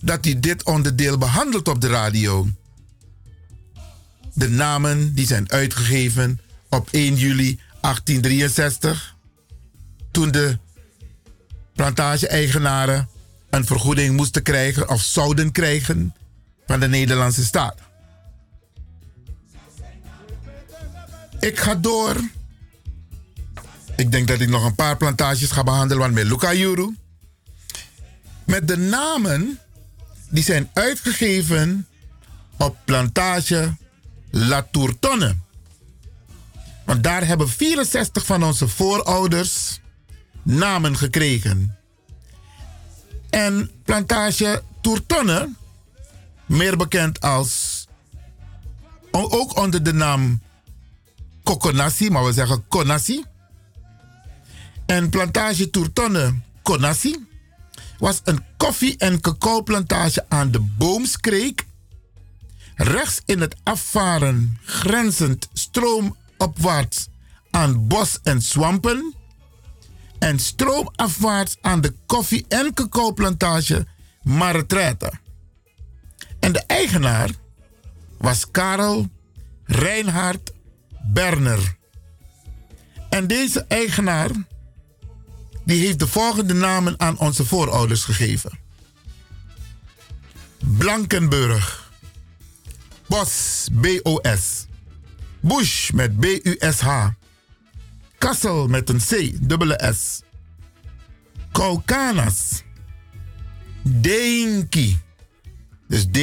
[0.00, 2.48] Dat u dit onderdeel behandelt op de radio.
[4.32, 9.16] De namen die zijn uitgegeven op 1 juli 1863.
[10.10, 10.58] Toen de
[11.76, 13.08] plantage-eigenaren
[13.50, 16.14] een vergoeding moesten krijgen of zouden krijgen
[16.66, 17.78] van de Nederlandse staat.
[21.40, 22.16] Ik ga door.
[23.96, 26.96] Ik denk dat ik nog een paar plantages ga behandelen, want met Luca Juru.
[28.44, 29.58] Met de namen
[30.28, 31.86] die zijn uitgegeven
[32.56, 33.76] op plantage
[34.30, 35.36] La Tourtonne.
[36.84, 39.80] Want daar hebben 64 van onze voorouders
[40.46, 41.76] namen gekregen.
[43.30, 45.54] En plantage Tourtonne,
[46.46, 47.84] meer bekend als,
[49.10, 50.40] ook onder de naam
[51.42, 53.24] Kokonassi, maar we zeggen Konassi.
[54.86, 57.26] En plantage Tourtonne Konassi
[57.98, 61.66] was een koffie- en cacaoplantage aan de Boomskreek.
[62.74, 67.08] Rechts in het afvaren grenzend stroomopwaarts
[67.50, 69.14] aan bos en swampen
[70.26, 73.86] en stroomafwaarts aan de koffie- en cacaoplantage
[74.22, 75.12] Maretraite.
[76.40, 77.30] En de eigenaar
[78.18, 79.08] was Karel
[79.64, 80.52] Reinhard
[81.12, 81.76] Berner.
[83.10, 84.30] En deze eigenaar
[85.64, 88.58] die heeft de volgende namen aan onze voorouders gegeven.
[90.78, 91.90] Blankenburg.
[93.06, 94.66] Bos, B-O-S.
[95.40, 97.08] Bush met B-U-S-H.
[98.26, 100.22] Kassel met een C, dubbele S.
[101.52, 102.62] Kaukanas.
[103.82, 104.98] Deenki.
[105.88, 106.18] Dus D,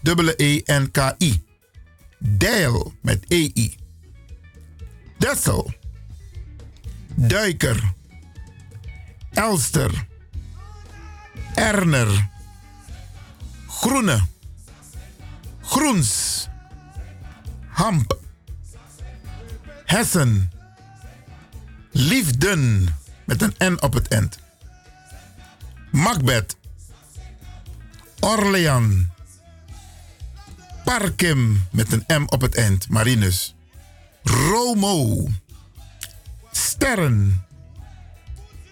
[0.00, 1.42] dubbele E-N-K-I.
[2.18, 3.76] Deil met E-I.
[5.18, 5.72] Dessel.
[7.14, 7.92] Duiker.
[9.32, 10.06] Elster.
[11.54, 12.28] Erner.
[13.66, 14.20] Groene.
[15.62, 16.48] Groens.
[17.68, 18.18] Hamp.
[19.84, 20.56] Hessen.
[21.98, 22.96] Liefden.
[23.24, 24.38] Met een N op het eind.
[25.90, 26.56] Macbeth.
[28.20, 29.06] Orleans.
[30.84, 32.88] Parkim met een M op het eind.
[32.88, 33.54] Marinus.
[34.22, 35.26] Romo.
[36.52, 37.44] Sterren.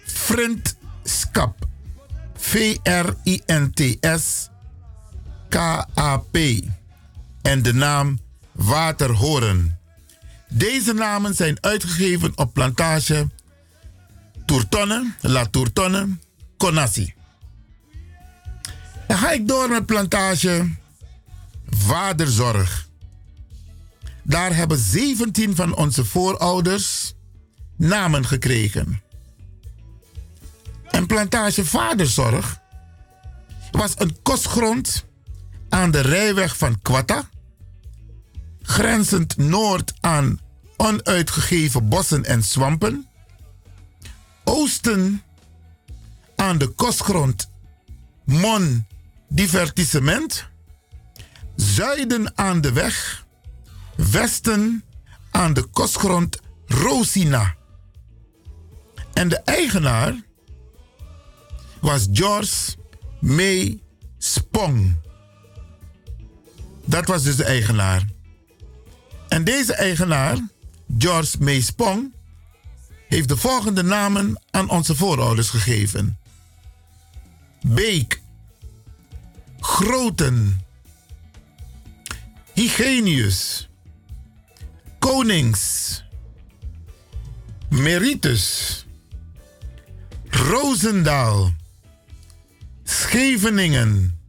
[0.05, 1.69] Vrindskap.
[2.36, 2.89] V-R-I-N-T-S.
[5.48, 6.36] K-A-P.
[7.43, 8.20] En de naam
[8.53, 9.76] Waterhoren.
[10.48, 13.28] Deze namen zijn uitgegeven op plantage
[14.44, 16.18] Tourtonne, La Tourtonne,
[16.56, 17.14] Conassi.
[19.06, 20.70] Dan ga ik door met plantage
[21.70, 22.89] Vaderzorg.
[24.23, 27.14] Daar hebben 17 van onze voorouders
[27.77, 29.02] namen gekregen.
[30.90, 32.59] En plantage Vaderzorg
[33.70, 35.05] was een kostgrond
[35.68, 37.28] aan de rijweg van Quatta,
[38.66, 40.40] grenzend noord aan
[40.76, 43.06] onuitgegeven bossen en swampen,
[44.44, 45.22] oosten
[46.36, 47.51] aan de kostgrond
[48.24, 48.86] Mon
[49.28, 50.47] Divertissement,
[51.56, 53.26] zuiden aan de weg,
[53.97, 54.84] westen
[55.30, 57.55] aan de kostgrond Rosina.
[59.12, 60.14] En de eigenaar
[61.80, 62.76] was George
[63.20, 63.80] May
[64.18, 64.97] Spong.
[66.84, 68.14] Dat was dus de eigenaar.
[69.28, 70.36] En deze eigenaar,
[70.98, 72.15] George May Spong,
[73.09, 76.19] heeft de volgende namen aan onze voorouders gegeven:
[77.62, 78.20] Beek,
[79.61, 80.61] Groten,
[82.55, 83.69] Hygienius,
[84.98, 86.05] Konings,
[87.69, 88.86] Meritus,
[90.28, 91.53] Roosendaal,
[92.85, 94.20] Scheveningen,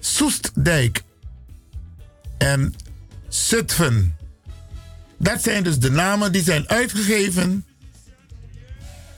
[0.00, 1.02] Soestdijk
[2.38, 2.74] en
[3.46, 4.16] Zutphen.
[5.18, 7.66] Dat zijn dus de namen die zijn uitgegeven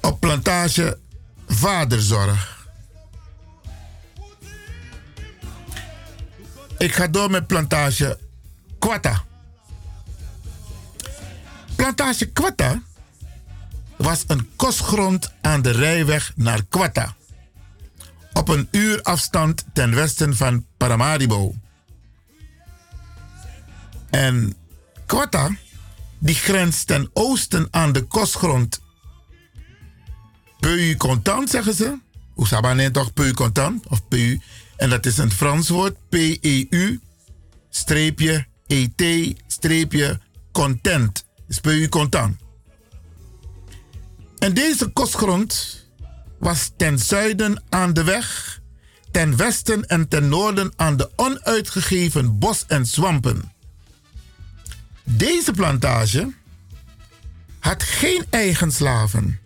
[0.01, 0.99] op plantage
[1.47, 2.69] Vaderzorg.
[6.79, 8.19] Ik ga door met plantage
[8.79, 9.25] Quatta.
[11.77, 12.83] Plantage Quatta
[13.97, 17.15] was een kostgrond aan de rijweg naar Quatta.
[18.33, 21.55] Op een uur afstand ten westen van Paramaribo.
[24.11, 24.57] En
[25.07, 25.57] Quatta,
[26.19, 28.81] die grenst ten oosten aan de kostgrond
[30.61, 31.99] Peu contant, zeggen ze.
[32.35, 33.87] Hoe zou toch peu contant?
[33.87, 34.39] Of peu.
[34.77, 35.97] En dat is een Frans woord.
[36.09, 37.01] P-E-U,
[37.71, 39.03] streepje, E-T,
[39.47, 40.21] streepje,
[40.53, 41.25] content.
[41.47, 42.37] Dus peu contant.
[44.39, 45.85] En deze kostgrond
[46.39, 48.61] was ten zuiden aan de weg,
[49.11, 53.53] ten westen en ten noorden aan de onuitgegeven bos en swampen.
[55.17, 56.33] Deze plantage
[57.59, 59.41] had geen eigen slaven.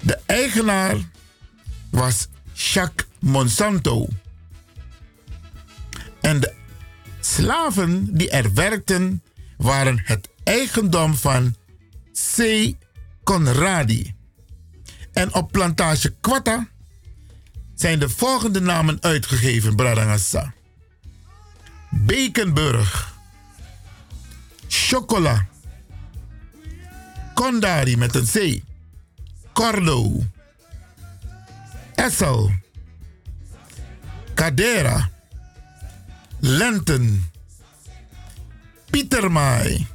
[0.00, 0.96] De eigenaar
[1.90, 4.08] was Jacques Monsanto.
[6.20, 6.54] En de
[7.20, 9.22] slaven die er werkten
[9.56, 11.56] waren het eigendom van
[12.36, 12.72] C.
[13.24, 14.14] Conradi.
[15.12, 16.68] En op plantage Quatta
[17.74, 20.54] zijn de volgende namen uitgegeven, Bradangassa.
[21.90, 23.13] Bekenburg.
[24.68, 25.46] Chocola.
[27.34, 28.62] Kondari met een C.
[29.52, 30.22] Cordo.
[31.94, 32.50] Essel.
[34.34, 35.10] Cadera.
[36.38, 37.30] Lenten.
[38.90, 39.86] Pietermaai.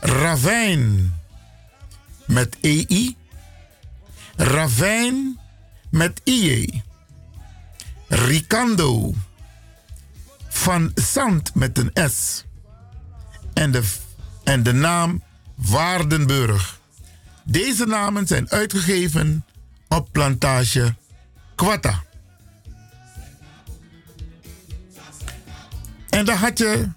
[0.00, 1.14] Ravijn
[2.26, 3.16] met EI.
[4.36, 5.38] Ravijn
[5.90, 6.82] met IE.
[8.08, 9.14] Ricando.
[10.48, 12.44] Van Zand met een S.
[13.54, 13.82] En de,
[14.44, 15.22] en de naam
[15.54, 16.80] Waardenburg.
[17.44, 19.44] Deze namen zijn uitgegeven
[19.88, 20.94] op plantage
[21.54, 22.02] Quatta.
[26.08, 26.88] En dan had je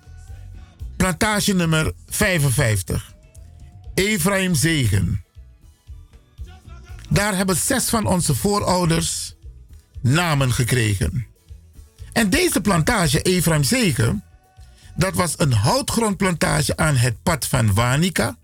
[0.98, 3.14] plantage nummer 55.
[3.94, 5.23] Ephraim Zegen.
[7.10, 9.36] Daar hebben zes van onze voorouders
[10.02, 11.27] namen gekregen.
[12.14, 14.23] En deze plantage, Ephraim Zegen,
[14.96, 18.38] dat was een houtgrondplantage aan het pad van Wanika.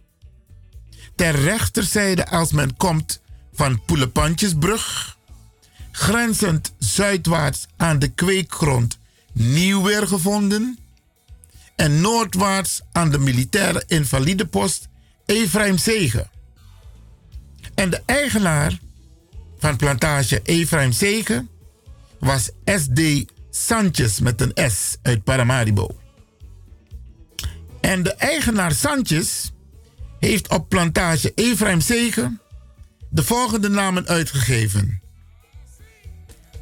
[1.15, 3.21] Ter rechterzijde als men komt
[3.53, 5.17] van Poelepantjesbrug.
[5.91, 8.99] Grenzend zuidwaarts aan de kweekgrond
[9.33, 10.79] Nieuwweer gevonden.
[11.75, 14.87] En noordwaarts aan de militaire invalidepost
[15.25, 16.29] Ephraim Zegen.
[17.75, 18.79] En de eigenaar
[19.59, 21.49] van plantage Ephraim Zegen
[22.19, 26.00] was SD Sanchez met een S uit Paramaribo.
[27.81, 29.49] En de eigenaar Sanchez
[30.19, 32.41] heeft op plantage Ephraim Zegen
[33.09, 35.01] de volgende namen uitgegeven: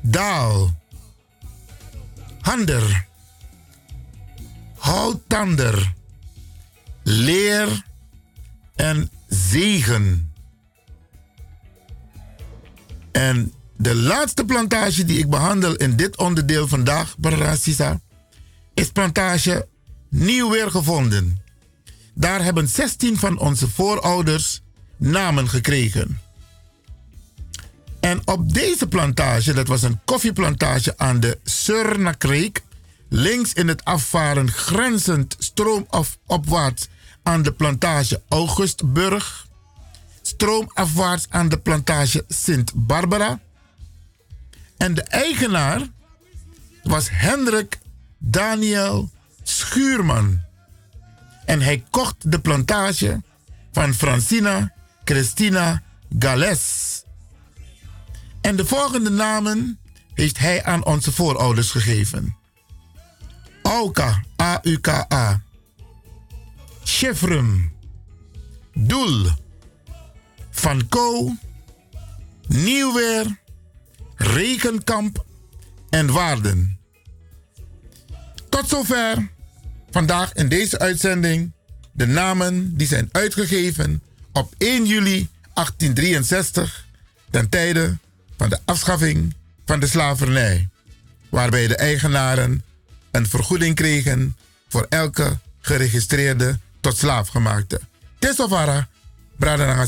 [0.02, 0.82] Daal,
[2.42, 3.06] Hander,
[4.78, 5.94] Houtander,
[7.04, 7.88] Leer.
[8.80, 10.34] En Zegen.
[13.12, 18.00] En de laatste plantage die ik behandel in dit onderdeel vandaag, Barasisa,
[18.74, 19.68] is plantage
[20.10, 21.42] Nieuw weer gevonden.
[22.14, 24.62] Daar hebben 16 van onze voorouders
[24.98, 26.22] namen gekregen.
[28.00, 32.64] En op deze plantage, dat was een koffieplantage aan de Surnakreek,
[33.10, 36.88] links in het afvaren grenzend stroomopwaarts
[37.24, 39.48] aan de plantage Augustburg,
[40.22, 43.40] stroomafwaarts aan de plantage Sint Barbara.
[44.78, 45.88] En de eigenaar
[46.84, 47.80] was Hendrik
[48.18, 49.10] Daniel
[49.58, 50.42] Schuurman.
[51.46, 53.22] En hij kocht de plantage
[53.72, 54.74] van Francina
[55.04, 55.84] Christina
[56.20, 57.04] Gales.
[58.42, 59.80] En de volgende namen
[60.14, 62.36] heeft hij aan onze voorouders gegeven.
[63.64, 65.42] Auka, A-U-K-A.
[66.84, 67.74] Chevrum.
[68.74, 69.28] Doel.
[70.50, 71.36] Van Co.
[72.48, 73.40] Nieuwweer.
[74.16, 75.26] Rekenkamp.
[75.90, 76.80] En Waarden.
[78.50, 79.38] Tot zover
[79.92, 81.52] vandaag in deze uitzending
[81.92, 84.02] de namen die zijn uitgegeven
[84.32, 86.86] op 1 juli 1863
[87.30, 87.98] ten tijde
[88.38, 89.34] van de afschaffing
[89.66, 90.70] van de slavernij,
[91.30, 92.64] waarbij de eigenaren
[93.12, 94.38] een vergoeding kregen
[94.68, 97.82] voor elke geregistreerde tot slaafgemaakte.
[98.20, 98.88] Tesovara,
[99.38, 99.86] Brada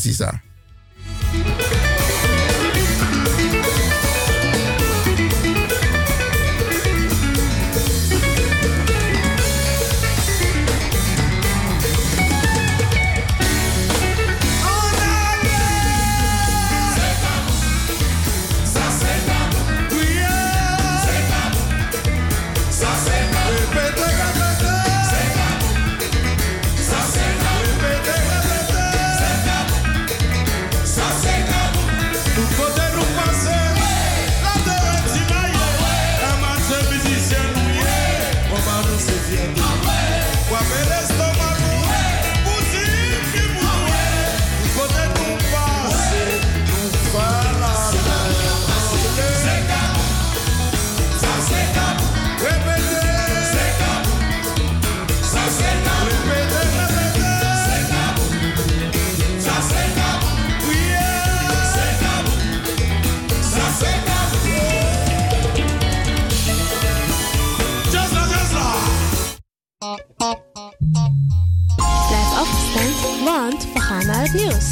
[74.02, 74.66] gaan naar het nieuws.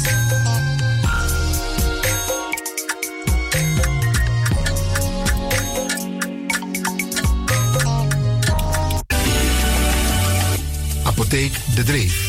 [11.04, 12.28] Apotheek De Dreef.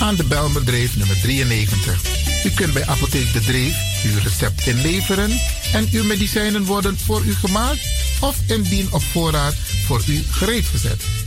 [0.00, 2.02] Aan de Belmerdreef nummer 93.
[2.44, 5.30] U kunt bij Apotheek De Dreef uw recept inleveren
[5.72, 7.88] en uw medicijnen worden voor u gemaakt
[8.20, 9.54] of indien op voorraad
[9.86, 11.23] voor u gereed gezet.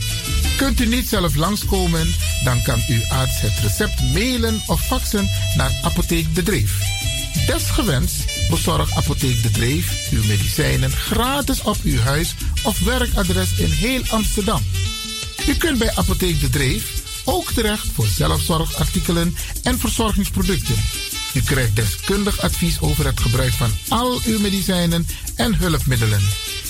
[0.58, 2.14] Kunt u niet zelf langskomen,
[2.44, 6.78] dan kan uw arts het recept mailen of faxen naar Apotheek De Dreef.
[7.46, 14.02] Desgewenst bezorgt Apotheek De Dreef uw medicijnen gratis op uw huis of werkadres in heel
[14.08, 14.62] Amsterdam.
[15.48, 20.76] U kunt bij Apotheek De Dreef ook terecht voor zelfzorgartikelen en verzorgingsproducten.
[21.34, 26.22] U krijgt deskundig advies over het gebruik van al uw medicijnen en hulpmiddelen.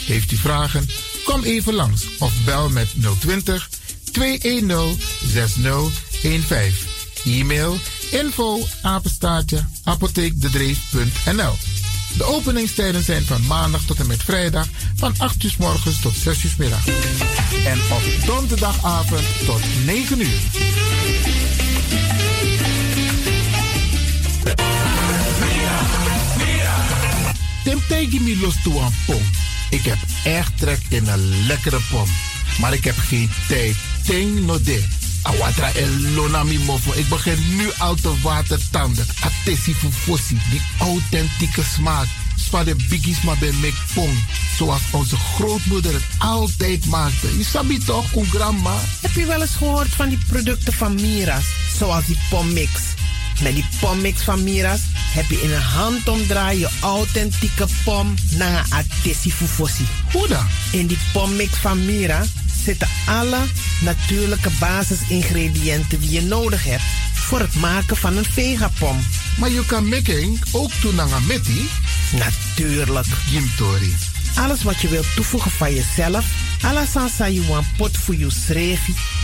[0.06, 0.89] Heeft u vragen?
[1.28, 2.88] Kom even langs of bel met
[3.20, 3.68] 020
[4.12, 6.86] 210 6015.
[7.24, 7.76] E-mail
[8.10, 11.52] info apenstaartje apotheekdedreef.nl
[12.16, 16.44] De openingstijden zijn van maandag tot en met vrijdag van 8 uur morgens tot 6
[16.44, 16.86] uur middag.
[17.64, 20.40] En op donderdagavond tot 9 uur.
[27.64, 28.55] Tim tegen me los
[29.06, 29.22] pom.
[29.70, 32.09] Ik heb echt trek in een lekkere pom.
[32.61, 33.77] Maar ik heb geen tijd.
[34.05, 34.85] Ting no de.
[35.23, 36.93] Awatra elona mofo.
[36.93, 39.07] Ik begin nu al te watertanden.
[39.20, 40.39] Atesi fufosi.
[40.51, 42.07] Die authentieke smaak.
[42.36, 44.24] Zwa de biggies maar bij pom.
[44.57, 47.39] Zoals onze grootmoeder het altijd maakte.
[47.39, 48.81] Je sabi toch, grandma?
[49.01, 51.45] Heb je wel eens gehoord van die producten van Mira's?
[51.78, 52.70] Zoals die pommix.
[53.43, 58.73] Met die pommix van Mira's heb je in een handomdraai je authentieke pom naar een
[58.73, 59.86] atesi fufosi.
[60.12, 60.47] Hoe dan?
[60.73, 62.24] In die pommix van Mira
[62.65, 63.39] zitten alle
[63.81, 66.82] natuurlijke basisingrediënten die je nodig hebt
[67.15, 68.98] voor het maken van een vegapom.
[69.39, 71.69] Maar je kan making ook doen naar een metti?
[72.12, 73.06] Natuurlijk.
[73.31, 73.94] Jim Tori.
[74.35, 76.27] Alles wat je wilt toevoegen van jezelf,
[76.62, 78.27] alla sansa you want pot voor je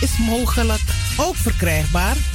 [0.01, 0.81] is mogelijk.
[1.17, 2.17] Ook verkrijgbaar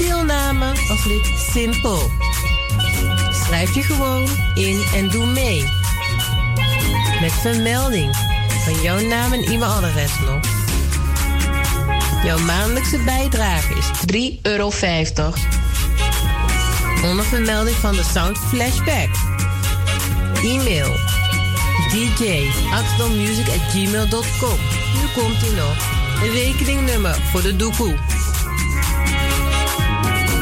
[0.00, 2.10] Deelname als lid simpel.
[3.44, 5.64] Schrijf je gewoon in en doe mee.
[7.20, 8.16] Met vermelding
[8.64, 10.40] van jouw naam en e-mailadres nog.
[12.24, 13.86] Jouw maandelijkse bijdrage is
[14.36, 14.70] 3,50 euro.
[17.04, 19.08] Onder vermelding van de Sound Flashback.
[20.42, 20.96] E-mail
[21.90, 22.84] dj at
[23.70, 24.58] gmail.com.
[24.94, 25.76] Nu komt ie nog.
[26.22, 28.19] Een rekeningnummer voor de doekoe.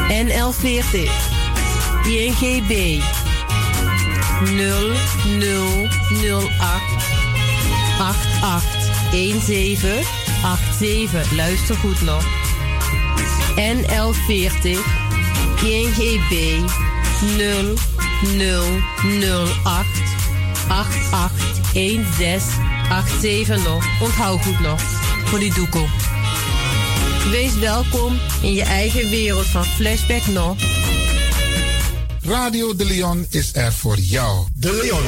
[0.09, 1.09] NL40
[2.03, 3.01] INGB
[4.45, 6.81] 0008
[7.99, 10.19] 8817
[10.79, 11.35] 87.
[11.35, 12.23] Luister goed nog.
[13.55, 14.79] NL40
[15.63, 16.59] INGB
[17.37, 19.85] 0008
[20.67, 23.85] 881687 nog.
[24.01, 24.81] Onthoud goed nog.
[25.25, 25.87] Voor die doekel.
[27.27, 30.57] Wees welkom in je eigen wereld van Flashback nog.
[32.21, 34.47] Radio De Leon is er voor jou.
[34.53, 35.03] De Leon.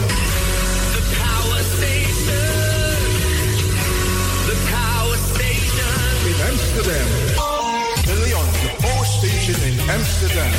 [6.25, 7.07] In Amsterdam.
[8.05, 10.51] De Leon, the power station in Amsterdam.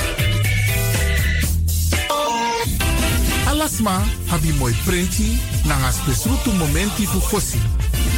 [3.46, 7.58] Alasma habi moi prenti nanga spesrutu momenti fu fosi.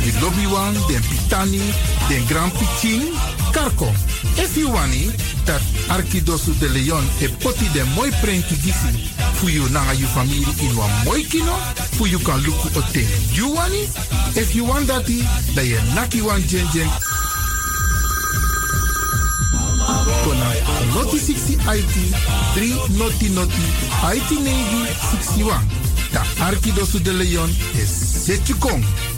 [0.04, 1.62] Di lobby wan, den pitani,
[2.08, 3.02] den grand pitin,
[3.52, 3.88] karko.
[4.36, 5.10] If you wani,
[5.44, 10.44] dat Arkidosu de Leon e poti den moi prenti gisi fu you nanga you family
[10.60, 11.56] in wan moi kino,
[11.96, 13.08] fu you kan luku o ten.
[13.32, 13.88] You wani?
[14.36, 15.24] If you want dati,
[15.54, 16.88] da ye naki wan jen jen
[20.24, 20.46] Kona
[20.94, 21.96] noti 60 IT
[22.54, 23.64] 3 noti noti
[24.12, 24.84] IT negi
[25.32, 25.60] 61.
[26.12, 27.90] Da Arkidosu de Leon is
[28.24, 28.84] Setjukong.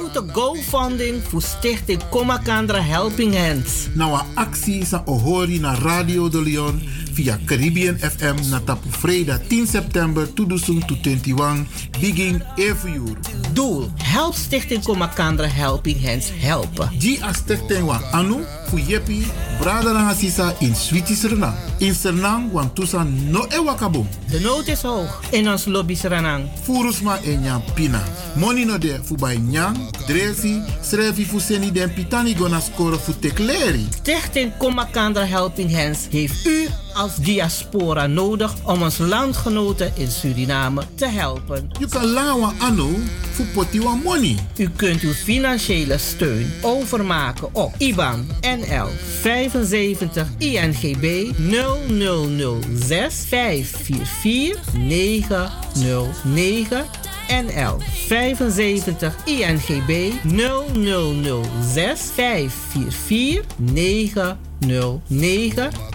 [0.00, 3.86] Grote GoFunding voor Stichting Komakandra Helping Hands.
[3.94, 6.82] Nou, een actie is ohori na Radio de Leon
[7.14, 11.66] via Caribbean FM na tapu vrijdag 10 september 2021
[12.00, 13.16] begin every uur.
[13.52, 16.88] Doel: Help Stichting Komakandra Helping Hands helpen.
[16.98, 19.26] Die als stichting wa anu fu yepi
[19.60, 21.56] brada na sisa in Switi Suriname.
[21.78, 24.06] In Suriname wan tusa no e wakabo.
[24.30, 26.44] De nood is hoog in ons lobby Suriname.
[26.62, 28.02] Furusma e nyam pina.
[28.36, 29.74] Money no de fu bij nyam,
[30.06, 33.86] dresi, srefi fu seni den pitani gona score fu tekleri.
[33.90, 41.06] Stichting Komakandra Helping Hands heeft u als diaspora nodig om ons landgenoten in Suriname te
[41.06, 41.70] helpen.
[41.78, 42.88] You kan lawa ano
[43.32, 44.36] fu poti wan money.
[44.58, 48.88] U kunt uw financiële steun overmaken op IBAN NL
[49.20, 56.84] 75 INGB 0006 544 909
[57.30, 64.49] NL 75 INGB 0006 544 909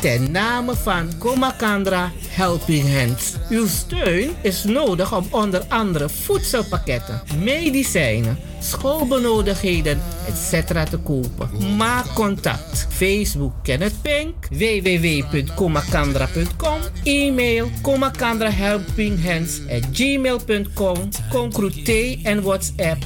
[0.02, 3.34] ten name van Komakandra Helping Hands.
[3.50, 10.68] Uw steun is nodig om onder andere voedselpakketten, medicijnen, schoolbenodigdheden, etc.
[10.90, 11.50] te kopen.
[11.78, 12.88] Maak contact.
[12.90, 23.04] Facebook Kenneth Pink, www.komakandra.com, e-mail komakandrahelpinghands at gmail.com, Concrute en WhatsApp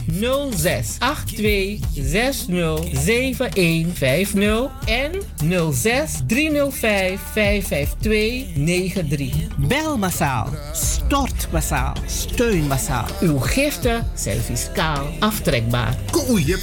[0.51, 5.11] 06 82 60 7150 en
[5.73, 9.33] 06 305 552 93.
[9.57, 13.05] Bel massaal, stort massaal, steun massaal.
[13.21, 15.07] Uw giften zijn fiscaal
[15.49, 15.95] aftrekbaar.
[16.11, 16.61] Ko u yep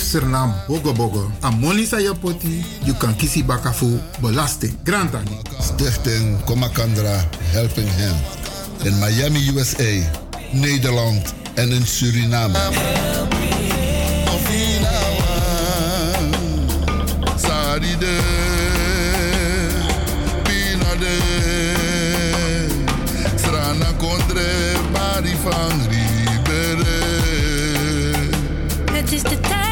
[0.69, 1.31] bogo bogo.
[1.43, 4.79] A money sa poti, you kan kisi bakafu belasting.
[4.85, 5.43] Grantani.
[5.61, 8.21] Stichting Komakandra Helping Hand.
[8.85, 10.03] In Miami, USA,
[10.53, 12.59] Nederland en in Suriname.
[17.37, 18.17] Saride,
[20.45, 21.19] pinade,
[23.37, 25.35] strana contre bari
[29.07, 29.66] Het is de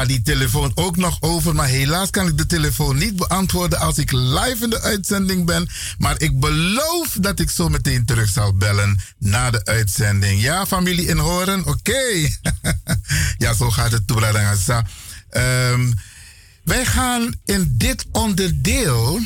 [0.00, 1.54] Gaat die telefoon ook nog over.
[1.54, 5.68] Maar helaas kan ik de telefoon niet beantwoorden als ik live in de uitzending ben.
[5.98, 10.42] Maar ik beloof dat ik zo meteen terug zal bellen na de uitzending.
[10.42, 11.66] Ja, familie in Horen?
[11.66, 12.02] Oké.
[13.44, 14.44] ja, zo gaat het toe,
[15.30, 15.94] um,
[16.64, 19.20] Wij gaan in dit onderdeel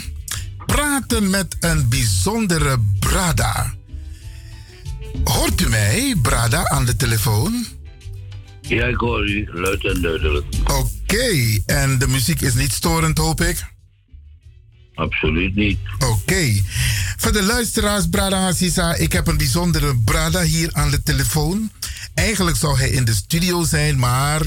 [0.67, 3.75] praten met een bijzondere Brada.
[5.25, 7.67] Hoort u mij, Brada, aan de telefoon?
[8.69, 10.47] Ja, ik hoor u, luid en duidelijk.
[10.65, 13.73] Oké, en de muziek is niet storend, hoop ik?
[14.95, 15.79] Absoluut niet.
[15.99, 16.63] Oké.
[17.17, 21.71] Voor de luisteraars, Brada Hassisa, ik heb een bijzondere Brada hier aan de telefoon.
[22.15, 24.41] Eigenlijk zou hij in de studio zijn, maar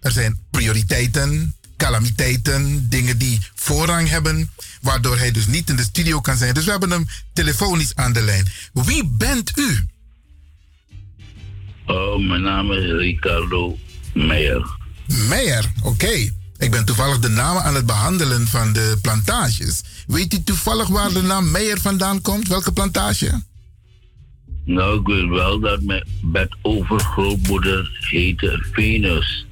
[0.00, 4.50] er zijn prioriteiten, calamiteiten, dingen die voorrang hebben,
[4.80, 6.54] waardoor hij dus niet in de studio kan zijn.
[6.54, 8.48] Dus we hebben hem telefonisch aan de lijn.
[8.72, 9.86] Wie bent u?
[11.86, 13.78] Oh, mijn naam is Ricardo
[14.12, 14.76] Meijer.
[15.28, 16.32] Meijer, oké.
[16.58, 19.82] Ik ben toevallig de namen aan het behandelen van de plantages.
[20.06, 22.48] Weet u toevallig waar de naam Meijer vandaan komt?
[22.48, 23.42] Welke plantage?
[24.64, 29.46] Nou, ik weet wel dat mijn bedovergrootmoeder heette Venus.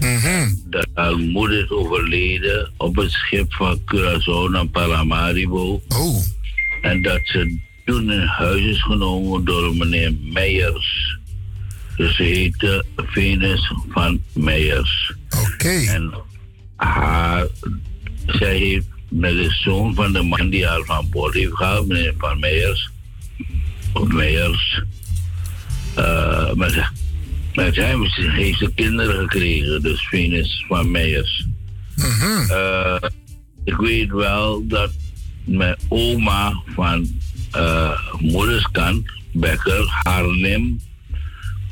[0.00, 5.82] Mm Dat haar moeder is overleden op het schip van Curaçao naar Paramaribo.
[5.88, 6.22] Oh.
[6.82, 11.17] En dat ze toen in huis is genomen door meneer Meijers.
[11.98, 15.12] Dus ze heette Venus van Meijers.
[15.44, 15.68] Oké.
[15.68, 16.14] En
[16.76, 17.46] haar,
[18.26, 22.14] zij heeft met de zoon van de man die haar van boord heeft gehaald, meneer
[22.18, 22.90] Van Meijers,
[23.92, 24.82] of Meijers,
[25.98, 26.90] uh, met,
[27.54, 31.46] met hem heeft ze kinderen gekregen, dus Venus van Meijers.
[31.96, 32.50] Mhm.
[32.50, 32.96] Uh,
[33.64, 34.90] ik weet wel dat
[35.44, 37.08] mijn oma van
[37.56, 40.80] uh, moederskant, Becker, Haarlem,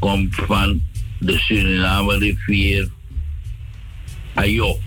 [0.06, 0.82] komt van
[1.18, 2.88] de Suriname rivier
[4.34, 4.80] Ayo.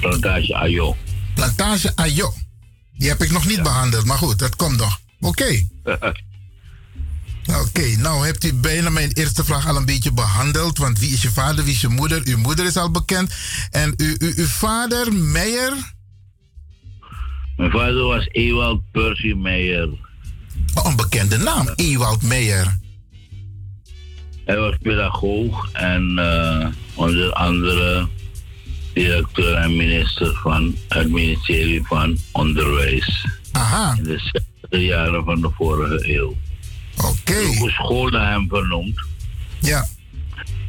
[0.00, 0.96] Plantage Ayo.
[1.34, 2.34] Plantage Ayo.
[2.96, 5.00] Die heb ik nog niet behandeld, maar goed, dat komt nog.
[5.20, 5.66] Oké.
[7.62, 10.78] Oké, nou hebt u bijna mijn eerste vraag al een beetje behandeld.
[10.78, 12.20] Want wie is je vader, wie is je moeder?
[12.24, 13.34] Uw moeder is al bekend.
[13.70, 15.72] En u, u, uw vader, Meijer?
[17.56, 19.88] Mijn vader was Ewald Percy Meijer.
[20.74, 22.82] Oh, een bekende naam, Ewald Meijer.
[24.44, 28.08] Hij was pedagoog en uh, onder andere
[28.92, 33.26] directeur en minister van het ministerie van Onderwijs.
[33.52, 33.94] Aha.
[33.98, 36.36] In de 60 jaren van de vorige eeuw.
[36.96, 37.06] Oké.
[37.06, 37.70] Okay.
[37.70, 39.00] School naar hem vernoemd.
[39.60, 39.86] Ja.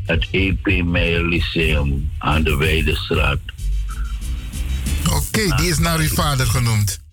[0.06, 3.40] Het EP Meijer Lyceum aan de Weidestraat.
[5.06, 7.05] Oké, okay, die is naar uw vader genoemd.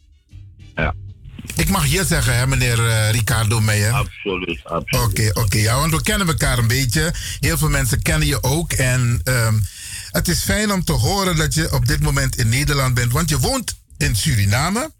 [1.56, 3.92] Ik mag je zeggen, hè, meneer uh, Ricardo Meijer?
[3.92, 5.06] Absoluut, absoluut.
[5.06, 5.58] Oké, okay, oké.
[5.58, 7.14] Ja, want we kennen elkaar een beetje.
[7.40, 8.72] Heel veel mensen kennen je ook.
[8.72, 9.64] En um,
[10.10, 13.12] het is fijn om te horen dat je op dit moment in Nederland bent.
[13.12, 14.92] Want je woont in Suriname.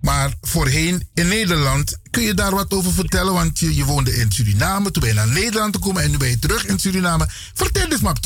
[0.00, 1.98] Maar voorheen in Nederland.
[2.10, 3.32] Kun je daar wat over vertellen?
[3.32, 4.90] Want je, je woonde in Suriname.
[4.90, 6.02] Toen ben je naar Nederland gekomen.
[6.02, 7.26] En nu ben je terug in Suriname.
[7.54, 8.16] Vertel eens maar,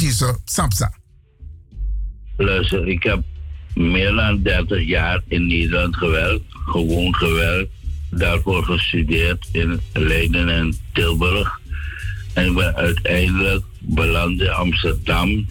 [0.45, 0.93] Samsa.
[2.37, 3.23] Luister, ik heb
[3.74, 7.70] meer dan 30 jaar in Nederland gewerkt, gewoon gewerkt,
[8.11, 11.61] daarvoor gestudeerd in Leiden en Tilburg.
[12.32, 15.47] En ik ben uiteindelijk beland in Amsterdam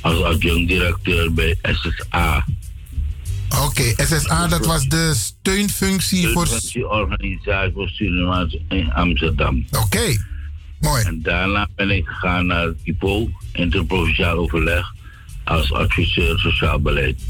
[0.00, 2.44] als adjunct-directeur bij SSA.
[3.48, 6.48] Oké, okay, SSA, dat was de steunfunctie voor...
[6.88, 9.66] organisatie voor Surinaams in Amsterdam.
[9.70, 10.18] Oké, okay.
[10.80, 11.04] mooi.
[11.04, 14.92] En daarna ben ik gegaan naar IPO, Interprovinciaal Overleg
[15.44, 17.20] als adviseur sociaal beleid.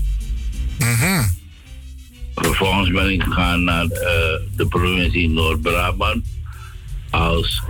[0.79, 1.43] -hmm.
[2.35, 3.91] Vervolgens ben ik gegaan naar uh,
[4.57, 6.25] de provincie Noord-Brabant
[7.11, 7.63] als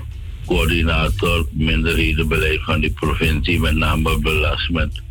[0.46, 5.02] coördinator minderhedenbeleid van die provincie, met name belast met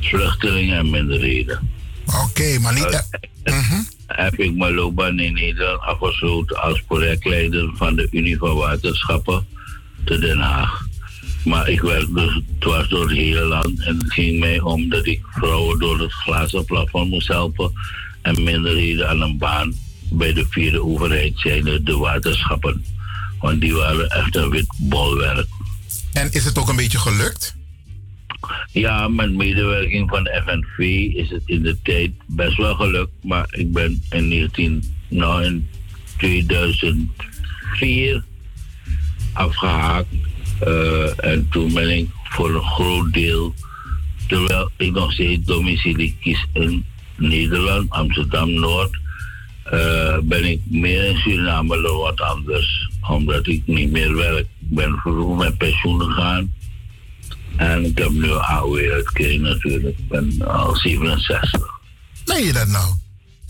[0.00, 1.70] vluchtelingen en minderheden.
[2.06, 3.04] Oké, okay, maar niet.
[3.44, 3.86] Uh, -hmm.
[4.06, 9.46] Heb ik mijn loopbaan in Nederland afgesloten als projectleider van de Unie van Waterschappen
[10.04, 10.88] te Den Haag.
[11.44, 13.80] Maar ik werk dus dwars door het hele land.
[13.80, 17.72] En het ging mij om dat ik vrouwen door het glazen plafond moest helpen.
[18.22, 19.74] En minderheden aan een baan
[20.10, 22.84] bij de vierde overheid zijn de waterschappen.
[23.38, 25.48] Want die waren echt een wit bolwerk.
[26.12, 27.58] En is het ook een beetje gelukt?
[28.72, 30.78] Ja, met medewerking van de FNV
[31.14, 33.12] is het in de tijd best wel gelukt.
[33.22, 35.68] Maar ik ben in 19, nou in
[36.16, 38.24] 2004
[39.32, 40.08] afgehaakt
[40.66, 43.54] uh, en toen ben ik voor een groot deel,
[44.26, 46.84] terwijl ik nog steeds domicilie kies in
[47.16, 48.98] Nederland, Amsterdam Noord,
[49.72, 52.88] uh, ben ik meer in Suriname dan wat anders.
[53.08, 54.38] omdat ik niet meer werk.
[54.38, 56.54] Ik ben vroeg met pensioen gegaan.
[57.56, 59.98] En ik heb nu AOW-uitkering natuurlijk.
[59.98, 61.80] Ik ben al 67.
[62.24, 62.94] Meen je dat nou?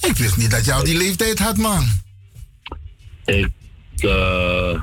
[0.00, 1.84] Ik wist niet dat je al die leeftijd had, man.
[3.24, 3.50] Ik,
[3.96, 4.80] eh,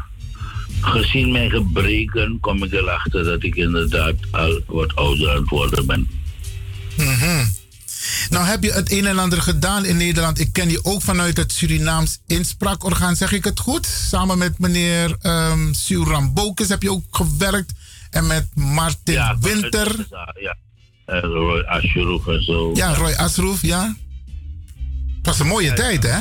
[0.88, 5.86] gezien mijn gebreken kom ik erachter dat ik inderdaad al wat ouder aan het worden
[5.86, 6.10] ben.
[6.98, 7.46] Mhm.
[8.30, 10.40] Nou heb je het een en ander gedaan in Nederland.
[10.40, 13.86] Ik ken je ook vanuit het Surinaams inspraakorgaan, zeg ik het goed?
[13.86, 17.74] Samen met meneer um, Suram Bokes heb je ook gewerkt.
[18.10, 20.08] En met Martin Winter.
[20.40, 20.58] Ja,
[21.06, 22.72] en Roy Asroef en zo.
[22.74, 23.96] Ja, Roy Asroef, ja.
[25.18, 26.20] Het was een mooie tijd, hè?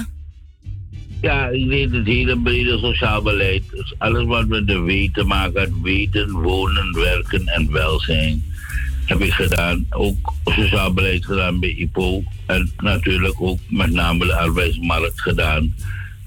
[1.27, 3.63] Ja, ik deed het hele brede sociaal beleid.
[3.71, 5.69] Dus alles wat met de weten te maken had.
[5.83, 8.45] Weten, wonen, werken en welzijn.
[9.05, 9.87] Heb ik gedaan.
[9.91, 12.23] Ook sociaal beleid gedaan bij IPO.
[12.47, 15.75] En natuurlijk ook met name de arbeidsmarkt gedaan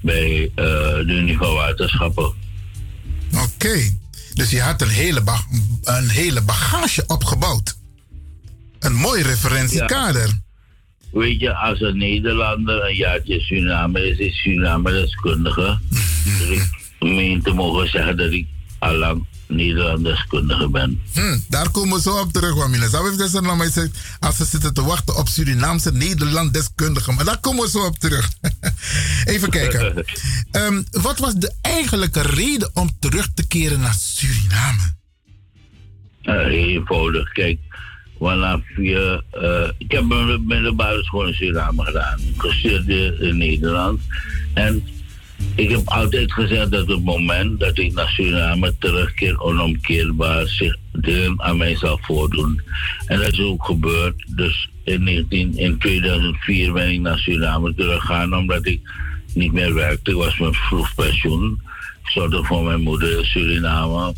[0.00, 2.32] bij uh, de Unie van Waterschappen.
[3.34, 3.78] Oké.
[4.34, 5.22] Dus je had een hele,
[5.82, 7.76] een hele bagage opgebouwd.
[8.78, 10.26] Een mooi referentiekader.
[10.26, 10.49] Ja.
[11.12, 15.78] Weet je, als een Nederlander een jaartje Suriname is, is Suriname deskundige.
[16.38, 18.46] dus ik meen te mogen zeggen dat ik
[18.78, 21.02] allang Nederlanderskundige ben.
[21.12, 22.88] Hm, daar komen we zo op terug, Wamila.
[22.88, 27.14] Zou ik zeggen, mij zegt, als ze zitten te wachten op Surinaamse Nederlanddeskundigen.
[27.14, 28.30] Maar daar komen we zo op terug.
[29.24, 30.04] Even kijken.
[30.52, 34.98] um, wat was de eigenlijke reden om terug te keren naar Suriname?
[36.22, 37.32] Uh, heel eenvoudig.
[37.32, 37.58] Kijk,
[38.20, 39.22] vanaf je...
[39.42, 42.18] Uh, ik heb mijn middelbare school in Suriname gedaan.
[42.36, 44.00] Gestudeerd in Nederland.
[44.54, 44.84] En
[45.54, 50.76] ik heb altijd gezegd dat het moment dat ik naar Suriname terugkeer, onomkeerbaar zich
[51.36, 52.60] aan mij zal voordoen.
[53.06, 54.24] En dat is ook gebeurd.
[54.36, 58.80] Dus in, 19, in 2004 ben ik naar Suriname teruggegaan omdat ik
[59.34, 60.10] niet meer werkte.
[60.10, 61.60] Ik was met vroeg pensioen.
[62.02, 64.14] Ik zorgde voor mijn moeder in Suriname.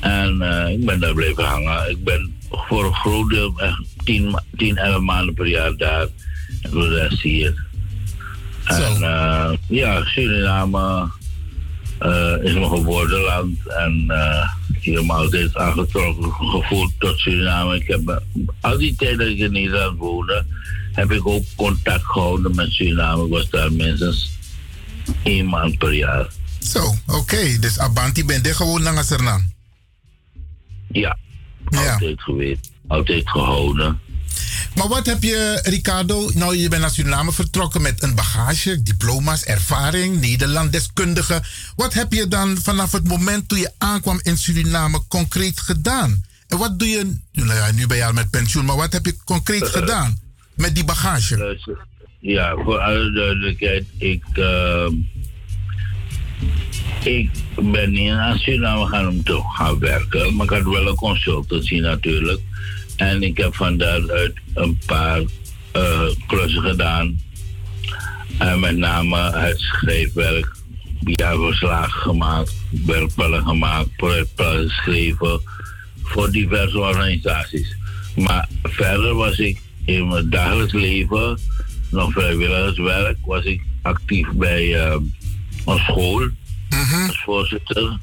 [0.00, 1.90] En uh, ik ben daar blijven hangen.
[1.90, 2.33] Ik ben
[2.68, 6.06] voor een groot deel, echt 10, 10 11 maanden per jaar daar.
[6.62, 7.64] En voor de rest hier.
[8.64, 11.10] En uh, ja, Suriname
[12.02, 13.58] uh, is mijn geboorteland.
[13.66, 14.50] En uh,
[14.80, 17.76] ik heb me altijd aangetrokken gevoeld tot Suriname.
[17.76, 18.22] Ik heb,
[18.60, 20.44] al die tijd dat ik in Nederland woonde,
[20.92, 23.24] heb ik ook contact gehouden met Suriname.
[23.24, 24.30] Ik was daar minstens
[25.22, 26.26] één maand per jaar.
[26.58, 27.18] Zo, oké.
[27.18, 27.58] Okay.
[27.58, 29.52] Dus Abanti ben je gewoon naar Suriname?
[30.88, 31.16] Ja,
[31.76, 32.70] altijd geweest.
[32.86, 34.00] Altijd gehouden.
[34.74, 36.30] Maar wat heb je, Ricardo?
[36.34, 41.42] Nou, je bent naar Suriname vertrokken met een bagage, diploma's, ervaring, Nederlanddeskundige.
[41.76, 46.24] Wat heb je dan vanaf het moment toen je aankwam in Suriname concreet gedaan?
[46.48, 49.06] En wat doe je, nou ja, nu ben je al met pensioen, maar wat heb
[49.06, 50.18] je concreet gedaan
[50.54, 51.58] met die bagage?
[52.20, 54.86] Ja, voor alle duidelijkheid, ik, uh,
[57.04, 62.40] ik ben niet naar Suriname te gaan werken, maar ik had wel een consultancy natuurlijk.
[62.96, 65.20] En ik heb van daaruit een paar
[65.76, 67.20] uh, klussen gedaan.
[68.38, 70.56] En met name het schrijfwerk,
[71.00, 72.54] jaarverslagen gemaakt,
[72.86, 75.40] werkplannen gemaakt, projectplannen geschreven
[76.02, 77.76] voor diverse organisaties.
[78.16, 81.38] Maar verder was ik in mijn dagelijks leven,
[81.90, 84.96] nog vrijwilligerswerk, was ik actief bij uh,
[85.66, 86.28] een school
[87.06, 87.98] als voorzitter.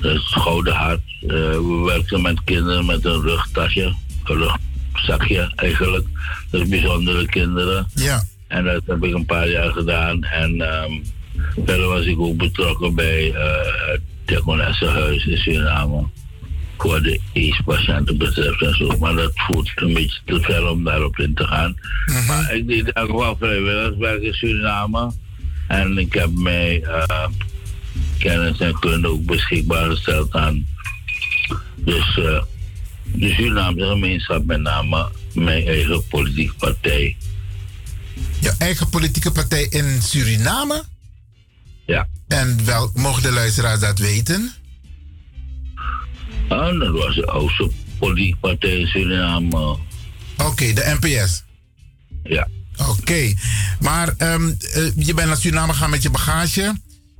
[0.00, 1.00] Dat is Gouden Hart.
[1.22, 3.94] Uh, we werkten met kinderen met een rugtasje
[4.24, 6.06] rugzakje eigenlijk.
[6.50, 7.86] Dus bijzondere kinderen.
[7.94, 8.22] Ja.
[8.46, 10.22] En dat heb ik een paar jaar gedaan.
[10.22, 11.02] En um,
[11.64, 13.36] verder was ik ook betrokken bij uh,
[13.90, 16.06] het Diakonessenhuis in Suriname.
[16.78, 18.98] Voor de AIDS-patiënten betreft en zo.
[18.98, 21.76] Maar dat voelt een beetje te ver om daarop in te gaan.
[22.04, 22.26] -hmm.
[22.26, 25.12] Maar ik deed ook wel vrijwilligerswerk in Suriname.
[25.68, 27.26] En ik heb mij uh,
[28.18, 30.66] kennis en kunde ook beschikbaar gesteld aan.
[31.76, 32.42] Dus uh,
[33.04, 37.16] de Surinaamse gemeenschap, met name mijn eigen politieke partij.
[38.40, 40.84] Je eigen politieke partij in Suriname?
[41.86, 42.08] Ja.
[42.28, 44.52] En wel, mogen de luisteraars dat weten?
[46.48, 49.56] Ah, dat was de oudste politieke partij in Suriname.
[49.56, 49.80] Oké,
[50.44, 51.42] okay, de NPS?
[52.22, 52.48] Ja.
[52.76, 53.36] Oké, okay.
[53.80, 54.46] maar um,
[54.76, 56.74] uh, je bent naar Suriname gegaan met je bagage.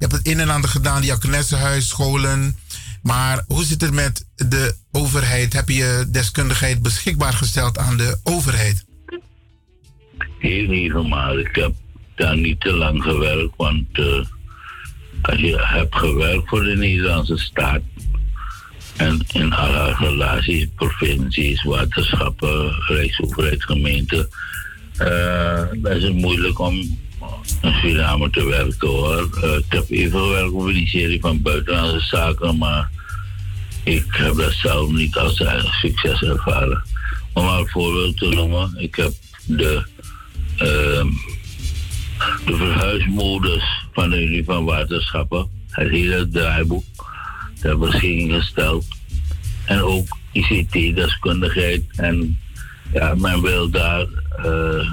[0.04, 2.56] Je hebt het een en ander gedaan, die Aknessenhuis, scholen.
[3.02, 5.52] Maar hoe zit het met de overheid?
[5.52, 8.84] Heb je deskundigheid beschikbaar gesteld aan de overheid?
[10.38, 11.38] Heel helemaal.
[11.38, 11.72] Ik heb
[12.14, 14.24] daar niet te lang gewerkt, want uh,
[15.22, 17.82] als je hebt gewerkt voor de Nederlandse staat
[18.96, 24.28] en in alle relaties, provincies, waterschappen, rijksoverheid, gemeente,
[24.98, 26.98] uh, dan is het moeilijk om
[27.60, 29.38] Suriname te werken hoor.
[29.42, 32.90] Eh, ik heb even een serie van buitenlandse zaken, maar
[33.84, 35.42] ik heb dat zelf niet als
[35.80, 36.82] succes ervaren.
[37.32, 39.12] Om maar een voorbeeld te noemen, ik heb
[39.46, 39.86] de,
[40.56, 41.08] ehm,
[42.46, 46.84] de verhuismodus van de Unie van Waterschappen, het hele draaiboek,
[47.60, 48.86] ter beschikking gesteld.
[49.64, 51.84] En ook ICT-deskundigheid.
[51.96, 52.38] En
[52.92, 54.06] ja, men wil daar
[54.36, 54.90] eh,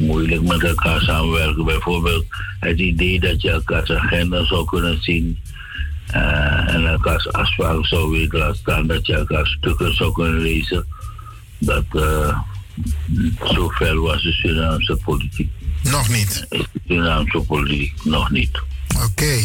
[0.00, 1.64] moeilijk met elkaar samenwerken.
[1.64, 2.24] Bijvoorbeeld
[2.60, 5.38] het idee dat je elkaars agenda zou kunnen zien.
[6.06, 8.86] eh, en elkaars afspraken zou weten laten staan.
[8.86, 10.86] Dat je elkaars stukken zou kunnen lezen.
[11.58, 12.38] Dat eh
[13.44, 15.50] zover was de Surinaamse politiek.
[15.82, 16.46] Nog niet.
[16.48, 18.60] De Surinaamse politiek nog niet.
[19.04, 19.38] Oké.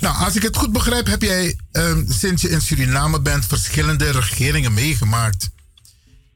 [0.00, 4.10] Nou, als ik het goed begrijp, heb jij ehm, sinds je in Suriname bent verschillende
[4.10, 5.50] regeringen meegemaakt.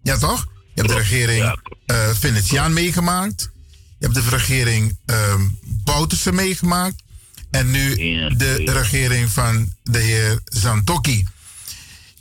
[0.03, 0.47] Ja, toch?
[0.75, 3.51] Je hebt de regering eh Venetiaan meegemaakt.
[3.99, 4.99] Je hebt de regering
[5.85, 7.03] Bouterse meegemaakt.
[7.51, 7.95] En nu
[8.37, 11.27] de regering van de heer Zantokki.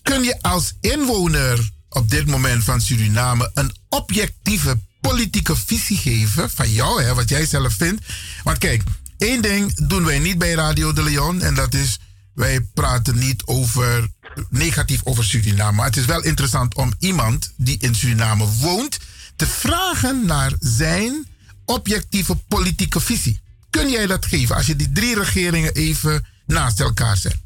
[0.01, 6.71] Kun je als inwoner op dit moment van Suriname een objectieve politieke visie geven van
[6.71, 8.05] jou, hè, wat jij zelf vindt?
[8.43, 8.83] Want kijk,
[9.17, 11.99] één ding doen wij niet bij Radio de Leon en dat is
[12.33, 14.07] wij praten niet over
[14.49, 15.75] negatief over Suriname.
[15.75, 18.99] Maar het is wel interessant om iemand die in Suriname woont
[19.35, 21.27] te vragen naar zijn
[21.65, 23.41] objectieve politieke visie.
[23.69, 27.43] Kun jij dat geven als je die drie regeringen even naast elkaar zet?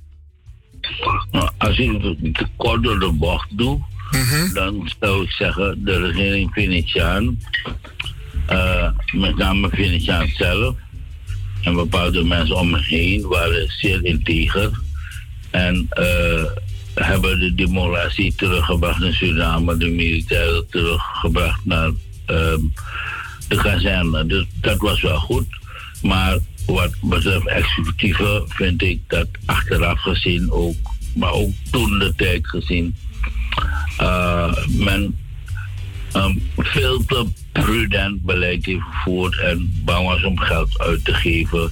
[1.31, 3.81] Nou, als ik het te kort door de bocht doe,
[4.53, 7.39] dan zou ik zeggen de regering Venetiaan,
[8.45, 10.75] eh, met name Venetiaan zelf
[11.63, 14.71] en bepaalde mensen om me heen waren zeer integer
[15.51, 16.43] en eh,
[16.93, 21.91] hebben de democratie teruggebracht in Suriname, de militairen teruggebracht naar
[22.25, 22.61] ehm,
[23.49, 24.25] de kazerne.
[24.25, 25.47] Dus dat was wel goed.
[26.01, 30.75] Maar wat betreft executieve vind ik dat achteraf gezien ook,
[31.15, 32.95] maar ook toen de tijd gezien,
[33.97, 35.17] eh, men
[36.11, 41.71] een veel te prudent beleid heeft gevoerd en bang was om geld uit te geven.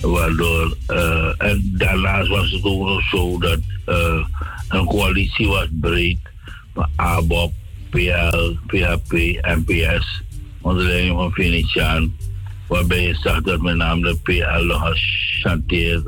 [0.00, 4.24] Waardoor, eh, en daarnaast was het ook nog zo dat eh,
[4.68, 6.18] een coalitie was breed
[6.96, 7.52] ABOP,
[7.90, 10.22] PL, PHP, NPS,
[10.60, 12.14] onder leiding van Venetiaan.
[12.66, 14.74] Waarbij je zag dat met name de PL
[15.40, 16.02] chanteer,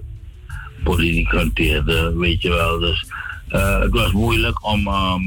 [0.85, 2.79] politiek hanteerde, weet je wel.
[2.79, 3.07] Dus
[3.49, 5.23] eh, het was moeilijk om ehm,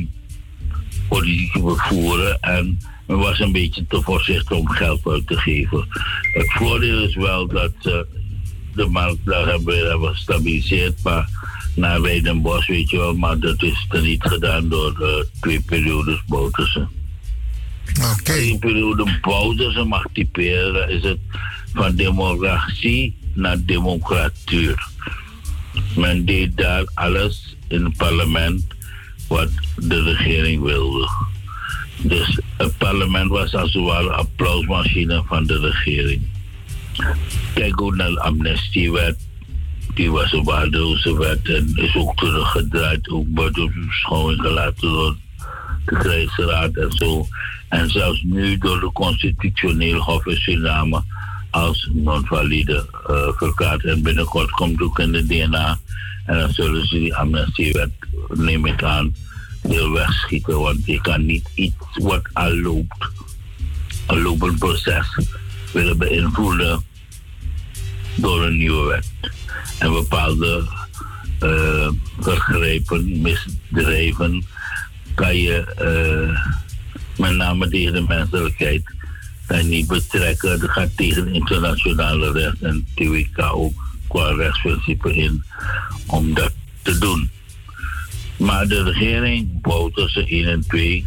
[1.08, 5.88] politiek te bevoeren en men was een beetje te voorzichtig om geld uit te geven.
[6.34, 8.00] Het voordeel is wel dat eh,
[8.74, 11.30] de markt daar hebben, hebben gestabiliseerd, maar
[11.76, 16.24] naar Weidenbos, weet je wel, maar dat is er niet gedaan door de twee periodes
[16.28, 16.90] Boutersen.
[18.20, 18.34] Oké.
[18.34, 21.20] Die periode Boutersen mag typeren, is het
[21.74, 24.88] van democratie naar democratuur.
[25.96, 28.64] Men deed daar alles in het parlement
[29.28, 31.10] wat de regering wilde.
[31.98, 36.22] Dus het parlement was als het ware een applausmachine van de regering.
[37.54, 39.18] Kijk ook naar de amnestiewet.
[39.94, 45.16] Die was een waardeloze wet en is ook teruggedraaid, ook buiten beschouwing gelaten door
[45.86, 47.28] de krijgsraad en zo.
[47.70, 51.04] En zelfs nu door de constitutioneel hof in Suriname
[51.50, 53.86] als non-valide eh, verklaard.
[53.86, 55.80] En binnenkort komt ook in de DNA.
[56.26, 57.92] En dan zullen ze die amnestiewet,
[58.34, 59.16] neem ik aan,
[59.62, 60.60] heel wegschieten.
[60.60, 63.10] Want je kan niet iets wat al loopt,
[64.08, 65.20] een lopend proces,
[65.74, 66.84] willen beïnvloeden
[68.16, 69.32] door een nieuwe wet.
[69.80, 70.68] En bepaalde
[71.40, 74.46] eh vergrepen, misdrijven,
[75.16, 76.54] kan je eh,
[77.18, 78.84] met name tegen de menselijkheid
[79.46, 80.60] kan niet betrekken.
[80.60, 83.74] Dat gaat tegen internationale recht en TWK ook
[84.08, 85.44] qua rechtsprincipe in
[86.06, 87.30] om dat te doen.
[88.38, 91.06] Maar de regering bouwt tussen 1 en 2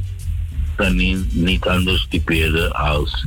[0.76, 3.26] kan niet, niet anders typeren als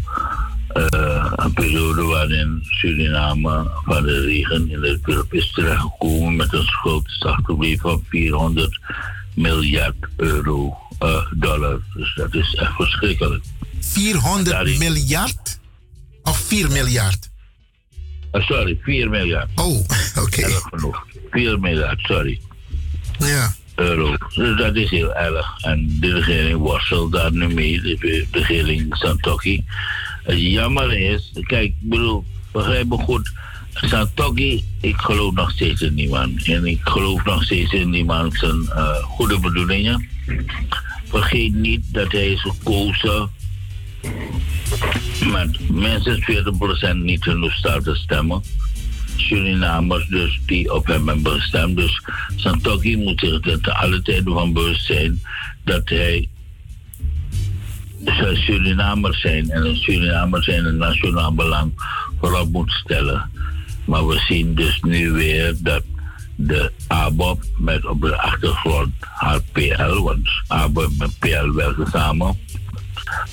[0.68, 6.64] eh, een periode waarin Suriname van de regen in de Europe is terechtgekomen met een
[6.64, 7.06] schuld
[7.82, 8.80] van 400
[9.34, 11.80] miljard euro eh, dollar.
[11.94, 13.44] Dus dat is echt verschrikkelijk.
[13.80, 15.60] 400 miljard?
[16.24, 17.30] Of 4 miljard?
[18.32, 19.50] Uh, sorry, 4 miljard.
[19.56, 19.80] Oh,
[20.24, 20.42] oké.
[20.42, 21.06] Erg genoeg.
[21.32, 22.40] 4 miljard, sorry.
[23.20, 23.56] Ja.
[23.76, 24.16] Euro.
[24.36, 25.64] Dus dat is heel erg.
[25.64, 29.66] En de regering worstelt daar nu mee, de regering Santokki.
[30.24, 33.32] Het jammer is, kijk, ik bedoel, begrijp me goed.
[33.74, 36.38] Santokki, ik geloof nog steeds in die man.
[36.44, 40.10] En ik geloof nog steeds in die man zijn uh, goede bedoelingen.
[41.12, 43.30] Vergeet niet dat hij is gekozen
[45.32, 46.20] met minstens
[46.94, 48.42] 40% niet genoeg te stemmen.
[49.16, 51.76] Surinamers dus die op hem hebben gestemd.
[51.76, 52.02] Dus
[52.36, 55.22] Santoki moet zich er te alle tijden van bewust zijn
[55.64, 56.30] dat hij
[58.06, 61.72] zou Surinamer zijn en een Surinamer zijn een nationaal belang
[62.20, 63.30] voorop moet stellen.
[63.86, 65.84] Maar we zien dus nu weer dat
[66.48, 72.38] de ABOP met op de achtergrond haar PL, want ABOP en PL werken samen,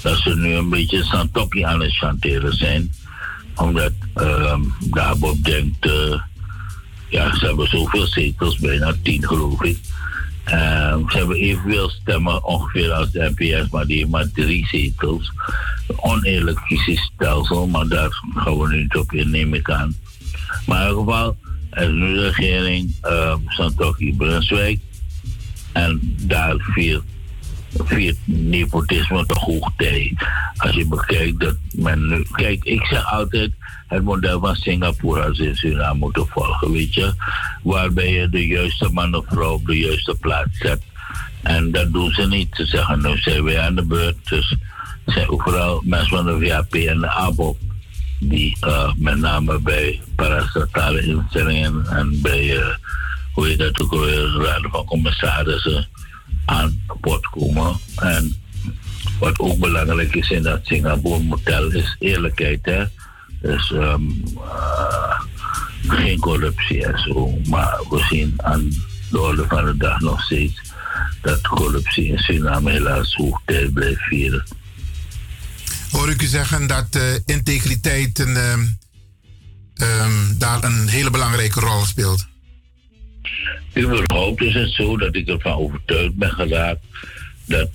[0.02, 2.92] dat ze nu een beetje Santoki aan het chanteren zijn.
[3.54, 6.20] Omdat ehm de ABOP denkt, eh,
[7.08, 9.78] ja, ze hebben zoveel zetels, bijna tien geloof ik.
[10.44, 15.32] Ehm, ze hebben evenveel stemmen ongeveer als de NPS, maar die heeft maar drie zetels.
[15.96, 19.96] Oneerlijk kiesstelsel, maar daar gaan we nu niet op in, neem ik aan.
[20.66, 21.36] Maar in ieder geval,
[21.70, 24.78] is nu de regering uh, Santoki Brunswijk.
[25.72, 27.02] En daar viert,
[27.84, 30.16] viert nepotisme toch hoogtij.
[30.56, 32.24] Als je bekijkt dat men nu...
[32.32, 33.50] Kijk, ik zeg altijd
[33.86, 37.14] het model van Singapore als in Suriname moeten volgen, weet je.
[37.62, 40.82] Waarbij je de juiste man of vrouw op de juiste plaats zet.
[41.42, 42.48] En dat doen ze niet.
[42.50, 44.28] Ze zeggen, nu zijn wij aan de beurt.
[44.28, 44.56] Dus
[45.06, 47.58] zijn overal mensen van de VAP en de ABOP
[48.20, 52.66] die uh, met name bij parastatale instellingen en bij, uh,
[53.32, 53.94] hoe heet dat ook
[54.42, 55.88] raden van commissarissen
[56.44, 57.76] aan bod komen.
[57.96, 58.36] En
[59.18, 62.60] wat ook belangrijk is in dat Singapore model is eerlijkheid.
[62.62, 62.84] Hè?
[63.40, 65.20] Dus um, uh,
[65.88, 67.38] geen corruptie en zo.
[67.48, 68.68] Maar we zien aan
[69.10, 70.60] de orde van de dag nog steeds
[71.22, 74.44] dat corruptie in Suriname helaas hoogtij blijft vieren
[75.90, 78.52] hoor ik u zeggen dat uh, integriteit een, uh,
[80.04, 82.26] um, daar een hele belangrijke rol speelt.
[83.78, 86.80] Überhaupt is het zo dat ik ervan overtuigd ben geraakt
[87.44, 87.68] dat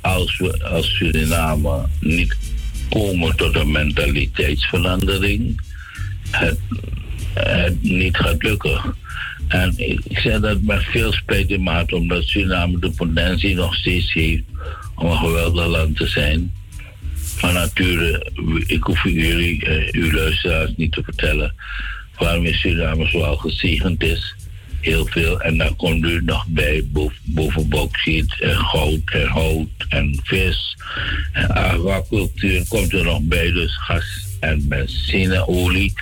[0.00, 2.36] als we als Suriname niet
[2.90, 5.60] komen tot een mentaliteitsverandering,
[6.30, 6.58] het,
[7.80, 8.94] niet gaat lukken.
[9.48, 13.74] En ik, ik zeg dat met veel spijt in maat, omdat Suriname de potentie nog
[13.74, 14.44] steeds heeft
[14.94, 16.52] om een geweldig land te zijn
[17.46, 18.32] van nature,
[18.66, 21.54] ik hoef jullie, uh, uw luisteraars niet te vertellen
[22.18, 24.34] waarom Suriname zoal gezegend is.
[24.80, 25.40] Heel veel.
[25.40, 30.76] En dan komt er nog bij boven, boven bauxiet en goud en hout en vis.
[31.32, 35.92] En aquacultuur komt er nog bij, dus gas en benzineolie.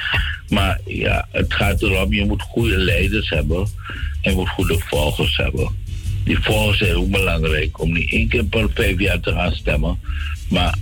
[0.48, 3.66] Maar ja, het gaat erom, je moet goede leiders hebben
[4.23, 5.68] en je moet goede volgers hebben.
[6.24, 9.98] Die volgers zijn ook belangrijk om niet één keer per vijf jaar te gaan stemmen,
[10.48, 10.74] maar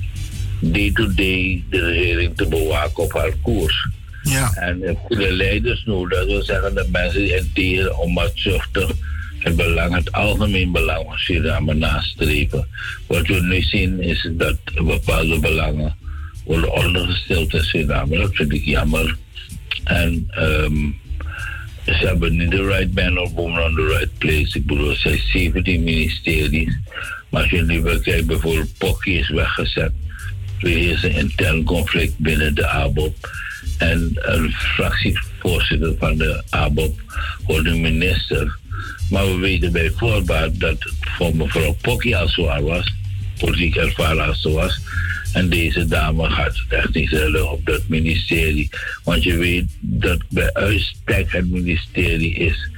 [0.62, 3.86] day-to-day de regering te bewaken op haar koers.
[4.22, 4.52] Ja.
[4.54, 8.90] En goede leiders nodig, dat wil zeggen dat mensen enteren onbaatzuchtig
[9.38, 12.68] het belang, het algemeen belang van Suriname nastreven.
[13.06, 15.96] Wat we nu zien is dat bepaalde belangen
[16.44, 18.18] worden ondergesteld in Suriname.
[18.18, 19.16] Dat vind ik jammer.
[19.84, 21.00] En um,
[21.84, 24.58] ze hebben niet de right man or woman on the right place.
[24.58, 26.78] Ik bedoel, er zijn 17 ministeries.
[27.30, 29.92] Maar als je nu bekijkt, bijvoorbeeld Pokkie is weggezet.
[30.62, 33.30] Er is een intern conflict binnen de ABOP.
[33.78, 37.00] En een fractievoorzitter van de ABOP
[37.46, 38.56] wordt een minister.
[39.10, 42.94] Maar we weten bij voorbaat dat het voor mevrouw Pokkie al zwaar was,
[43.38, 44.80] politiek ervaren als zo was.
[45.32, 48.70] En deze dame gaat het echt niet redden op dat ministerie.
[49.04, 52.70] Want je weet dat bij uitstek het ministerie is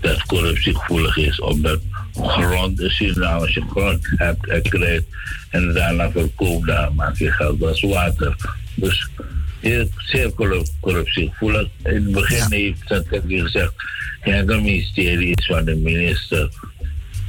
[0.00, 1.40] dat corruptiegevoelig is.
[1.40, 1.80] Omdat
[2.14, 5.04] grond, in Suriname, als je grond hebt en krijgt
[5.50, 8.36] en daarna verkoopt, daar maak je geld als water.
[8.74, 9.08] Dus
[9.96, 10.32] zeer
[10.80, 11.68] corruptiegevoelig.
[11.82, 12.46] In het begin ja.
[12.48, 13.72] heeft Santetti gezegd,
[14.24, 16.50] ja, het ministerie is van de minister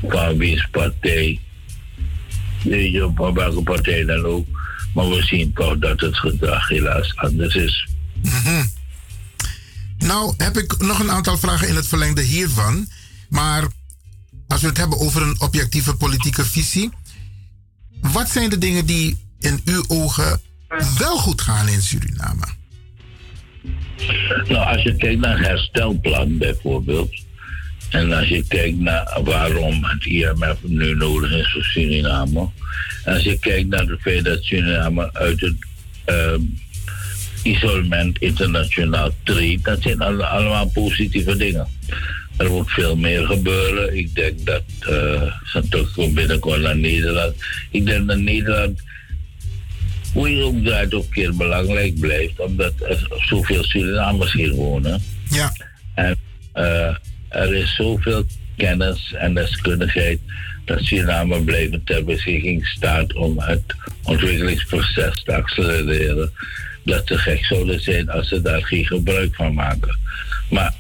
[0.08, 1.40] van wiens partij,
[2.64, 4.48] je, van welke partij dan ook.
[4.94, 7.88] Maar we zien toch dat het gedrag helaas anders is.
[8.22, 8.72] Mm -hmm.
[9.98, 12.88] Nou, heb ik nog een aantal vragen in het verlengde hiervan.
[13.30, 13.68] Maar
[14.48, 16.90] als we het hebben over een objectieve politieke visie.
[18.02, 20.42] Wat zijn de dingen die in uw ogen
[20.98, 22.46] wel goed gaan in Suriname?
[24.48, 27.22] Nou, als je kijkt naar herstelplan bijvoorbeeld.
[27.90, 32.50] En als je kijkt naar waarom het IMF nu nodig is voor Suriname.
[33.06, 35.56] Als je kijkt naar het feit dat Suriname uit het
[36.06, 36.60] um,
[37.44, 39.64] isolement internationaal treedt.
[39.64, 41.68] Dat zijn allemaal positieve dingen.
[42.44, 43.98] Er moet veel meer gebeuren.
[43.98, 47.36] Ik denk dat uh, ze terugkomt binnenkort naar Nederland.
[47.72, 48.82] Ik denk dat Nederland,
[50.14, 55.02] hoe je ook draait, ook keer belangrijk blijft, omdat er zoveel Surinamers hier wonen.
[55.30, 55.52] Ja.
[55.96, 56.16] En
[56.56, 56.96] uh,
[57.30, 58.26] er is zoveel
[58.58, 60.20] kennis en deskundigheid
[60.66, 66.32] dat Suriname blijvend ter beschikking staat om het ontwikkelingsproces te accelereren.
[66.84, 69.98] Dat ze gek zouden zijn als ze daar geen gebruik van maken.
[70.50, 70.74] Maar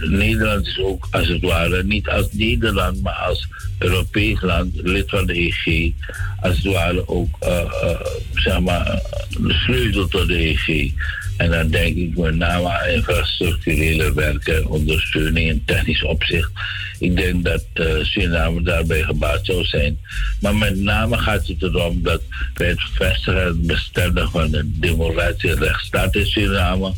[0.00, 5.26] Nederland is ook als het ware niet als Nederland, maar als Europees land, lid van
[5.26, 5.92] de EG,
[6.40, 8.00] als het ware ook eh, eh,
[8.34, 10.92] zeg maar, eh, de sleutel tot de EG.
[11.36, 16.50] En dan denk ik met name aan infrastructurele werken, ondersteuning in technisch opzicht.
[16.98, 19.98] Ik denk dat eh, Suriname daarbij gebaat zou zijn.
[20.40, 22.20] Maar met name gaat het erom dat
[22.54, 26.92] bij het vestigen en bestendigen van de democratie en rechtsstaat in Suriname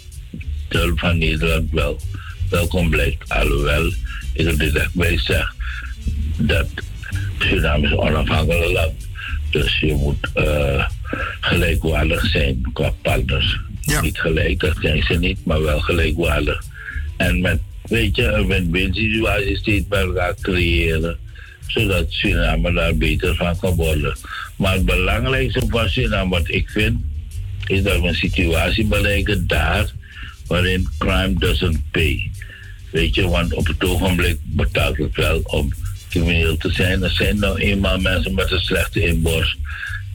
[0.68, 2.00] de hulp van Nederland wel
[2.50, 3.28] welkom blijkt.
[3.28, 3.92] Alhoewel
[4.32, 5.54] ik er direct bij zeg
[6.36, 6.66] dat
[7.38, 9.06] Suriname is een onafhankelijk land.
[9.50, 10.88] Dus je moet eh,
[11.40, 13.58] gelijkwaardig zijn qua partners.
[14.02, 16.62] Niet gelijk, dat zijn ze niet, maar wel gelijkwaardig.
[17.16, 21.18] En met, weet je, een win-win situatie steeds bij elkaar creëren.
[21.66, 24.16] Zodat Suriname daar beter van kan worden.
[24.56, 27.00] Maar het belangrijkste van Suriname, wat ik vind,
[27.66, 29.92] is dat we een situatie bereiken daar
[30.46, 32.30] waarin crime doesn't pay.
[32.90, 35.72] Weet je, want op het ogenblik betaalt het wel om
[36.10, 37.02] crimineel te zijn.
[37.02, 39.56] Er zijn nou eenmaal mensen met een slechte inborst.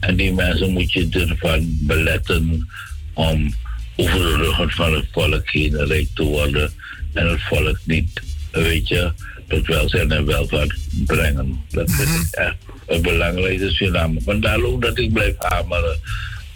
[0.00, 2.68] En die mensen moet je ervan beletten
[3.12, 3.54] om
[3.96, 6.72] over de ruggen van het volk heen rijk te worden.
[7.12, 9.12] En het volk niet, weet je,
[9.48, 10.74] tot welzijn en welvaart
[11.06, 11.64] brengen.
[11.68, 14.20] Dat vind ik echt het belangrijkste Suriname.
[14.20, 16.00] Vandaar ook dat ik blijf hameren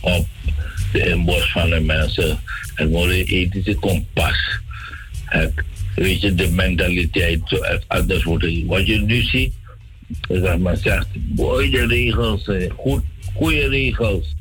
[0.01, 0.27] op
[0.93, 2.39] de inborst van de mensen.
[2.77, 4.59] Het morele-ethische kompas.
[5.25, 5.53] Het,
[5.95, 8.67] weet je, de mentaliteit zo echt anders worden.
[8.67, 9.53] Wat je nu ziet,
[10.29, 13.03] is dat men zegt, mooie regels, goed,
[13.35, 14.35] goede regels.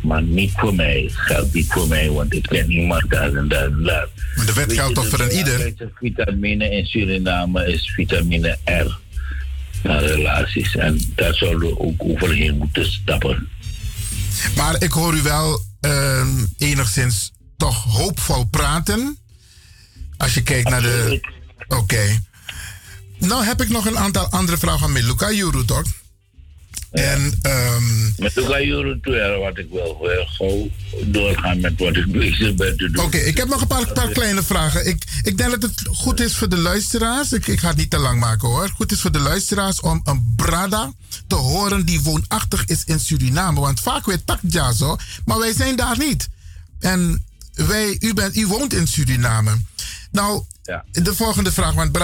[0.00, 3.48] Maar niet voor mij, het geldt niet voor mij, want ik ken iemand daar en
[3.48, 4.08] daar en daar.
[4.36, 5.72] Maar de wet Weet geldt toch voor de een ieder?
[5.94, 8.98] vitamine in Suriname is vitamine R.
[9.82, 10.76] Naar relaties.
[10.76, 13.48] En daar zouden we ook overheen moeten stappen.
[14.56, 19.18] Maar ik hoor u wel ehm, enigszins toch hoopvol praten.
[20.16, 21.20] Als je kijkt naar de.
[21.68, 22.20] Oké.
[23.18, 25.84] Nou heb ik nog een aantal andere vragen aan Meluka Juru, toch?
[26.94, 30.70] En, ehm, Met jaren toe, wat ik wil gauw
[31.04, 33.04] doorgaan met wat ik bezig ben te doen.
[33.04, 34.86] Oké, ik heb nog een paar, paar kleine vragen.
[34.86, 37.32] Ik, ik denk dat het goed is voor de luisteraars.
[37.32, 38.68] Ik, ik ga het niet te lang maken hoor.
[38.68, 40.92] Goed is voor de luisteraars om een Brada
[41.26, 43.60] te horen die woonachtig is in Suriname.
[43.60, 44.40] Want vaak weet tak
[44.76, 46.28] zo, maar wij zijn daar niet.
[46.80, 47.24] En
[47.54, 49.58] wij, u, bent, u woont in Suriname.
[50.10, 50.44] Nou,
[50.92, 51.96] de volgende vraag, want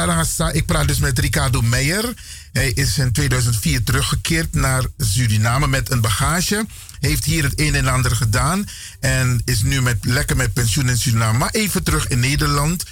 [0.53, 2.15] ik praat dus met Ricardo Meijer.
[2.53, 6.67] Hij is in 2004 teruggekeerd naar Suriname met een bagage.
[7.01, 8.69] Heeft hier het een en ander gedaan.
[9.01, 11.39] En is nu met, lekker met pensioen in Suriname.
[11.39, 12.85] Maar even terug in Nederland.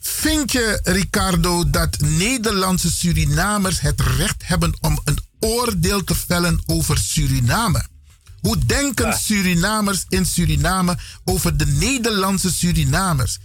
[0.00, 6.98] Vind je, Ricardo, dat Nederlandse Surinamers het recht hebben om een oordeel te vellen over
[6.98, 7.90] Suriname?
[8.42, 13.38] Hoe denken Surinamers in Suriname over de Nederlandse Surinamers?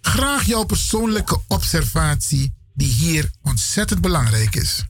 [0.00, 4.84] Graag jouw persoonlijke observatie, die hier ontzettend belangrijk is.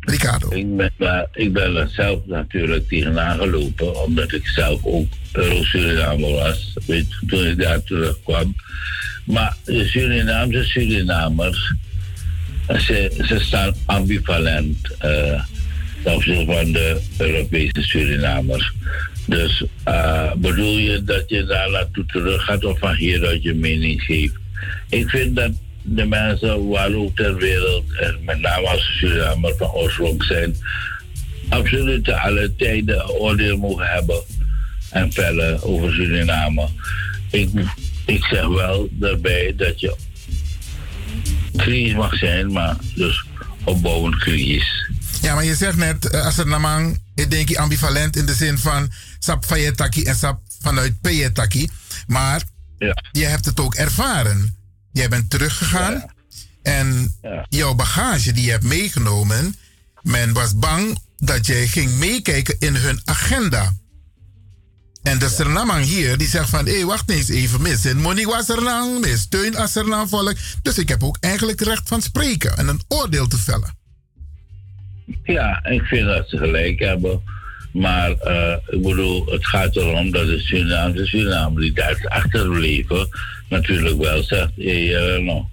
[0.00, 0.48] Ricardo.
[0.50, 6.76] Ik ben, ik ben er zelf natuurlijk tegenaan gelopen, omdat ik zelf ook Euro-Surinamer was,
[6.86, 8.54] weet, je, toen ik daar terugkwam.
[9.24, 11.74] Maar de Surinaamse Surinamers,
[12.66, 15.42] ze, ze staan ambivalent eh
[16.02, 18.72] ten opzichte van de Europese Surinamers.
[19.26, 24.02] Dus eh, bedoel je dat je daar naartoe terug gaat of van hieruit je mening
[24.02, 24.34] geeft?
[24.88, 25.50] Ik vind dat
[25.82, 30.56] de mensen waar ook ter wereld, en met name als Surinamer van oorsprong zijn,
[31.48, 34.20] absoluut alle tijden oordeel mogen hebben
[34.90, 36.68] en vellen over Suriname.
[37.30, 37.48] Ik,
[38.06, 39.96] ik zeg wel daarbij dat je
[41.56, 43.24] kritisch mag zijn, maar dus
[43.64, 44.90] opbouwend kritisch.
[45.26, 48.58] Ja, maar je zegt net, eh, als namang, ik denk je ambivalent in de zin
[48.58, 51.70] van sap fayetaki en sap vanuit payetaki.
[52.06, 52.42] Maar
[53.12, 54.56] je hebt het ook ervaren.
[54.92, 56.04] Jij bent teruggegaan
[56.62, 57.16] en
[57.48, 59.56] jouw bagage die je hebt meegenomen,
[60.02, 63.72] men was bang dat jij ging meekijken in hun agenda.
[65.02, 68.48] En de Surinamang hier, die zegt van, hé, wacht eens even, mis in Monique was
[68.48, 69.72] er lang, mis steun als
[70.06, 70.36] volk.
[70.62, 73.84] Dus ik heb ook eigenlijk recht van spreken en een oordeel te vellen.
[75.22, 77.22] Ja, ik vind dat ze gelijk hebben.
[77.72, 83.08] Maar eh, ik bedoel, het gaat erom dat de Surinaamse Suriname die daar achterbleven,
[83.48, 85.44] natuurlijk wel zegt, hey, eh, nou,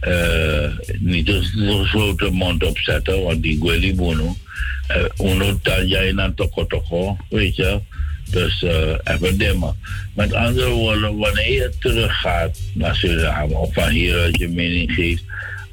[0.00, 4.36] eh, niet een grote mond opzetten, want die Gweli Bono,
[4.90, 7.80] uh, uno tanja in toko weet je.
[8.30, 9.76] Dus eh even dimmen.
[10.14, 15.22] Met andere woorden, wanneer je teruggaat naar Suriname of van hieruit je mening geeft,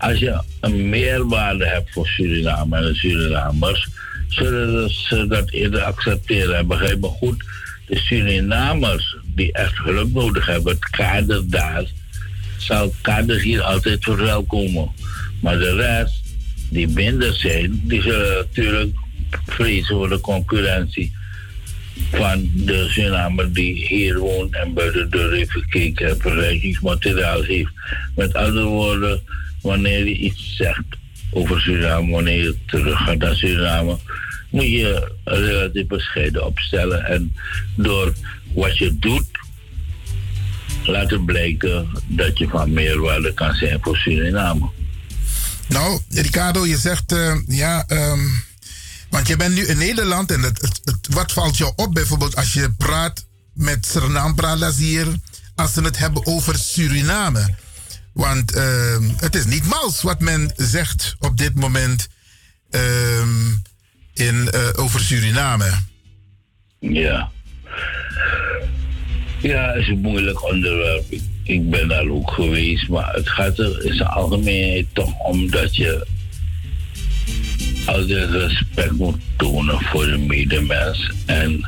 [0.02, 3.88] als je een meerwaarde hebt voor Suriname en de Surinamers,
[4.28, 6.58] zullen ze dat eerder accepteren.
[6.58, 7.44] En begrijp me goed,
[7.88, 11.84] de Surinamers die echt hulp nodig hebben, het kader daar,
[12.58, 14.92] zal het kader hier altijd verwelkomen.
[15.40, 16.24] Maar de rest,
[16.70, 18.96] die minder zijn, die zullen natuurlijk
[19.46, 21.12] vrezen voor de concurrentie
[22.12, 27.72] van de Surinamer die hier woont en bij de deur heeft en vergelijkingsmateriaal heeft.
[28.16, 29.22] Met andere woorden,
[29.62, 30.86] wanneer je iets zegt
[31.32, 33.98] over Suriname, wanneer je terug gaat naar Suriname,
[34.50, 37.36] moet je relatief bescheiden opstellen en
[37.76, 38.14] door
[38.54, 39.26] wat je doet
[40.86, 44.70] laten blijken dat je van meerwaarde kan zijn voor Suriname.
[45.68, 47.84] Nou, Ricardo, je zegt eh, ja.
[47.88, 48.20] ehm,
[49.10, 50.70] want je bent nu in Nederland en het,
[51.10, 55.20] wat valt jou op bijvoorbeeld als je praat met Suriname
[55.56, 57.56] als ze het hebben over Suriname?
[58.14, 62.08] Want ehm, het is niet mals wat men zegt op dit moment
[62.70, 63.50] ehm,
[64.14, 65.70] in, eh, over Suriname.
[66.80, 67.32] Ja.
[69.42, 71.04] Ja, het is een moeilijk onderwerp.
[71.44, 75.76] Ik, ben daar ook geweest, maar het gaat er in zijn algemeenheid toch om dat
[75.76, 76.08] je
[77.86, 81.68] altijd respect moet tonen voor de medemens en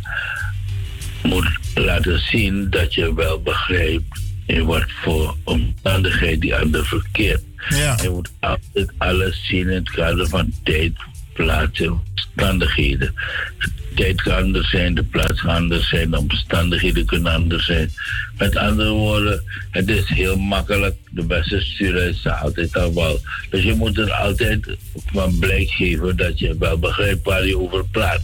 [1.23, 7.43] moet laten zien dat je wel begrijpt in wat voor omstandigheid die ander verkeert.
[7.69, 7.97] Ja.
[8.01, 10.93] Je moet altijd alles zien in het kader van tijd,
[11.33, 13.13] plaats en omstandigheden.
[13.59, 17.91] De tijd kan anders zijn, de plaats kan anders zijn, de omstandigheden kunnen anders zijn.
[18.37, 20.95] Met andere woorden, het is heel makkelijk.
[21.09, 23.19] De beste sturen is altijd al wel.
[23.49, 27.85] Dus je moet er altijd van blijk geven dat je wel begrijpt waar je over
[27.85, 28.21] praat.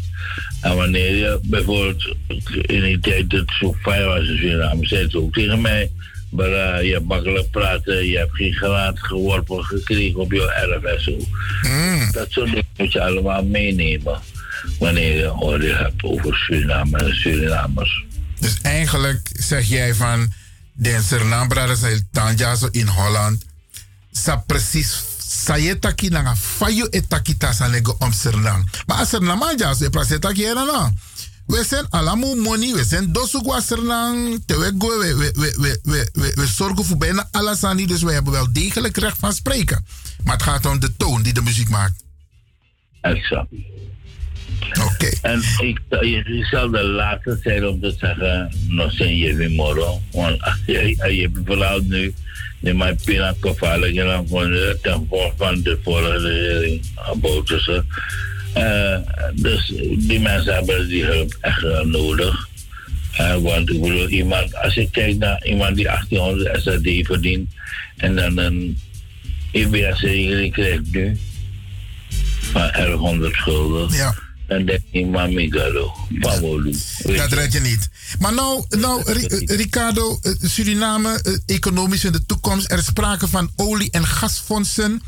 [0.62, 2.16] En wanneer je bijvoorbeeld
[2.62, 5.92] in die tijd het zo fijn was in Suriname, zei ze ook tegen mij.
[6.30, 10.84] Maar eh, je hebt makkelijk praten, je hebt geen gelaat geworpen gekregen op jouw erf
[10.84, 11.18] en zo.
[12.12, 14.20] Dat soort dingen moet je allemaal meenemen
[14.80, 18.04] wanneer je een oordeel hebt over Suriname en Surinamers.
[18.40, 20.34] Dus eigenlijk zeg jij van
[20.74, 23.46] de Suriname Bradazier Tanjazo in Holland.
[24.12, 28.64] Sa precies sayetaki nanga fayo etaki tasanego om Suriname.
[28.86, 30.94] Maar als Suriname jazo e prasetaki era na.
[31.50, 33.60] We zijn allemaal money, we zijn dosugwa.
[33.60, 33.76] Te
[34.46, 38.34] we, we, we, we, we, we, zorgen voor bijna alles aan die, dus we hebben
[38.34, 39.86] wel degelijk recht van spreken.
[40.24, 42.04] Maar het gaat om de toon die de muziek maakt.
[43.02, 43.48] Exact.
[44.86, 45.10] Oké.
[45.22, 50.02] En ik, je zal de laatste zijn om te zeggen, nog zijn je weer morgen.
[50.12, 52.14] Want je, je verhaal nu,
[52.60, 57.88] de mijn pina gevaarlijk en dan van de ten gevolge van de vorige regering aboten
[58.54, 58.98] Eh,
[59.36, 62.48] dus die mensen hebben die hulp echt eh, nodig.
[63.14, 67.50] Eh, want ik bedoel, iemand, als je kijkt naar iemand die 1800 SRD verdient
[67.98, 68.80] en dan een
[69.52, 71.20] EBS-regeling krijgt nu
[72.42, 73.92] van 1100 schulden.
[73.98, 74.16] Ja.
[74.48, 76.76] Dan denk ik, mami, gado, Pamolu.
[77.04, 77.90] Dat red je niet.
[78.20, 83.92] Maar nou, nou Ri- Ricardo, Suriname, economisch in de toekomst, er is sprake van olie-
[83.92, 85.02] en gasfondsen.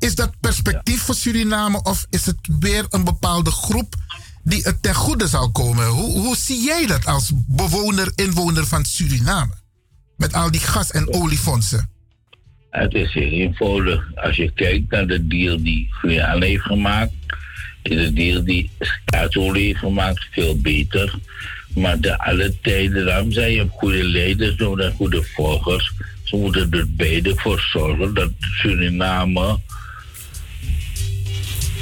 [0.00, 3.94] Is dat perspectief voor Suriname of is het weer een bepaalde groep
[4.42, 5.86] die het ten goede zal komen?
[5.86, 9.52] Hoe, hoe zie jij dat als bewoner, inwoner van Suriname?
[10.16, 11.90] Met al die gas- en oliefondsen.
[12.70, 14.10] Het is heel eenvoudig.
[14.14, 17.12] Als je kijkt naar de deal die Guyana heeft gemaakt,
[17.82, 21.18] is de deal die staatsolie heeft gemaakt veel beter.
[21.74, 25.92] Maar de alle tijden, daarom zei je, goede leiders nodig en goede volgers.
[26.22, 29.58] Ze moeten er beide voor zorgen dat Suriname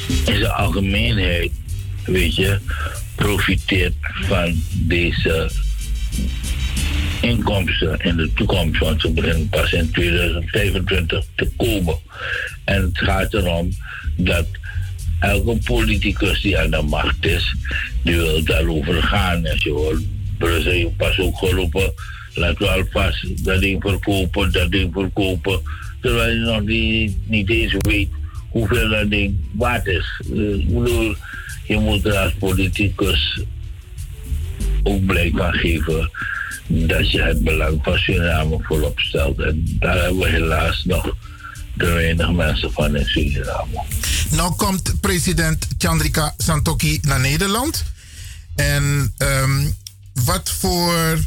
[0.09, 1.51] in zijn algemeenheid,
[2.05, 2.59] weet je,
[3.15, 5.51] profiteert van deze
[7.21, 11.97] inkomsten in de toekomst, want ze beginnen pas in 2025 te komen.
[12.65, 13.71] En het gaat erom
[14.17, 14.47] dat
[15.21, 17.55] elke politicus die aan de macht is,
[18.03, 19.45] die wil daarover gaan.
[19.45, 20.03] En je hoort
[20.39, 21.93] Brussel pas ook geroepen,
[22.35, 25.61] laten we alvast dat ding verkopen, dat ding verkopen,
[26.01, 28.09] terwijl je nog niet, niet eens weet
[28.49, 30.21] hoeveel dat ding waard is.
[30.33, 31.15] Eh, Ik bedoel,
[31.67, 33.41] je moet er als politicus
[34.83, 36.11] ook blijk geven
[36.67, 39.41] dat je het belang van Suriname voorop stelt.
[39.41, 41.15] En daar hebben we helaas nog
[41.77, 43.83] te weinig mensen van in Suriname.
[44.31, 47.85] Nou komt president Chandrika Santoki naar Nederland.
[48.57, 49.67] En ehm,
[50.25, 51.19] wat voor.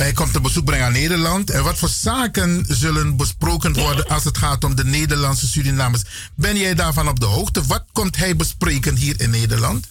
[0.00, 1.50] Hij komt een bezoek brengen aan Nederland.
[1.50, 6.02] En wat voor zaken zullen besproken worden als het gaat om de Nederlandse Surinamers?
[6.36, 7.62] Ben jij daarvan op de hoogte?
[7.66, 9.90] Wat komt hij bespreken hier in Nederland?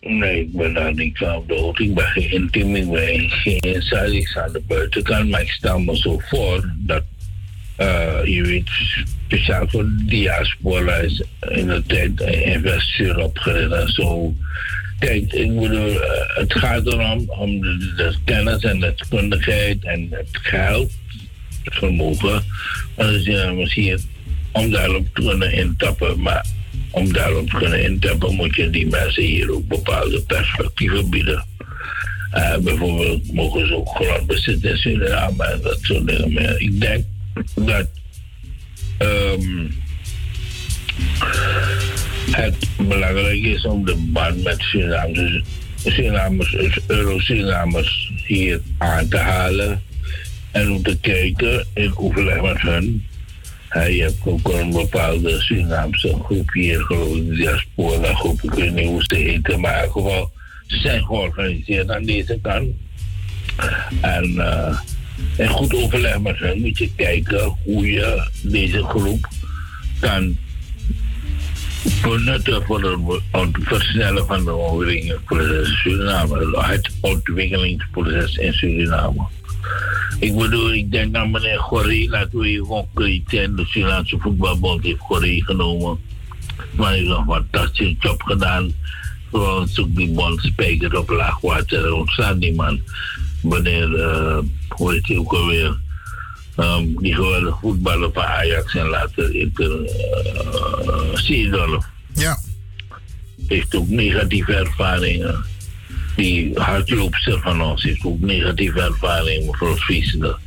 [0.00, 1.82] Nee, ik ben daar niet van op de hoogte.
[1.82, 4.30] Ik ben geen intiem, ik ben geen inside.
[4.34, 7.02] Aan de buitenkant, maar ik stel me zo voor dat
[7.76, 8.70] eh, je weet,
[9.26, 14.34] speciaal voor diaspora is in de tijd investeer opgericht en zo.
[14.98, 20.28] Kijk, ik bedoel, eh, het gaat erom om de, kennis en de deskundigheid en het
[20.30, 20.92] geld,
[21.64, 22.44] het vermogen.
[22.96, 24.00] Dus, ja, misschien
[24.52, 26.20] om daarop te kunnen intappen.
[26.20, 26.46] Maar
[26.90, 31.44] om daarop te kunnen intappen moet je die mensen hier ook bepaalde perspectieven bieden.
[32.30, 36.60] Eh, bijvoorbeeld mogen ze ook grond bezitten in Suriname en dat soort dingen meer.
[36.60, 37.04] Ik denk
[37.54, 37.88] dat
[38.98, 39.66] ehm,
[42.30, 45.42] het belangrijk is om de band met Surinamers,
[45.84, 46.56] Surinamers
[46.86, 49.82] Euro-Surinamers hier aan te halen
[50.50, 53.04] en om te kijken in overleg met hun.
[53.72, 58.74] Uh, je hebt ook een bepaalde Surinaamse groep hier, geloof ik, diaspora groep, ik weet
[58.74, 60.28] niet hoe ze heten, maar in
[60.66, 62.68] zijn georganiseerd aan deze kant.
[64.00, 64.78] En uh,
[65.48, 69.28] goed overleg met hen moet je kijken hoe je deze groep
[70.00, 70.36] kan
[72.02, 72.80] benutten voor
[73.30, 76.62] het versnellen van de ontwikkelingsproces in Suriname.
[76.62, 79.26] Het ontwikkelingsproces in Suriname.
[80.20, 84.82] Ik bedoel, ik denk aan meneer Gorrie, laten we hier gewoon kritiek De Surinaamse voetbalbond
[84.82, 85.98] heeft Gorrie genomen.
[86.72, 88.72] Maar hij heeft een fantastische job gedaan.
[89.30, 91.84] Vooral zoek die bond spijker op laag water.
[91.84, 92.80] Er ontstaat die man.
[93.42, 95.76] Meneer, uh, hoe heet hij ook alweer?
[96.56, 99.94] Um, die geweldige voetballer van Ajax en later in de
[100.86, 101.84] uh, Seedorf.
[102.14, 102.38] Ja.
[103.46, 105.44] Heeft ook negatieve ervaringen.
[106.16, 110.38] Die hardloopster van ons heeft ook negatieve ervaringen, mevrouw Friesende.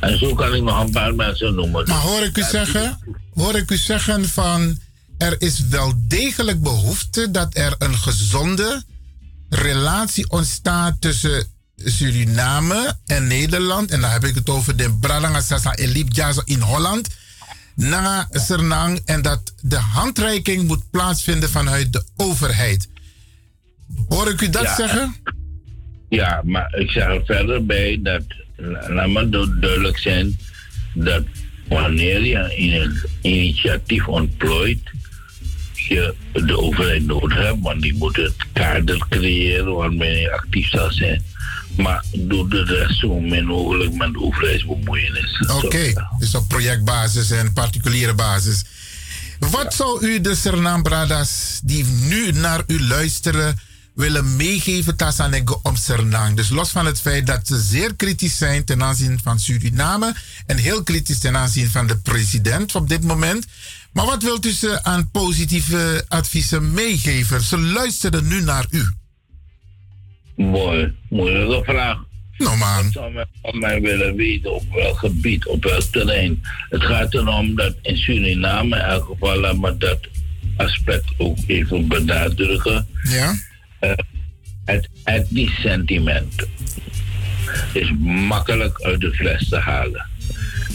[0.00, 1.88] En zo kan ik nog een paar mensen noemen.
[1.88, 2.98] Maar hoor ik u zeggen,
[3.34, 4.78] hoor ik u zeggen van
[5.18, 8.82] er is wel degelijk behoefte dat er een gezonde
[9.48, 11.46] relatie ontstaat tussen
[11.84, 13.90] Suriname en Nederland.
[13.90, 17.08] En dan heb ik het over de Bralanga Sasa Elip Jazo in Holland.
[17.74, 19.00] Na Sernang.
[19.04, 22.88] En dat de handreiking moet plaatsvinden vanuit de overheid.
[24.08, 25.14] Hoor ik u dat Ja, zeggen?
[26.08, 28.22] Ja, maar ik zeg er verder bij dat,
[28.88, 30.38] laat maar du- duidelijk zijn,
[30.94, 31.22] dat
[31.68, 34.80] wanneer je een initiatief ontplooit,
[35.88, 40.92] je de overheid nodig hebt, want die moet het kader creëren waarmee je actief zal
[40.92, 41.22] zijn.
[41.78, 45.44] Maar doe de rest zo min mogelijk met overheidsbemoeienis.
[45.64, 48.64] Oké, dus op projectbasis en particuliere basis.
[49.38, 53.60] Wat zou u de Suriname Bradas die nu naar u luisteren
[53.94, 56.34] willen meegeven Tassanego om Suriname?
[56.34, 60.14] Dus los van het feit dat ze zeer kritisch zijn ten aanzien van Suriname
[60.46, 63.46] en heel kritisch ten aanzien van de president op dit moment.
[63.92, 67.40] Maar wat wilt u ze aan positieve adviezen meegeven?
[67.40, 68.88] Ze luisteren nu naar u.
[70.38, 71.98] Mooi, moeilijke vraag.
[72.36, 72.86] Nou man.
[72.86, 76.42] Ik zou mij, van mij willen weten op welk gebied, op welk terrein.
[76.68, 79.98] Het gaat erom dat in Suriname in elk geval, laat maar dat
[80.56, 82.86] aspect ook even benadrukken.
[83.02, 83.34] Ja?
[83.78, 83.92] Eh,
[84.64, 86.46] het etnisch sentiment
[87.72, 87.92] is
[88.28, 90.06] makkelijk uit de fles te halen.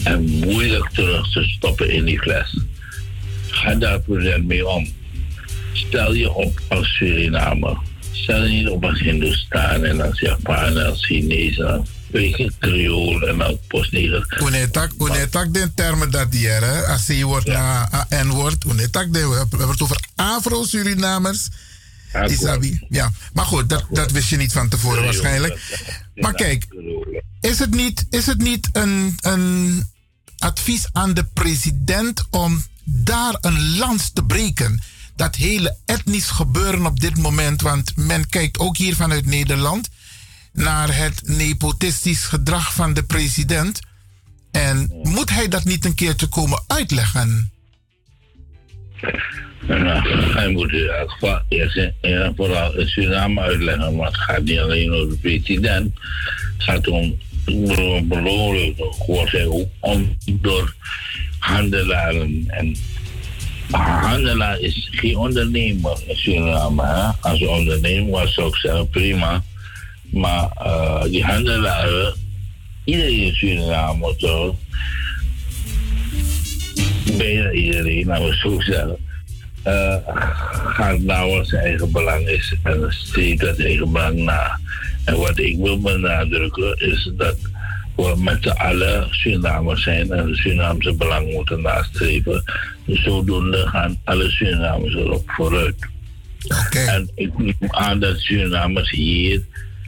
[0.04, 2.58] En moeilijk terug te stoppen in die fles.
[3.48, 4.88] Ga daar present mee om.
[5.72, 7.76] Stel je op als Surinamer.
[8.14, 12.52] Stel je niet op als Hindustan en als Japan en als Chinees en als je,
[12.58, 14.40] Creool en als Postneger.
[14.46, 16.86] Unetak, unetak de termen dat hier, hè?
[16.86, 18.64] Als C-woord naar N-woord.
[18.64, 21.48] Unetak de, we hebben het over Afro-Surinamers.
[22.26, 22.86] Isabi.
[22.88, 25.60] Ja, maar goed, dat, dat wist je niet van tevoren waarschijnlijk.
[26.14, 26.66] Maar kijk,
[27.40, 29.84] is het niet, is het niet een, een
[30.38, 34.82] advies aan de president om daar een lans te breken?
[35.16, 39.88] Dat hele etnisch gebeuren op dit moment, want men kijkt ook hier vanuit Nederland
[40.52, 43.80] naar het nepotistisch gedrag van de president.
[44.50, 47.52] En moet hij dat niet een keertje komen uitleggen?
[49.66, 53.96] Nou, hij moet in elk geval eerst en vooral in Suriname uitleggen.
[53.96, 55.94] Maar het gaat niet alleen over de president.
[56.56, 57.18] Het gaat om
[59.24, 60.74] hij ook om door
[61.38, 62.44] handelaren.
[62.46, 62.76] En
[63.70, 66.86] handelaar is geen ondernemer in Suriname.
[66.86, 67.10] Hè?
[67.20, 69.42] Als ondernemer was, ik zeggen prima.
[70.10, 72.14] Maar eh, die handelaren,
[72.84, 74.56] iedereen in Suriname, zo,
[77.16, 78.96] bijna iedereen, laten we zo zeggen,
[79.62, 79.96] eh,
[80.64, 84.58] gaat nou wat zijn eigen belang is en streeft dat eigen belang na.
[85.04, 87.36] En wat ik wil benadrukken is dat
[87.96, 92.44] we met z'n allen Surinamers zijn en de Surinaamse belang moeten nastreven.
[92.86, 95.86] Zodoende gaan alle Surinamers erop vooruit.
[96.70, 99.42] En ik neem aan dat Surinamers hier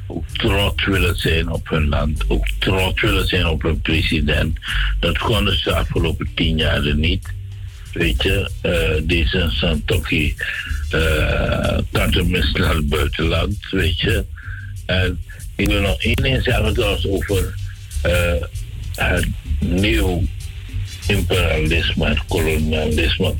[0.06, 4.58] ook trots willen zijn op hun land, ook trots willen zijn op hun president.
[5.00, 7.34] Dat konden ze de afgelopen tien jaar niet.
[7.92, 10.34] Weet je, eh, deze Santoki
[10.94, 14.24] uh, kan tenminste naar het buitenland, weet je.
[14.86, 15.18] En
[15.56, 17.65] ik wil nog één ding zeggen trouwens over eh,
[18.94, 19.28] het
[19.60, 20.22] nieuw
[21.06, 23.34] imperialisme, het kolonialisme.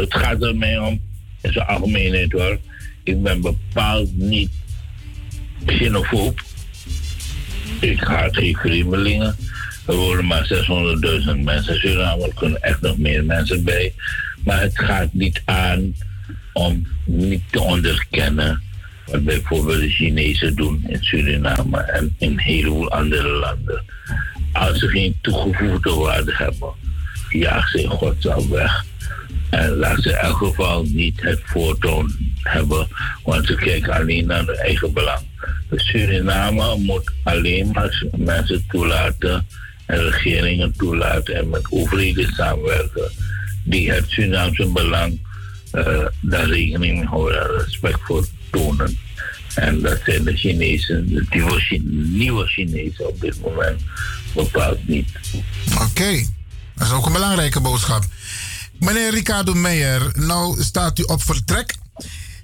[0.00, 1.00] Het gaat er mij om,
[1.40, 2.58] in zijn algemeenheid hoor.
[3.02, 4.50] Ik ben bepaald niet
[5.64, 6.42] xenofoob.
[7.80, 9.36] Ik haat geen vreemdelingen.
[9.86, 10.46] Er wonen maar
[11.34, 12.22] 600.000 mensen in Suriname.
[12.22, 13.94] Er kunnen echt nog meer mensen bij.
[14.44, 15.94] Maar het gaat niet aan
[16.52, 18.62] om niet te onderkennen
[19.06, 23.84] wat bijvoorbeeld de Chinezen doen in Suriname en in een heleboel andere landen.
[24.52, 26.72] Als ze geen toegevoegde waarde hebben,
[27.28, 28.84] jaag ze in godsnaam weg.
[29.50, 32.88] En laat ze in elk geval niet het voortoon hebben,
[33.24, 35.22] want ze kijken alleen naar hun eigen belang.
[35.68, 39.46] De Suriname moet alleen maar mensen toelaten
[39.86, 43.10] en regeringen toelaten en met overheden samenwerken
[43.64, 45.18] die het Surinaamse belang
[45.72, 48.26] uh, daar rekening mee houden en respect voor
[49.54, 53.80] En dat zijn de Chinezen, de nieuwe, Chine- nieuwe Chinezen op dit moment
[54.34, 55.08] bepaald niet.
[55.80, 56.26] Oké,
[56.74, 58.04] dat is ook een belangrijke boodschap.
[58.78, 61.74] Meneer Ricardo Meijer, nou staat u op vertrek,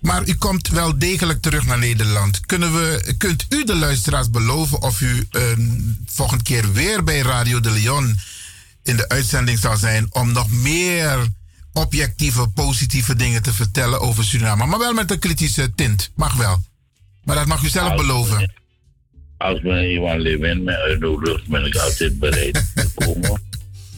[0.00, 2.47] maar u komt wel degelijk terug naar Nederland.
[2.47, 7.60] Kunnen we, kunt u de luisteraars beloven of u een volgende keer weer bij Radio
[7.60, 8.18] de Leon
[8.82, 11.28] in de uitzending zal zijn om nog meer
[11.73, 16.10] objectieve, positieve dingen te vertellen over Suriname, maar wel met een kritische tint.
[16.15, 16.62] Mag wel.
[17.24, 18.52] Maar dat mag u zelf beloven.
[19.36, 23.42] Als meneer Iwan Levin mij uitnodigt, ben ik altijd bereid te komen.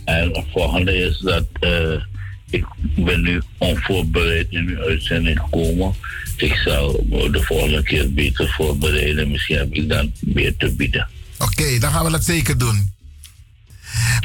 [0.04, 2.02] En het volgende is dat eh,
[2.50, 5.94] ik ben nu onvoorbereid in uw uitzending gekomen.
[6.36, 9.30] Ik zal me de volgende keer beter voorbereiden.
[9.30, 11.08] Misschien heb ik dan meer te bieden.
[11.38, 12.92] Oké, dan gaan we dat zeker doen.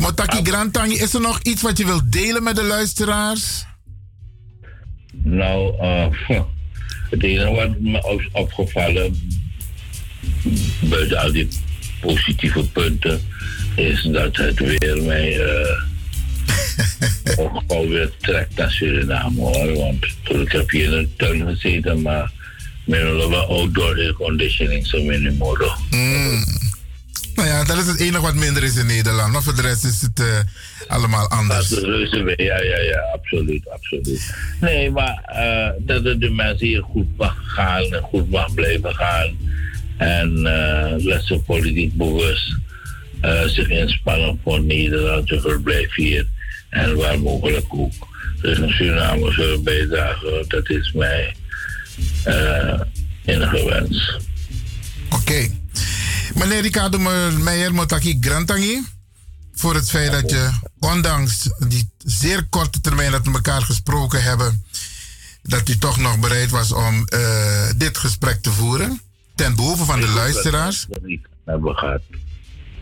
[0.02, 3.66] Motaki Grantangi, is er nog iets wat je wilt delen met de luisteraars?
[5.12, 6.08] Nou, eh,
[7.10, 9.40] het enige wat me is opgevallen,
[10.80, 11.48] buiten al die
[12.02, 13.22] positieve punten,
[13.76, 15.82] is dat het weer mij uh,
[17.38, 19.74] ook alweer trekt naar Suriname hoor.
[19.74, 22.32] Want toen ik heb hier in de tuin gezeten, maar
[22.86, 25.78] een outdoor air conditioning zo min mogelijk.
[25.92, 26.44] Mm.
[27.38, 29.32] Nou ja, dat is het enige wat minder is in Nederland.
[29.32, 30.25] Maar voor de rest is het uh,
[30.88, 31.69] allemaal anders.
[31.69, 32.41] Dat is reuze weer.
[32.41, 34.33] Ja, ja, ja, absoluut, absoluut.
[34.61, 38.95] Nee, maar uh, dat het de mensen hier goed mag gaan en goed mag blijven
[38.95, 39.38] gaan.
[39.98, 42.56] En uh, dat ze politiek bewust
[43.45, 46.27] zich inspannen voor Nederland, ze verblijf hier.
[46.69, 47.93] En waar mogelijk ook.
[48.41, 51.35] Dus een Suriname zullen bijdragen, dat is mij
[53.25, 54.17] enige wens.
[55.09, 55.22] Oké.
[55.22, 55.51] Okay.
[56.38, 56.98] Meneer Ricardo
[57.38, 58.85] Meijer Motaki Grantangi,
[59.53, 60.49] voor het feit dat je,
[60.80, 64.66] ondanks die zeer korte termijn dat we elkaar gesproken hebben,
[65.41, 69.01] dat u toch nog bereid was om uh, dit gesprek te voeren.
[69.35, 70.88] Ten behoeve van de luisteraars.
[71.45, 72.01] Dat.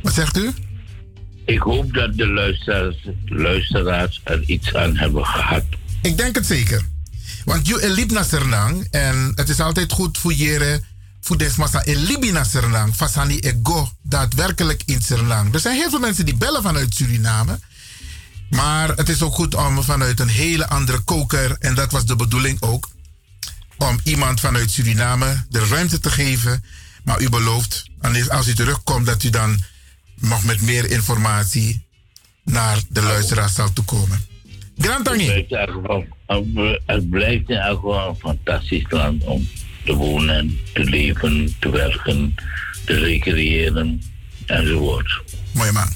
[0.02, 0.52] Wat zegt u?
[1.46, 5.64] Ik hoop dat de luisteraars, luisteraars er iets aan hebben gehad.
[6.02, 6.82] Ik denk het zeker.
[7.46, 10.34] Want je liep naar Sernang en het is altijd goed voor
[11.34, 15.54] deze massa in Libië naar Sernang, Fasani Ego, daadwerkelijk in Sernang.
[15.54, 17.60] Er zijn heel veel mensen die bellen vanuit Suriname.
[18.50, 22.16] Maar het is ook goed om vanuit een hele andere koker, en dat was de
[22.16, 22.90] bedoeling ook,
[23.78, 26.64] om iemand vanuit Suriname de ruimte te geven.
[27.04, 27.86] Maar u belooft,
[28.28, 29.60] als u terugkomt, dat u dan
[30.16, 31.86] nog met meer informatie
[32.44, 34.26] naar de luisteraars zal toekomen.
[34.78, 35.46] Grantangi.
[36.86, 39.48] Het blijft geval een fantastisch land om
[39.86, 42.36] te wonen, te leven, te werken,
[42.86, 44.02] te recreëren
[44.46, 45.22] enzovoort.
[45.52, 45.90] Mooi man.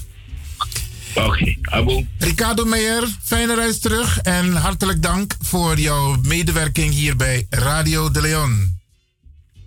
[1.14, 2.06] Oké, okay, Abu.
[2.18, 8.20] Ricardo Meijer, fijne reis terug en hartelijk dank voor jouw medewerking hier bij Radio de
[8.20, 8.78] Leon.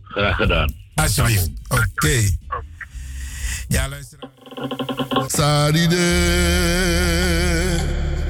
[0.03, 0.73] Graag gedaan.
[0.95, 1.49] Alsjeblieft.
[1.67, 1.87] Oké.
[1.93, 2.37] Okay.
[3.67, 4.19] Ja, luister.
[5.27, 5.97] Saride,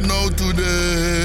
[0.02, 1.23] no today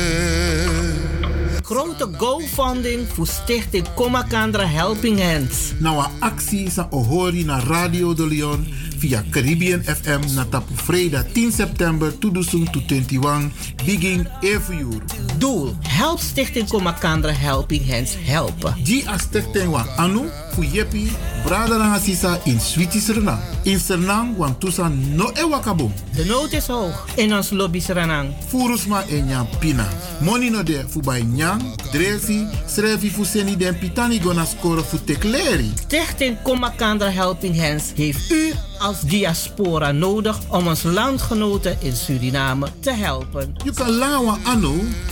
[1.69, 5.73] grote GoFunding voor stichting Komakandra Helping Hands.
[5.79, 8.67] Nou, actie is ohori naar Radio de Leon
[8.99, 13.51] via Caribbean FM na tapu vrijdag 10 september 2021
[13.87, 15.03] begin even uur.
[15.39, 18.75] Doel: help stichting Komakandra Helping Hands helpen.
[18.83, 21.13] Die als stichting wa anu fu yepi
[21.45, 23.43] brada na sisa in Switi Suriname.
[23.63, 25.91] In Suriname wan tusan no e wakabo.
[26.15, 28.35] De nood is hoog in ons lobby Suriname.
[28.49, 29.87] Furusma e nyam pina.
[30.21, 30.85] Money no de
[31.25, 31.63] nyang,
[31.93, 35.73] dresi, srevi fu seni den pitani gona score fu tekleri.
[35.75, 42.91] Stichting Komakandra Helping Hands heeft u als diaspora nodig om ons landgenoten in Suriname te
[42.91, 43.55] helpen.
[43.65, 44.39] You can lawa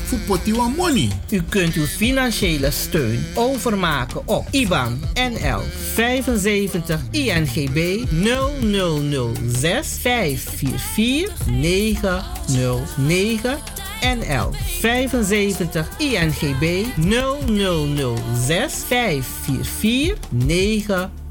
[0.07, 1.09] fu potiwa money.
[1.31, 5.61] U kunt uw financiële steun overmaken op IBAN NL
[5.95, 13.59] 75 INGB 0006 544 909
[14.01, 21.25] NL 75 INGB 0006 544 909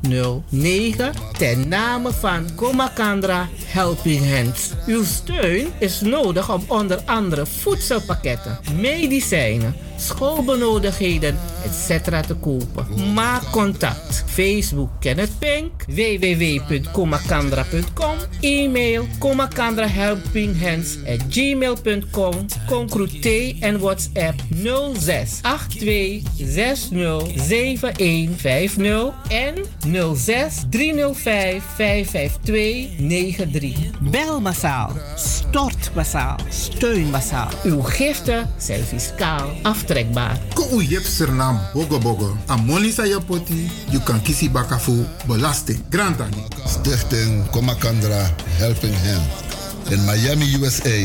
[1.37, 4.71] ten name van Komakandra Helping Hands.
[4.85, 12.05] Uw steun is nodig om onder andere voedselpakketten, medicijnen, schoolbenodigdheden etc.
[12.27, 13.13] te kopen.
[13.13, 14.23] Maak contact.
[14.27, 24.33] Facebook Kenneth Pink, www.komakandra.com, e-mail komakandrahelpinghands at gmail.com, Concrute en WhatsApp
[24.93, 29.55] 06 82 60 7150 en
[30.15, 33.75] 06 305 552 93.
[33.99, 37.49] Bel massaal, stort massaal, steun massaal.
[37.63, 39.49] Uw giften zijn fiscaal
[39.85, 40.37] aftrekbaar.
[40.53, 41.05] Ko u yep
[41.73, 42.37] bogo bogo.
[42.47, 45.79] A money sa je poti, you kan kisi baka fu belasting.
[45.89, 46.43] Grantani.
[46.65, 49.29] Stichting Komakandra Helping Hand.
[49.91, 50.97] In Miami, USA,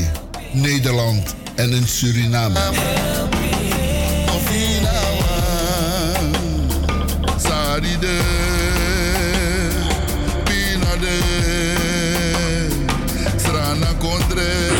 [0.55, 2.61] Nederland en in Suriname.
[7.37, 8.19] Saride,
[10.45, 11.17] Pinade,
[13.37, 14.80] Srana Contre.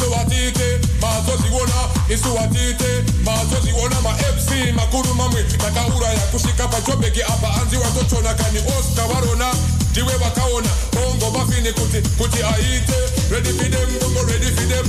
[0.00, 7.54] Isuwatite, mazoziona, isuwatite, mazoziona ma MC, makuru mamwe, takaura ya kushika pachobeki apa.
[7.62, 9.54] Anzi watochona kani Oscar warona,
[9.92, 12.98] diwe wakaona, bongo mafini kuti, kuti aite,
[13.30, 14.86] ready for them, bongo ready for them,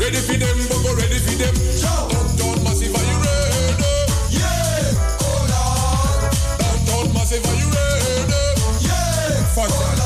[0.00, 1.54] ready for them, bongo ready for them,
[2.10, 3.86] Downtown Massive, are you ready?
[4.30, 6.34] Yeah, oh Lord.
[6.58, 8.86] Downtown Massive, are you ready?
[8.86, 10.01] Yeah, fuck